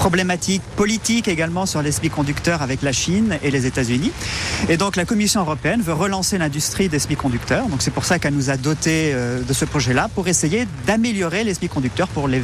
problématiques 0.04 0.62
politiques 0.76 1.30
également 1.30 1.66
sur 1.66 1.82
les 1.82 1.93
semi-conducteurs 1.93 2.62
avec 2.62 2.82
la 2.82 2.91
Chine 2.91 3.38
et 3.41 3.51
les 3.51 3.66
États-Unis. 3.66 4.12
Et 4.68 4.76
donc 4.76 4.97
la 4.97 5.06
Commission 5.06 5.39
européenne 5.39 5.82
veut 5.82 5.93
relancer 5.93 6.38
l'industrie 6.38 6.89
des 6.89 6.99
semi-conducteurs. 6.99 7.70
Donc 7.70 7.82
c'est 7.82 7.89
pour 7.89 8.04
ça 8.04 8.20
qu'elle 8.20 8.34
nous 8.34 8.49
a 8.49 8.58
doté 8.58 9.12
euh, 9.14 9.41
de 9.41 9.54
ce 9.54 9.64
projet-là 9.64 10.10
pour 10.14 10.28
essayer 10.28 10.68
d'améliorer 10.86 11.45
les 11.45 11.54
semi-conducteurs 11.54 12.10
pour 12.10 12.28
les 12.28 12.41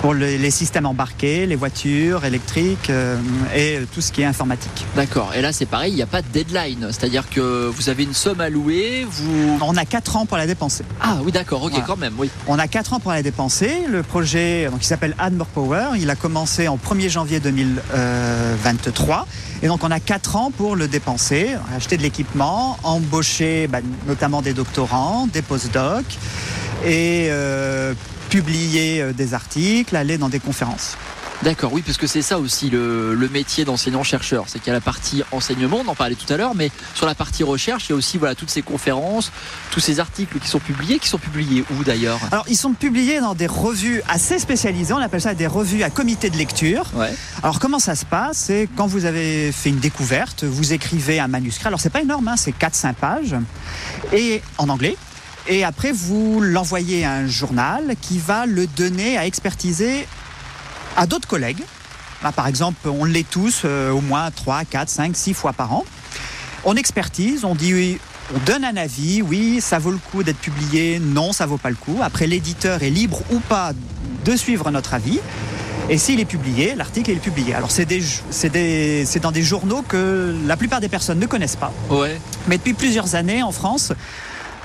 pour 0.00 0.14
les 0.14 0.50
systèmes 0.50 0.86
embarqués, 0.86 1.46
les 1.46 1.56
voitures 1.56 2.24
électriques 2.24 2.90
euh, 2.90 3.16
et 3.54 3.80
tout 3.92 4.00
ce 4.00 4.12
qui 4.12 4.22
est 4.22 4.26
informatique. 4.26 4.86
D'accord. 4.94 5.32
Et 5.34 5.42
là, 5.42 5.52
c'est 5.52 5.66
pareil, 5.66 5.92
il 5.92 5.96
n'y 5.96 6.02
a 6.02 6.06
pas 6.06 6.22
de 6.22 6.28
deadline. 6.28 6.86
C'est-à-dire 6.90 7.28
que 7.28 7.66
vous 7.66 7.88
avez 7.88 8.04
une 8.04 8.14
somme 8.14 8.40
à 8.40 8.48
louer, 8.48 9.06
vous... 9.10 9.58
On 9.60 9.76
a 9.76 9.84
4 9.84 10.16
ans 10.16 10.26
pour 10.26 10.36
la 10.36 10.46
dépenser. 10.46 10.84
Ah 11.00 11.18
oui, 11.24 11.32
d'accord, 11.32 11.64
ok, 11.64 11.72
quand 11.86 11.96
même, 11.96 12.14
oui. 12.16 12.30
On 12.46 12.58
a 12.58 12.68
4 12.68 12.92
ans 12.92 13.00
pour 13.00 13.10
la 13.10 13.22
dépenser. 13.22 13.72
Le 13.88 14.02
projet, 14.02 14.68
donc, 14.70 14.80
qui 14.80 14.86
s'appelle 14.86 15.16
Admore 15.18 15.48
Power, 15.48 15.86
il 15.98 16.08
a 16.10 16.14
commencé 16.14 16.68
en 16.68 16.76
1er 16.88 17.10
janvier 17.10 17.38
2023. 17.40 19.26
Et 19.62 19.66
donc, 19.66 19.84
on 19.84 19.90
a 19.90 20.00
4 20.00 20.36
ans 20.36 20.50
pour 20.50 20.74
le 20.74 20.88
dépenser, 20.88 21.50
acheter 21.76 21.98
de 21.98 22.02
l'équipement, 22.02 22.78
embaucher 22.82 23.66
bah, 23.66 23.80
notamment 24.06 24.40
des 24.40 24.54
doctorants, 24.54 25.26
des 25.26 25.42
postdocs 25.42 26.16
et 26.86 27.26
euh, 27.28 27.92
publier 28.30 29.02
euh, 29.02 29.12
des 29.12 29.34
articles, 29.34 29.94
aller 29.96 30.16
dans 30.16 30.30
des 30.30 30.40
conférences. 30.40 30.96
D'accord, 31.42 31.72
oui, 31.72 31.82
parce 31.82 31.98
que 31.98 32.08
c'est 32.08 32.22
ça 32.22 32.38
aussi 32.38 32.68
le, 32.68 33.28
métier 33.32 33.64
d'enseignant-chercheur. 33.64 34.44
C'est 34.48 34.58
qu'il 34.58 34.68
y 34.68 34.70
a 34.70 34.72
la 34.72 34.80
partie 34.80 35.22
enseignement, 35.30 35.82
on 35.84 35.88
en 35.88 35.94
parlait 35.94 36.16
tout 36.16 36.30
à 36.32 36.36
l'heure, 36.36 36.54
mais 36.54 36.70
sur 36.94 37.06
la 37.06 37.14
partie 37.14 37.44
recherche, 37.44 37.86
il 37.86 37.90
y 37.90 37.92
a 37.92 37.96
aussi 37.96 38.18
voilà, 38.18 38.34
toutes 38.34 38.50
ces 38.50 38.62
conférences, 38.62 39.30
tous 39.70 39.80
ces 39.80 40.00
articles 40.00 40.38
qui 40.40 40.48
sont 40.48 40.58
publiés, 40.58 40.98
qui 40.98 41.08
sont 41.08 41.18
publiés 41.18 41.64
où 41.70 41.84
d'ailleurs? 41.84 42.18
Alors, 42.32 42.44
ils 42.48 42.56
sont 42.56 42.72
publiés 42.72 43.20
dans 43.20 43.34
des 43.34 43.46
revues 43.46 44.02
assez 44.08 44.38
spécialisées, 44.38 44.92
on 44.94 44.98
appelle 44.98 45.20
ça 45.20 45.34
des 45.34 45.46
revues 45.46 45.82
à 45.82 45.90
comité 45.90 46.30
de 46.30 46.36
lecture. 46.36 46.86
Ouais. 46.94 47.14
Alors, 47.42 47.60
comment 47.60 47.78
ça 47.78 47.94
se 47.94 48.04
passe? 48.04 48.38
C'est 48.38 48.68
quand 48.76 48.86
vous 48.86 49.04
avez 49.04 49.52
fait 49.52 49.68
une 49.68 49.78
découverte, 49.78 50.44
vous 50.44 50.72
écrivez 50.72 51.20
un 51.20 51.28
manuscrit. 51.28 51.68
Alors, 51.68 51.80
c'est 51.80 51.90
pas 51.90 52.02
énorme, 52.02 52.26
hein, 52.28 52.36
c'est 52.36 52.56
4-5 52.56 52.94
pages, 52.94 53.36
et 54.12 54.42
en 54.56 54.68
anglais. 54.68 54.96
Et 55.46 55.64
après, 55.64 55.92
vous 55.92 56.40
l'envoyez 56.40 57.04
à 57.04 57.12
un 57.12 57.26
journal 57.26 57.94
qui 58.02 58.18
va 58.18 58.44
le 58.44 58.66
donner 58.66 59.16
à 59.16 59.24
expertiser 59.24 60.06
à 60.98 61.06
d'autres 61.06 61.28
collègues. 61.28 61.62
par 62.34 62.48
exemple, 62.48 62.88
on 62.88 63.04
l'est 63.04 63.28
tous 63.28 63.62
euh, 63.64 63.92
au 63.92 64.00
moins 64.00 64.30
3, 64.32 64.64
4, 64.64 64.88
5, 64.88 65.16
6 65.16 65.32
fois 65.32 65.52
par 65.52 65.72
an. 65.72 65.84
On 66.64 66.74
expertise, 66.74 67.44
on 67.44 67.54
dit 67.54 67.72
oui, 67.72 68.00
on 68.34 68.38
donne 68.40 68.64
un 68.64 68.76
avis, 68.76 69.22
oui, 69.22 69.60
ça 69.60 69.78
vaut 69.78 69.92
le 69.92 69.98
coup 69.98 70.24
d'être 70.24 70.38
publié, 70.38 70.98
non, 70.98 71.32
ça 71.32 71.46
vaut 71.46 71.56
pas 71.56 71.70
le 71.70 71.76
coup. 71.76 72.00
Après, 72.02 72.26
l'éditeur 72.26 72.82
est 72.82 72.90
libre 72.90 73.22
ou 73.30 73.38
pas 73.38 73.72
de 74.24 74.36
suivre 74.36 74.70
notre 74.72 74.92
avis. 74.92 75.20
Et 75.88 75.96
s'il 75.96 76.20
est 76.20 76.26
publié, 76.26 76.74
l'article 76.74 77.12
est 77.12 77.14
publié. 77.14 77.54
Alors 77.54 77.70
c'est 77.70 79.20
dans 79.20 79.32
des 79.32 79.42
journaux 79.42 79.82
que 79.82 80.36
la 80.46 80.56
plupart 80.56 80.80
des 80.80 80.88
personnes 80.88 81.18
ne 81.18 81.26
connaissent 81.26 81.56
pas. 81.56 81.72
Ouais. 81.88 82.20
Mais 82.48 82.58
depuis 82.58 82.74
plusieurs 82.74 83.14
années 83.14 83.42
en 83.42 83.52
France, 83.52 83.92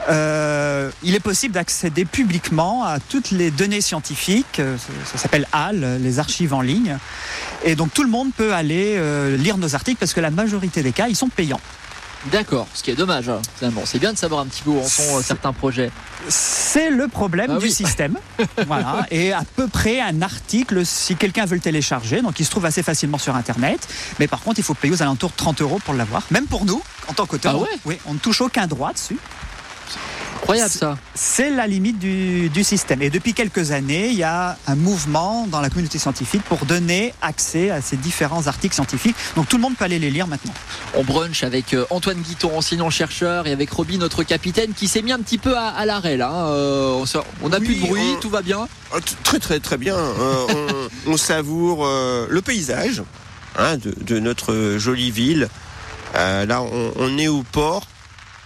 euh, 0.10 0.90
il 1.04 1.16
est 1.16 1.20
possible 1.20 1.54
d'accéder 1.54 2.06
publiquement 2.06 2.84
à 2.84 3.00
toutes 3.00 3.32
les 3.32 3.52
données 3.52 3.82
scientifiques. 3.82 4.60
Euh, 4.60 4.78
ça, 5.06 5.18
s'appelle 5.18 5.48
HAL, 5.52 6.02
les 6.02 6.20
archives 6.20 6.54
en 6.54 6.62
ligne. 6.62 6.98
Et 7.64 7.76
donc 7.76 7.94
tout 7.94 8.04
le 8.04 8.10
monde 8.10 8.32
peut 8.36 8.54
aller 8.54 8.96
euh, 8.98 9.38
lire 9.38 9.58
nos 9.58 9.76
articles 9.76 9.98
parce 10.00 10.14
que 10.14 10.22
la 10.22 10.32
majorité 10.32 10.84
des 10.84 10.92
cas, 10.92 11.08
ils 11.08 11.16
sont 11.16 11.30
payants. 11.30 11.62
D'accord, 12.32 12.68
ce 12.74 12.82
qui 12.84 12.92
est 12.92 12.96
dommage. 12.96 13.28
Hein, 13.28 13.42
c'est 13.84 14.00
bien 14.00 14.14
de 14.14 14.18
savoir 14.18 14.42
un 14.42 14.46
petit 14.46 14.62
peu 14.64 14.70
où 14.70 14.80
en 14.80 14.88
sont 14.88 15.22
certains 15.22 15.52
projets. 15.52 15.92
C'est 16.30 16.90
le 16.90 17.10
problème 17.10 17.52
ah 17.56 17.60
du 17.60 17.70
système. 17.70 18.18
voilà. 18.66 19.06
Et 19.12 19.34
à 19.34 19.44
peu 19.58 19.68
près 19.68 20.00
un 20.00 20.22
article, 20.22 20.86
si 20.86 21.18
quelqu'un 21.18 21.46
veut 21.46 21.56
le 21.56 21.62
télécharger, 21.62 22.22
donc 22.22 22.40
il 22.40 22.46
se 22.46 22.50
trouve 22.50 22.66
assez 22.66 22.82
facilement 22.82 23.18
sur 23.18 23.36
Internet. 23.36 23.86
Mais 24.20 24.30
par 24.30 24.42
contre, 24.42 24.60
il 24.60 24.64
faut 24.64 24.74
payer 24.74 24.94
aux 24.94 25.02
alentours 25.02 25.32
de 25.32 25.36
30 25.36 25.62
euros 25.62 25.80
pour 25.84 25.94
l'avoir. 25.94 26.24
Même 26.32 26.46
pour 26.46 26.64
nous, 26.64 26.82
en 27.10 27.14
tant 27.14 27.26
qu'auteur. 27.26 27.60
Ah 27.62 27.78
oui, 27.84 27.98
on 28.06 28.14
ne 28.14 28.20
touche 28.20 28.40
aucun 28.40 28.68
droit 28.68 28.94
dessus. 28.94 29.20
Incroyable 30.44 30.72
ça. 30.72 30.98
C'est 31.16 31.52
la 31.52 31.68
limite 31.68 32.00
du, 32.00 32.64
système. 32.64 33.02
Et 33.02 33.10
depuis 33.10 33.34
quelques 33.34 33.72
années, 33.72 34.10
il 34.10 34.16
y 34.16 34.24
a 34.24 34.58
un 34.68 34.76
mouvement 34.76 35.48
dans 35.48 35.62
la 35.62 35.70
communauté 35.70 36.00
scientifique 36.00 36.44
pour 36.44 36.66
donner 36.66 37.14
accès 37.22 37.72
à 37.72 37.82
ces 37.82 37.96
différents 37.96 38.48
articles 38.48 38.76
scientifiques. 38.76 39.16
Donc 39.38 39.48
tout 39.48 39.56
le 39.56 39.62
monde 39.62 39.76
peut 39.78 39.86
aller 39.86 40.00
les 40.00 40.12
lire 40.12 40.28
maintenant. 40.28 40.54
On 40.96 41.04
brunch 41.04 41.44
avec 41.44 41.74
euh, 41.74 41.86
Antoine 41.90 42.18
Guiton, 42.18 42.58
enseignant-chercheur, 42.58 43.48
et 43.48 43.54
avec 43.54 43.70
Roby, 43.72 43.98
notre 43.98 44.24
capitaine, 44.24 44.74
qui 44.74 44.90
s'est 44.90 45.02
mis 45.02 45.14
un 45.14 45.20
petit 45.20 45.38
peu 45.38 45.58
à, 45.58 45.86
l'arrêt 45.86 46.18
là. 46.18 46.30
Hein. 46.30 46.48
Euh, 46.50 47.06
on 47.42 47.50
n'a 47.50 47.60
plus 47.60 47.76
de 47.76 47.82
bruit, 47.82 48.18
tout 48.20 48.30
va 48.30 48.42
bien. 48.42 48.68
Très 49.24 49.40
très 49.40 49.60
très 49.62 49.78
bien. 49.78 49.96
Euh, 49.96 50.88
on, 51.08 51.18
savoure 51.24 51.86
le 51.86 52.42
paysage 52.42 53.02
hein, 53.58 53.78
de, 53.78 54.20
notre 54.20 54.76
jolie 54.78 55.12
ville. 55.12 55.48
là, 56.14 56.62
on 56.62 57.18
est 57.18 57.30
au 57.30 57.44
port 57.44 57.88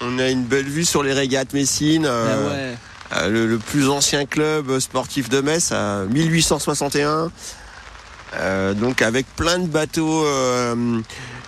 on 0.02 0.20
a 0.20 0.30
une 0.30 0.44
belle 0.44 0.68
vue 0.68 0.86
sur 0.86 1.04
les 1.04 1.14
régates 1.14 1.54
Messines. 1.54 2.06
Euh, 2.06 2.74
ah 3.12 3.22
euh, 3.22 3.48
le, 3.48 3.58
plus 3.58 3.90
ancien 3.90 4.26
club 4.26 4.80
sportif 4.80 5.30
de 5.30 5.42
Metz, 5.42 5.72
à 5.72 6.04
1861. 6.06 7.32
Euh, 8.36 8.74
donc 8.74 9.02
avec 9.02 9.26
plein 9.36 9.60
de 9.60 9.68
bateaux 9.68 10.26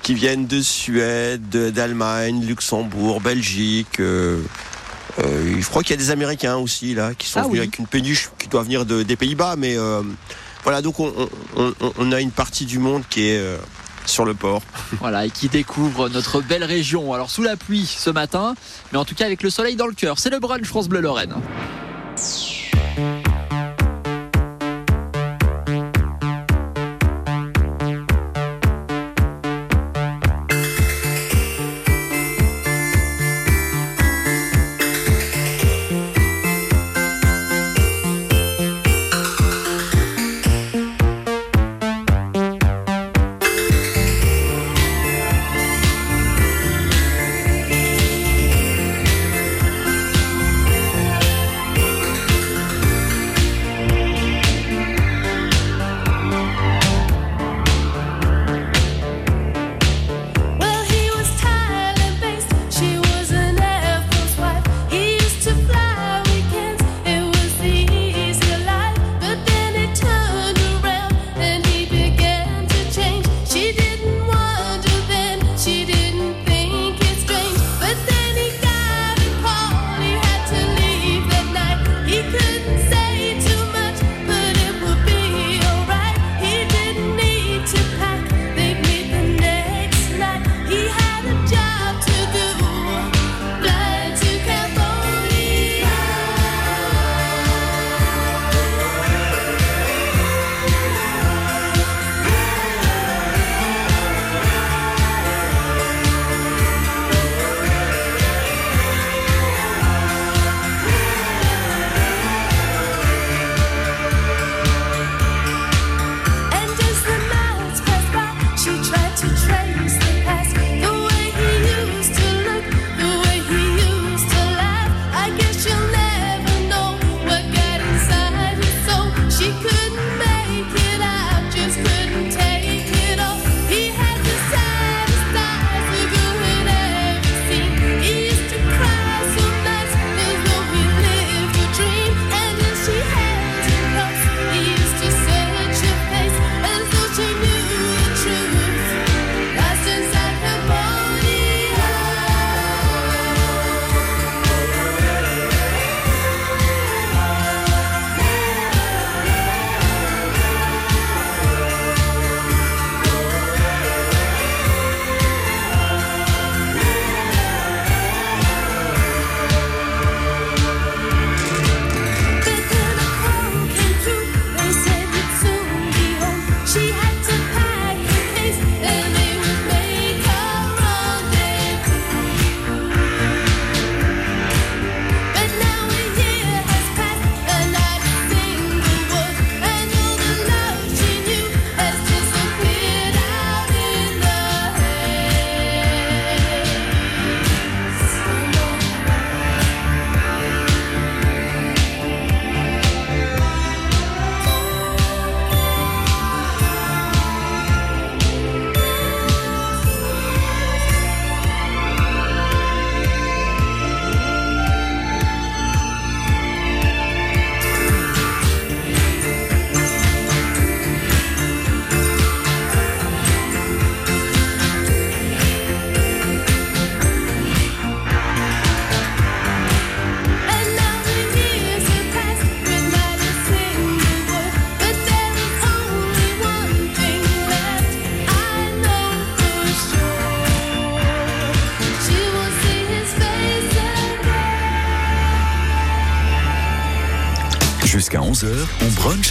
qui 0.02 0.14
viennent 0.14 0.48
de 0.48 0.62
Suède, 0.62 1.50
d'Allemagne, 1.50 2.46
Luxembourg, 2.46 3.20
Belgique. 3.22 4.00
je 4.00 4.40
crois 5.70 5.84
qu'il 5.84 5.92
y 5.92 6.00
a 6.00 6.02
des 6.02 6.12
Américains 6.12 6.56
aussi 6.56 6.96
là 6.96 7.14
qui 7.14 7.28
sont 7.28 7.42
ah 7.42 7.48
venus 7.48 7.60
avec 7.60 7.78
une 7.78 7.88
péniche 7.88 8.30
qui 8.40 8.48
doit 8.48 8.64
venir 8.64 8.86
des 8.86 9.16
Pays-Bas, 9.18 9.56
mais 9.58 9.76
voilà 10.64 10.82
donc 10.82 11.00
on, 11.00 12.12
a 12.12 12.22
une 12.22 12.32
partie 12.32 12.66
du 12.66 12.80
monde 12.80 13.04
qui 13.10 13.28
est 13.28 13.44
sur 14.06 14.26
le 14.26 14.34
port. 14.34 14.62
Voilà, 15.00 15.26
et 15.26 15.30
qui 15.30 15.50
découvre 15.50 16.10
notre 16.10 16.42
belle 16.42 16.64
région. 16.64 17.14
Alors 17.14 17.30
sous 17.30 17.44
la 17.44 17.56
pluie 17.56 17.86
ce 17.86 18.10
matin, 18.10 18.56
mais 18.92 18.98
en 18.98 19.06
tout 19.06 19.16
cas 19.16 19.26
avec 19.26 19.44
le 19.44 19.50
soleil 19.50 19.76
dans 19.76 19.88
le 19.88 19.94
cœur. 19.94 20.20
C'est 20.20 20.30
le 20.30 20.40
brunch 20.40 20.66
France 20.66 20.90
Bleu 20.90 21.02
Lorraine. 21.02 21.36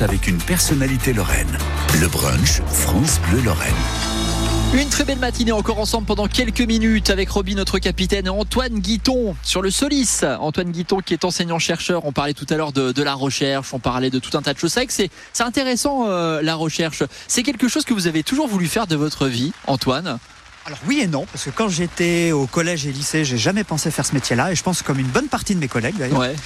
Avec 0.03 0.29
une 0.29 0.39
personnalité 0.39 1.13
lorraine. 1.13 1.59
Le 2.01 2.09
brunch 2.09 2.61
France 2.67 3.21
Bleu 3.29 3.41
Lorraine. 3.43 3.73
Une 4.75 4.89
très 4.89 5.05
belle 5.05 5.19
matinée 5.19 5.53
encore 5.53 5.81
ensemble 5.81 6.07
pendant 6.07 6.27
quelques 6.27 6.61
minutes 6.61 7.11
avec 7.11 7.31
Roby, 7.31 7.55
notre 7.55 7.79
capitaine, 7.79 8.29
Antoine 8.29 8.81
Guiton 8.81 9.35
sur 9.43 9.63
le 9.63 9.71
Solis. 9.71 10.21
Antoine 10.41 10.71
Guiton 10.71 10.99
qui 10.99 11.15
est 11.15 11.25
enseignant-chercheur. 11.25 12.05
On 12.05 12.13
parlait 12.13 12.35
tout 12.35 12.47
à 12.51 12.57
l'heure 12.57 12.73
de, 12.73 13.03
la 13.03 13.15
recherche, 13.15 13.73
on 13.73 13.79
parlait 13.79 14.11
de 14.11 14.19
tout 14.19 14.37
un 14.37 14.43
tas 14.43 14.53
de 14.53 14.59
choses. 14.59 14.73
C'est 14.73 14.91
c'est, 14.91 15.11
c'est 15.33 15.45
intéressant 15.45 16.09
euh, 16.09 16.43
la 16.43 16.55
recherche. 16.55 17.03
C'est 17.27 17.43
quelque 17.43 17.69
chose 17.69 17.85
que 17.85 17.95
vous 17.95 18.07
avez 18.07 18.23
toujours 18.23 18.47
voulu 18.47 18.67
faire 18.67 18.87
de 18.87 18.97
votre 18.97 19.27
vie, 19.27 19.53
Antoine? 19.67 20.19
Alors 20.69 20.81
oui 20.87 21.01
et 21.01 21.07
non, 21.07 21.25
parce 21.33 21.47
que 21.47 21.51
quand 21.51 21.71
j'étais 21.71 22.31
au 22.31 22.47
collège 22.47 22.87
et 22.87 22.93
lycée, 22.93 23.25
j'ai 23.25 23.39
jamais 23.39 23.65
pensé 23.65 23.91
faire 23.91 24.05
ce 24.05 24.13
métier-là, 24.13 24.53
et 24.53 24.55
je 24.55 24.63
pense 24.63 24.83
comme 24.83 24.99
une 24.99 25.07
bonne 25.07 25.29
partie 25.29 25.55
de 25.55 25.61
mes 25.61 25.67
collègues 25.67 25.97
d'ailleurs. 25.97 26.19
Ouais. 26.19 26.37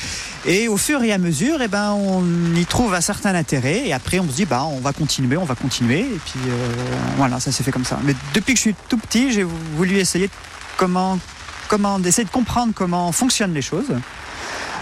Et 0.46 0.68
au 0.68 0.76
fur 0.76 1.02
et 1.02 1.12
à 1.12 1.18
mesure, 1.18 1.60
eh 1.60 1.66
ben, 1.66 1.90
on 1.90 2.54
y 2.54 2.64
trouve 2.64 2.94
un 2.94 3.00
certain 3.00 3.34
intérêt, 3.34 3.88
et 3.88 3.92
après 3.92 4.20
on 4.20 4.28
se 4.28 4.34
dit, 4.34 4.44
bah, 4.44 4.62
on 4.64 4.78
va 4.78 4.92
continuer, 4.92 5.36
on 5.36 5.44
va 5.44 5.56
continuer, 5.56 6.02
et 6.02 6.20
puis 6.24 6.38
euh, 6.46 6.72
voilà, 7.16 7.40
ça 7.40 7.50
s'est 7.50 7.64
fait 7.64 7.72
comme 7.72 7.84
ça. 7.84 7.98
Mais 8.04 8.14
depuis 8.32 8.54
que 8.54 8.58
je 8.58 8.62
suis 8.62 8.76
tout 8.88 8.96
petit, 8.96 9.32
j'ai 9.32 9.42
voulu 9.42 9.96
essayer 9.96 10.28
de 10.28 10.32
comment, 10.76 11.18
comment, 11.66 11.98
d'essayer 11.98 12.24
de 12.24 12.30
comprendre 12.30 12.72
comment 12.76 13.10
fonctionnent 13.10 13.54
les 13.54 13.60
choses. 13.62 13.92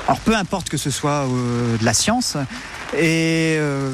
Alors 0.07 0.21
peu 0.21 0.37
importe 0.37 0.69
que 0.69 0.77
ce 0.77 0.91
soit 0.91 1.27
euh, 1.27 1.79
de 1.79 1.85
la 1.85 1.95
science, 1.95 2.37
et 2.95 3.57
euh, 3.59 3.91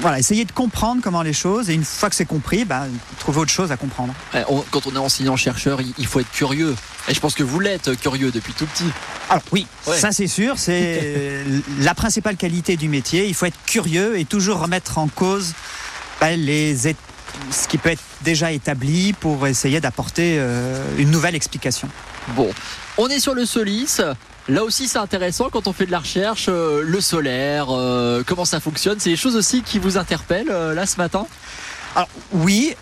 voilà, 0.00 0.18
essayer 0.18 0.44
de 0.44 0.52
comprendre 0.52 1.00
comment 1.02 1.22
les 1.22 1.32
choses, 1.32 1.70
et 1.70 1.74
une 1.74 1.84
fois 1.84 2.08
que 2.10 2.16
c'est 2.16 2.24
compris, 2.26 2.64
bah, 2.64 2.86
trouver 3.20 3.38
autre 3.40 3.50
chose 3.52 3.70
à 3.72 3.76
comprendre. 3.76 4.14
On- 4.48 4.64
Quand 4.70 4.86
on 4.86 4.94
est 4.94 4.98
enseignant-chercheur, 4.98 5.80
il 5.80 5.92
il 5.98 6.06
faut 6.06 6.20
être 6.20 6.30
curieux. 6.32 6.74
Et 7.08 7.14
je 7.14 7.20
pense 7.20 7.34
que 7.34 7.42
vous 7.44 7.60
l'êtes 7.60 7.88
euh, 7.88 7.94
curieux 7.96 8.30
depuis 8.32 8.52
tout 8.52 8.66
petit. 8.66 8.90
Alors 9.30 9.42
oui, 9.52 9.66
Ouais. 9.86 9.96
ça 9.98 10.10
c'est 10.12 10.26
sûr, 10.26 10.54
c'est 10.58 11.44
la 11.80 11.94
principale 11.94 12.36
qualité 12.36 12.76
du 12.76 12.88
métier. 12.88 13.26
Il 13.28 13.34
faut 13.34 13.46
être 13.46 13.58
curieux 13.66 14.18
et 14.18 14.24
toujours 14.24 14.58
remettre 14.60 14.98
en 14.98 15.08
cause 15.08 15.52
bah, 16.20 16.34
les 16.36 16.76
ce 17.50 17.66
qui 17.68 17.78
peut 17.78 17.90
être 17.90 18.02
déjà 18.22 18.52
établi 18.52 19.12
pour 19.14 19.46
essayer 19.46 19.80
d'apporter 19.80 20.36
euh, 20.38 20.84
une 20.98 21.10
nouvelle 21.10 21.34
explication. 21.34 21.88
Bon, 22.36 22.50
on 22.98 23.08
est 23.08 23.20
sur 23.20 23.34
le 23.34 23.46
Solis. 23.46 24.00
Là 24.48 24.64
aussi, 24.64 24.88
c'est 24.88 24.98
intéressant 24.98 25.48
quand 25.50 25.68
on 25.68 25.72
fait 25.72 25.86
de 25.86 25.92
la 25.92 26.00
recherche, 26.00 26.46
euh, 26.48 26.82
le 26.84 27.00
solaire, 27.00 27.66
euh, 27.70 28.22
comment 28.26 28.44
ça 28.44 28.58
fonctionne. 28.60 28.98
C'est 28.98 29.10
des 29.10 29.16
choses 29.16 29.36
aussi 29.36 29.62
qui 29.62 29.78
vous 29.78 29.98
interpellent 29.98 30.50
euh, 30.50 30.74
là 30.74 30.84
ce 30.86 30.96
matin? 30.96 31.26
Alors 31.94 32.08
oui, 32.32 32.74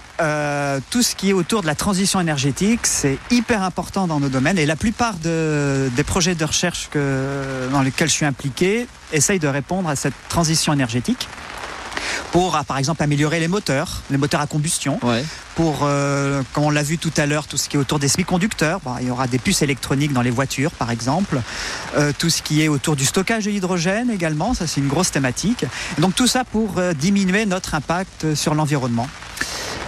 tout 0.90 1.02
ce 1.02 1.14
qui 1.16 1.30
est 1.30 1.32
autour 1.32 1.62
de 1.62 1.66
la 1.66 1.74
transition 1.74 2.20
énergétique, 2.20 2.86
c'est 2.86 3.18
hyper 3.30 3.62
important 3.62 4.06
dans 4.06 4.20
nos 4.20 4.28
domaines. 4.28 4.58
Et 4.58 4.66
la 4.66 4.76
plupart 4.76 5.14
de- 5.14 5.90
des 5.96 6.04
projets 6.04 6.34
de 6.34 6.44
recherche 6.44 6.90
dans 6.94 7.80
lesquels 7.82 8.08
je 8.08 8.12
suis 8.14 8.26
impliqué 8.26 8.86
essayent 9.12 9.38
de 9.38 9.48
répondre 9.48 9.88
à 9.88 9.96
cette 9.96 10.14
transition 10.28 10.72
énergétique 10.74 11.26
pour, 12.32 12.54
ah, 12.56 12.64
par 12.64 12.78
exemple, 12.78 13.02
améliorer 13.02 13.40
les 13.40 13.48
moteurs, 13.48 14.02
les 14.10 14.16
moteurs 14.16 14.40
à 14.40 14.46
combustion, 14.46 14.98
Ouais. 15.02 15.24
pour, 15.56 15.80
euh, 15.82 16.42
comme 16.52 16.64
on 16.64 16.70
l'a 16.70 16.82
vu 16.82 16.96
tout 16.96 17.12
à 17.16 17.26
l'heure, 17.26 17.46
tout 17.46 17.56
ce 17.56 17.68
qui 17.68 17.76
est 17.76 17.80
autour 17.80 17.98
des 17.98 18.08
semi-conducteurs. 18.08 18.80
Bon, 18.80 18.94
il 19.00 19.08
y 19.08 19.10
aura 19.10 19.26
des 19.26 19.38
puces 19.38 19.62
électroniques 19.62 20.12
dans 20.12 20.22
les 20.22 20.30
voitures, 20.30 20.70
par 20.70 20.90
exemple. 20.90 21.40
Euh, 21.96 22.12
tout 22.16 22.30
ce 22.30 22.42
qui 22.42 22.62
est 22.62 22.68
autour 22.68 22.94
du 22.96 23.04
stockage 23.04 23.44
de 23.46 23.50
l'hydrogène 23.50 24.10
également, 24.10 24.54
ça 24.54 24.66
c'est 24.66 24.80
une 24.80 24.88
grosse 24.88 25.10
thématique. 25.10 25.64
Donc 25.98 26.14
tout 26.14 26.26
ça 26.28 26.44
pour 26.44 26.78
euh, 26.78 26.92
diminuer 26.92 27.46
notre 27.46 27.74
impact 27.74 28.34
sur 28.34 28.54
l'environnement. 28.54 29.08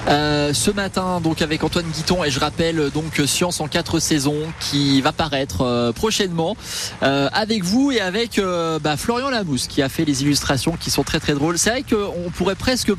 Euh, 0.08 0.52
ce 0.52 0.70
matin, 0.70 1.20
donc 1.20 1.42
avec 1.42 1.62
Antoine 1.62 1.86
Guiton, 1.86 2.24
et 2.24 2.30
je 2.30 2.40
rappelle 2.40 2.90
donc 2.92 3.20
Science 3.24 3.60
en 3.60 3.68
quatre 3.68 4.00
saisons 4.00 4.52
qui 4.58 5.00
va 5.00 5.12
paraître 5.12 5.60
euh, 5.60 5.92
prochainement 5.92 6.56
euh, 7.02 7.28
avec 7.32 7.62
vous 7.62 7.92
et 7.92 8.00
avec 8.00 8.40
bah, 8.82 8.96
Florian 8.96 9.30
Lamousse 9.30 9.68
qui 9.68 9.80
a 9.82 9.88
fait 9.88 10.04
les 10.04 10.22
illustrations 10.22 10.76
qui 10.78 10.90
sont 10.90 11.04
très 11.04 11.20
très 11.20 11.34
drôles. 11.34 11.58
C'est 11.58 11.70
vrai 11.70 11.84
qu'on 11.84 12.30
pourrait 12.30 12.56
presque 12.56 12.92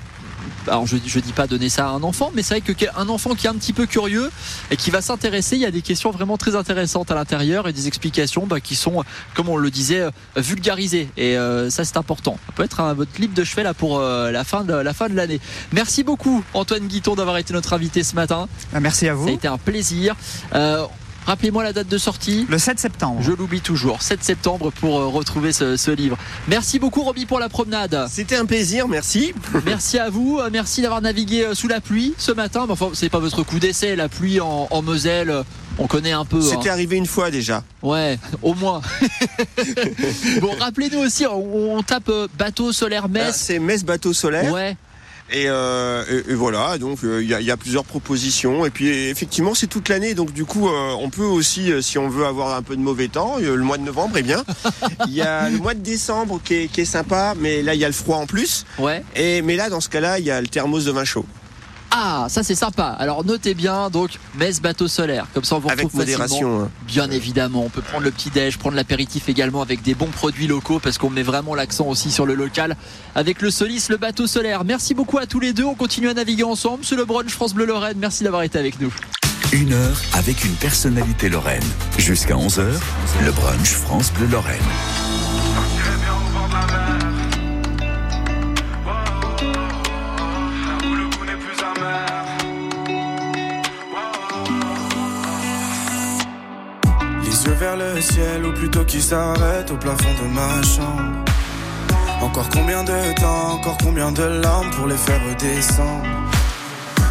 alors 0.67 0.85
je, 0.87 0.97
je 1.05 1.19
dis 1.19 1.33
pas 1.33 1.47
donner 1.47 1.69
ça 1.69 1.87
à 1.87 1.89
un 1.89 2.03
enfant, 2.03 2.31
mais 2.33 2.43
c'est 2.43 2.55
vrai 2.55 2.61
que 2.61 2.71
qu'un 2.71 3.09
enfant 3.09 3.35
qui 3.35 3.47
est 3.47 3.49
un 3.49 3.55
petit 3.55 3.73
peu 3.73 3.85
curieux 3.85 4.31
et 4.71 4.77
qui 4.77 4.91
va 4.91 5.01
s'intéresser, 5.01 5.55
il 5.55 5.61
y 5.61 5.65
a 5.65 5.71
des 5.71 5.81
questions 5.81 6.11
vraiment 6.11 6.37
très 6.37 6.55
intéressantes 6.55 7.11
à 7.11 7.15
l'intérieur 7.15 7.67
et 7.67 7.73
des 7.73 7.87
explications 7.87 8.45
bah, 8.45 8.59
qui 8.59 8.75
sont, 8.75 9.03
comme 9.35 9.49
on 9.49 9.57
le 9.57 9.71
disait, 9.71 10.01
euh, 10.01 10.11
vulgarisées. 10.35 11.09
Et 11.17 11.37
euh, 11.37 11.69
ça 11.69 11.85
c'est 11.85 11.97
important. 11.97 12.37
Ça 12.47 12.53
peut 12.53 12.63
être 12.63 12.79
un, 12.79 12.93
votre 12.93 13.19
livre 13.19 13.33
de 13.33 13.43
chevet 13.43 13.63
là 13.63 13.73
pour 13.73 13.99
euh, 13.99 14.31
la 14.31 14.43
fin 14.43 14.63
de 14.63 14.73
la 14.73 14.93
fin 14.93 15.09
de 15.09 15.15
l'année. 15.15 15.39
Merci 15.71 16.03
beaucoup 16.03 16.43
Antoine 16.53 16.87
Guiton 16.87 17.15
d'avoir 17.15 17.37
été 17.37 17.53
notre 17.53 17.73
invité 17.73 18.03
ce 18.03 18.15
matin. 18.15 18.47
Euh, 18.73 18.79
Merci 18.81 19.07
à 19.07 19.13
vous. 19.13 19.25
Ça 19.25 19.31
a 19.31 19.33
été 19.33 19.47
un 19.47 19.57
plaisir. 19.57 20.15
Euh, 20.53 20.85
Rappelez-moi 21.25 21.63
la 21.63 21.73
date 21.73 21.87
de 21.87 21.97
sortie. 21.97 22.45
Le 22.49 22.57
7 22.57 22.79
septembre. 22.79 23.21
Je 23.21 23.31
l'oublie 23.31 23.61
toujours. 23.61 24.01
7 24.01 24.23
septembre 24.23 24.71
pour 24.71 24.99
euh, 24.99 25.07
retrouver 25.07 25.53
ce, 25.53 25.77
ce 25.77 25.91
livre. 25.91 26.17
Merci 26.47 26.79
beaucoup 26.79 27.01
Roby 27.03 27.25
pour 27.25 27.39
la 27.39 27.49
promenade. 27.49 28.07
C'était 28.09 28.35
un 28.35 28.45
plaisir, 28.45 28.87
merci. 28.87 29.33
Merci 29.65 29.99
à 29.99 30.09
vous, 30.09 30.39
euh, 30.39 30.49
merci 30.51 30.81
d'avoir 30.81 31.01
navigué 31.01 31.43
euh, 31.45 31.53
sous 31.53 31.67
la 31.67 31.79
pluie 31.79 32.13
ce 32.17 32.31
matin. 32.31 32.65
Mais 32.67 32.73
Enfin, 32.73 32.89
c'est 32.93 33.09
pas 33.09 33.19
votre 33.19 33.43
coup 33.43 33.59
d'essai, 33.59 33.95
la 33.95 34.09
pluie 34.09 34.39
en, 34.41 34.67
en 34.69 34.81
Moselle, 34.81 35.43
on 35.77 35.87
connaît 35.87 36.11
un 36.11 36.25
peu. 36.25 36.41
C'était 36.41 36.69
hein. 36.69 36.73
arrivé 36.73 36.97
une 36.97 37.05
fois 37.05 37.31
déjà. 37.31 37.63
Ouais, 37.81 38.19
au 38.41 38.53
moins. 38.55 38.81
bon, 40.41 40.51
rappelez-nous 40.59 40.99
aussi, 40.99 41.25
on, 41.25 41.77
on 41.77 41.83
tape 41.83 42.11
bateau 42.37 42.71
solaire 42.71 43.03
Ah, 43.05 43.09
Metz. 43.09 43.35
C'est 43.35 43.59
Metz 43.59 43.83
Bateau 43.83 44.13
Solaire. 44.13 44.51
Ouais. 44.51 44.75
Et, 45.31 45.45
euh, 45.47 46.03
et- 46.27 46.31
et 46.31 46.35
voilà, 46.35 46.77
donc 46.77 46.99
euh, 47.03 47.23
il 47.23 47.29
y, 47.29 47.33
a- 47.33 47.39
il 47.39 47.45
y 47.47 47.51
a 47.51 47.57
plusieurs 47.57 47.85
propositions. 47.85 48.65
Et 48.65 48.69
puis 48.69 48.89
effectivement, 48.89 49.53
c'est 49.55 49.67
toute 49.67 49.89
l'année, 49.89 50.13
donc 50.13 50.31
du 50.33 50.45
coup, 50.45 50.67
euh, 50.67 50.93
on 50.99 51.09
peut 51.09 51.23
aussi, 51.23 51.71
si 51.81 51.97
on 51.97 52.07
veut 52.09 52.25
avoir 52.25 52.55
un 52.55 52.61
peu 52.61 52.75
de 52.75 52.81
mauvais 52.81 53.07
temps, 53.07 53.37
le 53.39 53.55
mois 53.57 53.77
de 53.77 53.83
novembre 53.83 54.17
est 54.17 54.21
bien. 54.23 54.43
Il 55.07 55.13
y 55.13 55.21
a 55.21 55.49
le 55.49 55.57
mois 55.57 55.73
de 55.73 55.79
décembre 55.79 56.39
qui 56.43 56.53
est, 56.55 56.67
qui 56.67 56.81
est 56.81 56.85
sympa, 56.85 57.33
mais 57.39 57.61
là 57.63 57.73
il 57.73 57.79
y 57.79 57.85
a 57.85 57.87
le 57.87 57.93
froid 57.93 58.17
en 58.17 58.25
plus. 58.27 58.65
Ouais. 58.77 59.03
Et 59.15 59.41
mais 59.41 59.55
là, 59.55 59.69
dans 59.69 59.81
ce 59.81 59.89
cas-là, 59.89 60.19
il 60.19 60.25
y 60.25 60.31
a 60.31 60.39
le 60.41 60.47
thermos 60.47 60.85
de 60.85 60.91
vin 60.91 61.05
chaud. 61.05 61.25
Ah, 61.95 62.25
ça 62.27 62.41
c'est 62.41 62.55
sympa. 62.55 62.95
Alors 62.97 63.23
notez 63.23 63.53
bien, 63.53 63.91
donc 63.91 64.17
Metz 64.35 64.59
bateau 64.59 64.87
solaire. 64.87 65.27
Comme 65.33 65.43
ça 65.43 65.55
on 65.55 65.59
vous 65.59 65.69
Avec 65.69 65.85
retrouve 65.85 66.01
facilement. 66.01 66.23
modération, 66.25 66.63
hein. 66.63 66.69
Bien 66.87 67.11
évidemment, 67.11 67.63
on 67.65 67.69
peut 67.69 67.83
prendre 67.83 68.03
le 68.03 68.09
petit 68.09 68.31
déj, 68.31 68.57
prendre 68.57 68.75
l'apéritif 68.75 69.29
également 69.29 69.61
avec 69.61 69.83
des 69.83 69.93
bons 69.93 70.07
produits 70.07 70.47
locaux 70.47 70.79
parce 70.79 70.97
qu'on 70.97 71.11
met 71.11 71.21
vraiment 71.21 71.53
l'accent 71.53 71.85
aussi 71.85 72.09
sur 72.09 72.25
le 72.25 72.33
local 72.33 72.75
avec 73.13 73.43
le 73.43 73.51
Solis, 73.51 73.85
le 73.89 73.97
bateau 73.97 74.25
solaire. 74.25 74.63
Merci 74.63 74.95
beaucoup 74.95 75.19
à 75.19 75.27
tous 75.27 75.39
les 75.39 75.53
deux. 75.53 75.65
On 75.65 75.75
continue 75.75 76.09
à 76.09 76.15
naviguer 76.15 76.43
ensemble. 76.43 76.83
C'est 76.83 76.95
le 76.95 77.05
brunch 77.05 77.29
France 77.31 77.53
Bleu 77.53 77.65
Lorraine. 77.65 77.97
Merci 77.99 78.23
d'avoir 78.23 78.41
été 78.41 78.57
avec 78.57 78.79
nous. 78.81 78.91
Une 79.51 79.71
heure 79.73 80.01
avec 80.13 80.43
une 80.45 80.55
personnalité 80.55 81.29
lorraine. 81.29 81.61
Jusqu'à 81.99 82.33
11h, 82.33 82.63
le 83.23 83.31
brunch 83.31 83.69
France 83.69 84.11
Bleu 84.13 84.25
Lorraine. 84.25 84.57
Yeux 97.45 97.53
vers 97.53 97.75
le 97.75 97.99
ciel, 97.99 98.45
ou 98.45 98.53
plutôt 98.53 98.85
qui 98.85 99.01
s'arrête 99.01 99.69
au 99.69 99.75
plafond 99.75 100.13
de 100.21 100.27
ma 100.33 100.61
chambre. 100.61 101.25
Encore 102.21 102.47
combien 102.49 102.83
de 102.83 103.13
temps, 103.19 103.55
encore 103.55 103.77
combien 103.83 104.11
de 104.11 104.23
larmes 104.23 104.69
pour 104.71 104.87
les 104.87 104.95
faire 104.95 105.19
redescendre. 105.27 106.05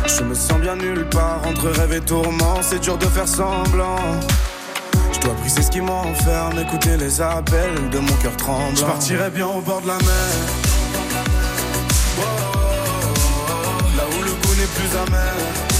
Je 0.07 0.23
me 0.23 0.35
sens 0.35 0.59
bien 0.59 0.77
nulle 0.77 1.07
part 1.11 1.43
entre 1.47 1.69
rêve 1.69 1.93
et 1.93 2.01
tourment, 2.01 2.63
c'est 2.63 2.81
dur 2.81 2.97
de 2.97 3.07
faire 3.07 3.29
semblant. 3.29 3.99
Je 5.13 5.21
dois 5.21 5.35
briser 5.35 5.63
ce 5.63 5.71
qui 5.71 5.81
m'enferme, 5.83 6.59
écouter 6.59 6.97
les 6.97 7.21
appels 7.21 7.91
de 7.91 7.99
mon 7.99 8.15
cœur 8.23 8.37
tremblant. 8.37 8.75
Je 8.75 8.85
partirai 8.85 9.29
bien 9.31 9.47
au 9.47 9.61
bord 9.61 9.83
de 9.83 9.89
la 9.89 9.99
mer. 9.99 10.33
Oh, 12.19 12.23
oh, 12.23 12.25
oh, 13.49 13.97
là 13.97 14.05
où 14.19 14.23
le 14.23 14.31
goût 14.31 14.55
n'est 14.59 14.67
plus 14.67 14.97
amer. 14.97 15.72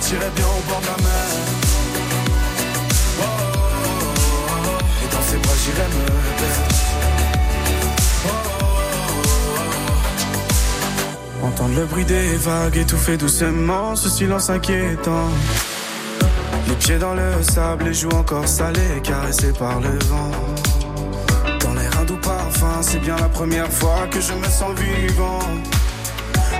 Je 0.00 0.14
partirai 0.14 0.30
bien 0.36 0.46
au 0.46 0.62
bord 0.68 0.80
de 0.80 0.86
la 0.86 0.96
mer. 0.96 1.28
Et 5.02 5.08
dans 5.12 5.22
ses 5.22 5.36
bras 5.38 5.56
j'irai 5.64 5.88
me 5.88 6.04
perdre. 6.38 6.74
Entendre 11.42 11.74
le 11.76 11.84
bruit 11.86 12.04
des 12.04 12.36
vagues 12.36 12.76
étouffer 12.76 13.16
doucement 13.16 13.96
ce 13.96 14.08
silence 14.08 14.50
inquiétant. 14.50 15.30
Les 16.68 16.74
pieds 16.74 16.98
dans 16.98 17.14
le 17.14 17.42
sable, 17.42 17.84
les 17.86 17.94
joues 17.94 18.10
encore 18.10 18.46
salées, 18.46 19.00
caressées 19.02 19.52
par 19.52 19.80
le 19.80 19.98
vent. 20.06 20.30
Dans 21.60 21.74
l'air 21.74 21.90
un 22.00 22.04
doux 22.04 22.18
parfum, 22.18 22.82
c'est 22.82 23.00
bien 23.00 23.16
la 23.16 23.28
première 23.28 23.72
fois 23.72 24.06
que 24.10 24.20
je 24.20 24.32
me 24.32 24.44
sens 24.44 24.78
vivant. 24.78 25.40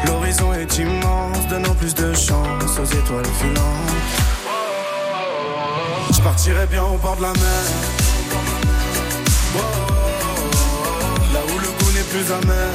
L'horizon 0.07 0.53
est 0.53 0.79
immense, 0.79 1.47
donnant 1.49 1.75
plus 1.75 1.95
de 1.95 2.13
chance 2.15 2.79
aux 2.79 2.85
étoiles 2.85 3.27
filantes. 3.41 3.89
Je 6.13 6.21
partirai 6.21 6.67
bien 6.67 6.83
au 6.85 6.97
bord 6.99 7.17
de 7.17 7.23
la 7.23 7.33
mer. 7.33 7.65
Là 11.33 11.41
où 11.47 11.59
le 11.59 11.67
goût 11.67 11.93
n'est 11.93 12.09
plus 12.13 12.33
amer. 12.33 12.71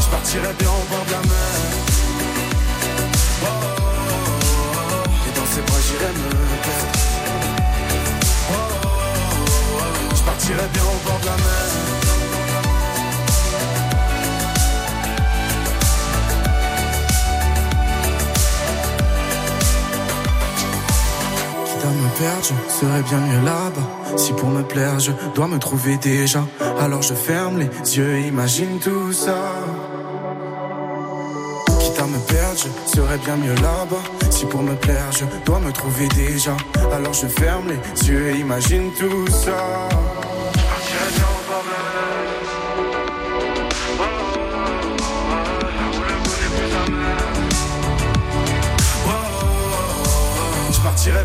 Je 0.00 0.08
partirai 0.10 0.52
bien 0.58 0.70
au 0.70 0.84
bord 0.90 1.04
de 1.06 1.12
la 1.12 1.18
mer. 1.18 1.52
Et 5.26 5.38
dans 5.38 5.46
ses 5.46 5.62
bras 5.62 5.80
j'irai 5.86 6.12
me 6.12 6.28
perdre. 6.62 7.12
Je 10.14 10.52
bien 10.52 10.82
au 10.82 11.08
bord 11.08 11.20
de 11.20 11.26
la 11.26 11.36
mer. 11.36 11.91
Perdre, 22.18 22.42
je 22.42 22.72
serais 22.72 23.02
bien 23.02 23.18
mieux 23.18 23.44
là-bas. 23.44 24.16
Si 24.16 24.32
pour 24.32 24.48
me 24.48 24.62
plaire, 24.62 24.98
je 24.98 25.12
dois 25.34 25.46
me 25.46 25.58
trouver 25.58 25.96
déjà. 25.96 26.44
Alors 26.80 27.02
je 27.02 27.14
ferme 27.14 27.58
les 27.58 27.96
yeux 27.96 28.20
imagine 28.20 28.78
tout 28.78 29.12
ça. 29.12 29.36
Quitte 31.80 31.98
à 31.98 32.06
me 32.06 32.18
perdre, 32.26 32.58
je 32.58 32.90
serais 32.90 33.18
bien 33.18 33.36
mieux 33.36 33.54
là-bas. 33.54 34.02
Si 34.30 34.44
pour 34.46 34.62
me 34.62 34.74
plaire, 34.74 35.10
je 35.10 35.24
dois 35.44 35.60
me 35.60 35.72
trouver 35.72 36.08
déjà. 36.08 36.56
Alors 36.92 37.12
je 37.12 37.26
ferme 37.26 37.68
les 37.68 38.08
yeux 38.08 38.36
imagine 38.36 38.90
tout 38.98 39.26
ça. 39.28 39.88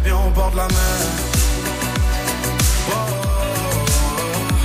Bien 0.08 0.16
au 0.16 0.30
bord 0.30 0.52
de 0.52 0.58
la 0.58 0.68
mer. 0.68 1.00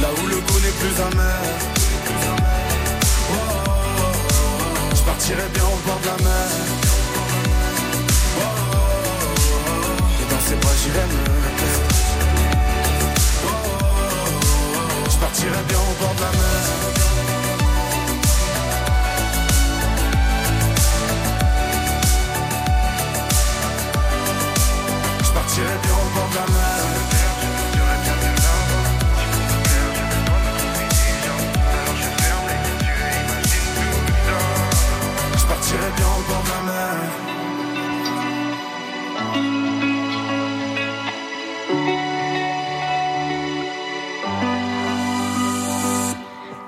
Là 0.01 0.09
où 0.19 0.27
le 0.29 0.37
goût 0.37 0.61
n'est 0.65 0.77
plus 0.81 0.97
amer. 1.09 1.41
Je 4.95 5.03
partirai 5.11 5.47
bien 5.55 5.65
au 5.65 5.79
bord 5.87 6.01
de 6.03 6.07
la 6.13 6.19
mer. 6.27 6.49
Et 10.21 10.27
dans 10.31 10.43
ses 10.47 10.57
bras 10.63 10.77
j'irai 10.81 11.07
me. 11.13 11.23
Je 15.13 15.17
partirai 15.25 15.63
bien 15.71 15.81
au 15.91 15.95
bord 16.01 16.15
de 16.19 16.23
la 16.27 16.33
mer. 16.41 17.22
La 25.55 25.59
mer. 25.59 25.93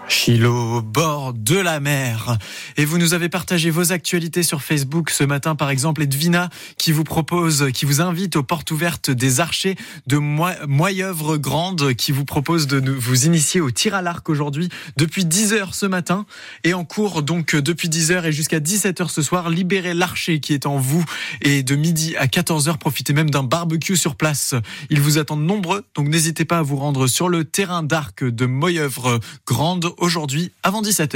Chilo 0.06 0.76
au 0.76 0.82
bord 0.82 1.32
de 1.34 1.56
la 1.56 1.80
mer. 1.80 2.36
Et 2.76 2.84
vous 2.84 2.98
nous 2.98 3.14
avez 3.14 3.28
partagé 3.28 3.70
vos 3.70 3.92
actualités 3.92 4.42
sur 4.42 4.62
Facebook 4.62 5.10
ce 5.10 5.24
matin, 5.24 5.54
par 5.54 5.70
exemple, 5.70 6.02
Edwina 6.02 6.50
qui 6.76 6.92
vous 6.92 7.04
propose, 7.04 7.70
qui 7.72 7.84
vous 7.84 8.00
invite 8.00 8.36
aux 8.36 8.42
portes 8.42 8.70
ouvertes 8.70 9.10
des 9.10 9.40
archers 9.40 9.76
de 10.06 10.18
Moyeuvre 10.18 11.36
Grande, 11.36 11.94
qui 11.94 12.12
vous 12.12 12.24
propose 12.24 12.66
de 12.66 12.90
vous 12.90 13.26
initier 13.26 13.60
au 13.60 13.70
tir 13.70 13.94
à 13.94 14.02
l'arc 14.02 14.28
aujourd'hui 14.28 14.68
depuis 14.96 15.24
10 15.24 15.52
heures 15.52 15.74
ce 15.74 15.86
matin 15.86 16.26
et 16.64 16.74
en 16.74 16.84
cours 16.84 17.22
donc 17.22 17.54
depuis 17.54 17.88
10 17.88 18.10
heures 18.12 18.26
et 18.26 18.32
jusqu'à 18.32 18.60
17 18.60 19.00
heures 19.00 19.10
ce 19.10 19.22
soir. 19.22 19.50
Libérez 19.50 19.94
l'archer 19.94 20.40
qui 20.40 20.52
est 20.52 20.66
en 20.66 20.78
vous 20.78 21.04
et 21.42 21.62
de 21.62 21.76
midi 21.76 22.16
à 22.16 22.26
14 22.26 22.68
heures, 22.68 22.78
profitez 22.78 23.12
même 23.12 23.30
d'un 23.30 23.44
barbecue 23.44 23.96
sur 23.96 24.16
place. 24.16 24.54
Ils 24.90 25.00
vous 25.00 25.18
attendent 25.18 25.44
nombreux, 25.44 25.84
donc 25.94 26.08
n'hésitez 26.08 26.44
pas 26.44 26.58
à 26.58 26.62
vous 26.62 26.76
rendre 26.76 27.06
sur 27.06 27.28
le 27.28 27.44
terrain 27.44 27.82
d'arc 27.82 28.24
de 28.24 28.46
Moyeuvre 28.46 29.20
Grande 29.46 29.92
aujourd'hui 29.98 30.50
avant 30.62 30.82
17 30.82 31.14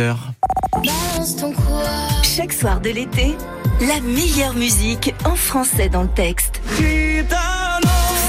Chaque 2.23 2.53
soir 2.53 2.81
de 2.81 2.91
l'été, 2.91 3.37
la 3.81 4.01
meilleure 4.01 4.55
musique 4.55 5.15
en 5.25 5.35
français 5.35 5.89
dans 5.89 6.03
le 6.03 6.09
texte. 6.09 6.61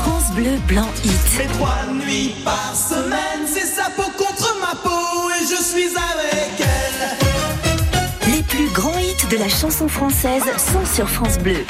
France 0.01 0.31
Bleu 0.35 0.57
Blanc 0.67 0.87
Hit. 1.03 1.11
Mais 1.37 1.45
trois 1.45 1.85
nuits 1.93 2.35
par 2.43 2.73
semaine, 2.75 3.45
c'est 3.47 3.65
sa 3.65 3.89
peau 3.91 4.09
contre 4.17 4.55
ma 4.61 4.75
peau 4.75 5.29
et 5.29 5.43
je 5.43 5.61
suis 5.61 5.89
avec 5.95 6.59
elle. 6.59 8.33
Les 8.33 8.43
plus 8.43 8.69
grands 8.69 8.97
hits 8.97 9.27
de 9.29 9.37
la 9.37 9.49
chanson 9.49 9.87
française 9.87 10.43
sont 10.57 10.85
sur 10.85 11.09
France 11.09 11.37
Bleu. 11.39 11.65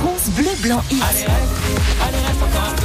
France 0.00 0.28
Bleu 0.36 0.50
Blanc 0.62 0.82
Hit. 0.90 1.26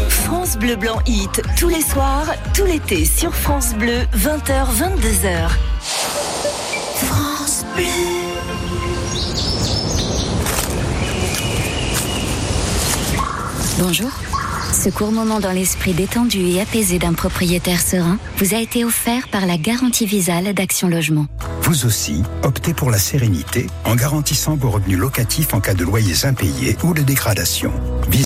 France 0.10 0.58
Bleu 0.58 0.76
Blanc 0.76 1.00
Hit, 1.06 1.42
tous 1.58 1.70
les 1.70 1.82
soirs, 1.82 2.28
tout 2.54 2.66
l'été 2.66 3.06
sur 3.06 3.34
France 3.36 3.74
Bleu, 3.74 4.00
20h, 4.16 4.66
22h. 4.76 5.50
France 7.06 7.64
Bleu. 7.76 7.86
Bonjour. 13.80 14.12
Ce 14.74 14.89
court 14.89 15.12
moment 15.12 15.39
dans 15.39 15.52
l'esprit 15.52 15.93
détendu 15.93 16.39
et 16.39 16.62
apaisé 16.62 17.00
d'un 17.00 17.14
propriétaire 17.14 17.82
serein 17.82 18.18
vous 18.38 18.54
a 18.54 18.60
été 18.60 18.84
offert 18.84 19.30
par 19.30 19.45
la 19.45 19.58
garantie 19.58 20.06
visale 20.06 20.54
d'Action 20.54 20.89
Logement. 20.89 21.28
Vous 21.62 21.86
aussi, 21.86 22.24
optez 22.43 22.74
pour 22.74 22.91
la 22.91 22.97
sérénité 22.97 23.68
en 23.86 23.95
garantissant 23.95 24.56
vos 24.56 24.70
revenus 24.70 24.97
locatifs 24.97 25.54
en 25.54 25.60
cas 25.60 25.74
de 25.74 25.84
loyers 25.84 26.26
impayés 26.26 26.76
ou 26.84 26.93
de 26.93 27.02
dégradation. 27.02 27.72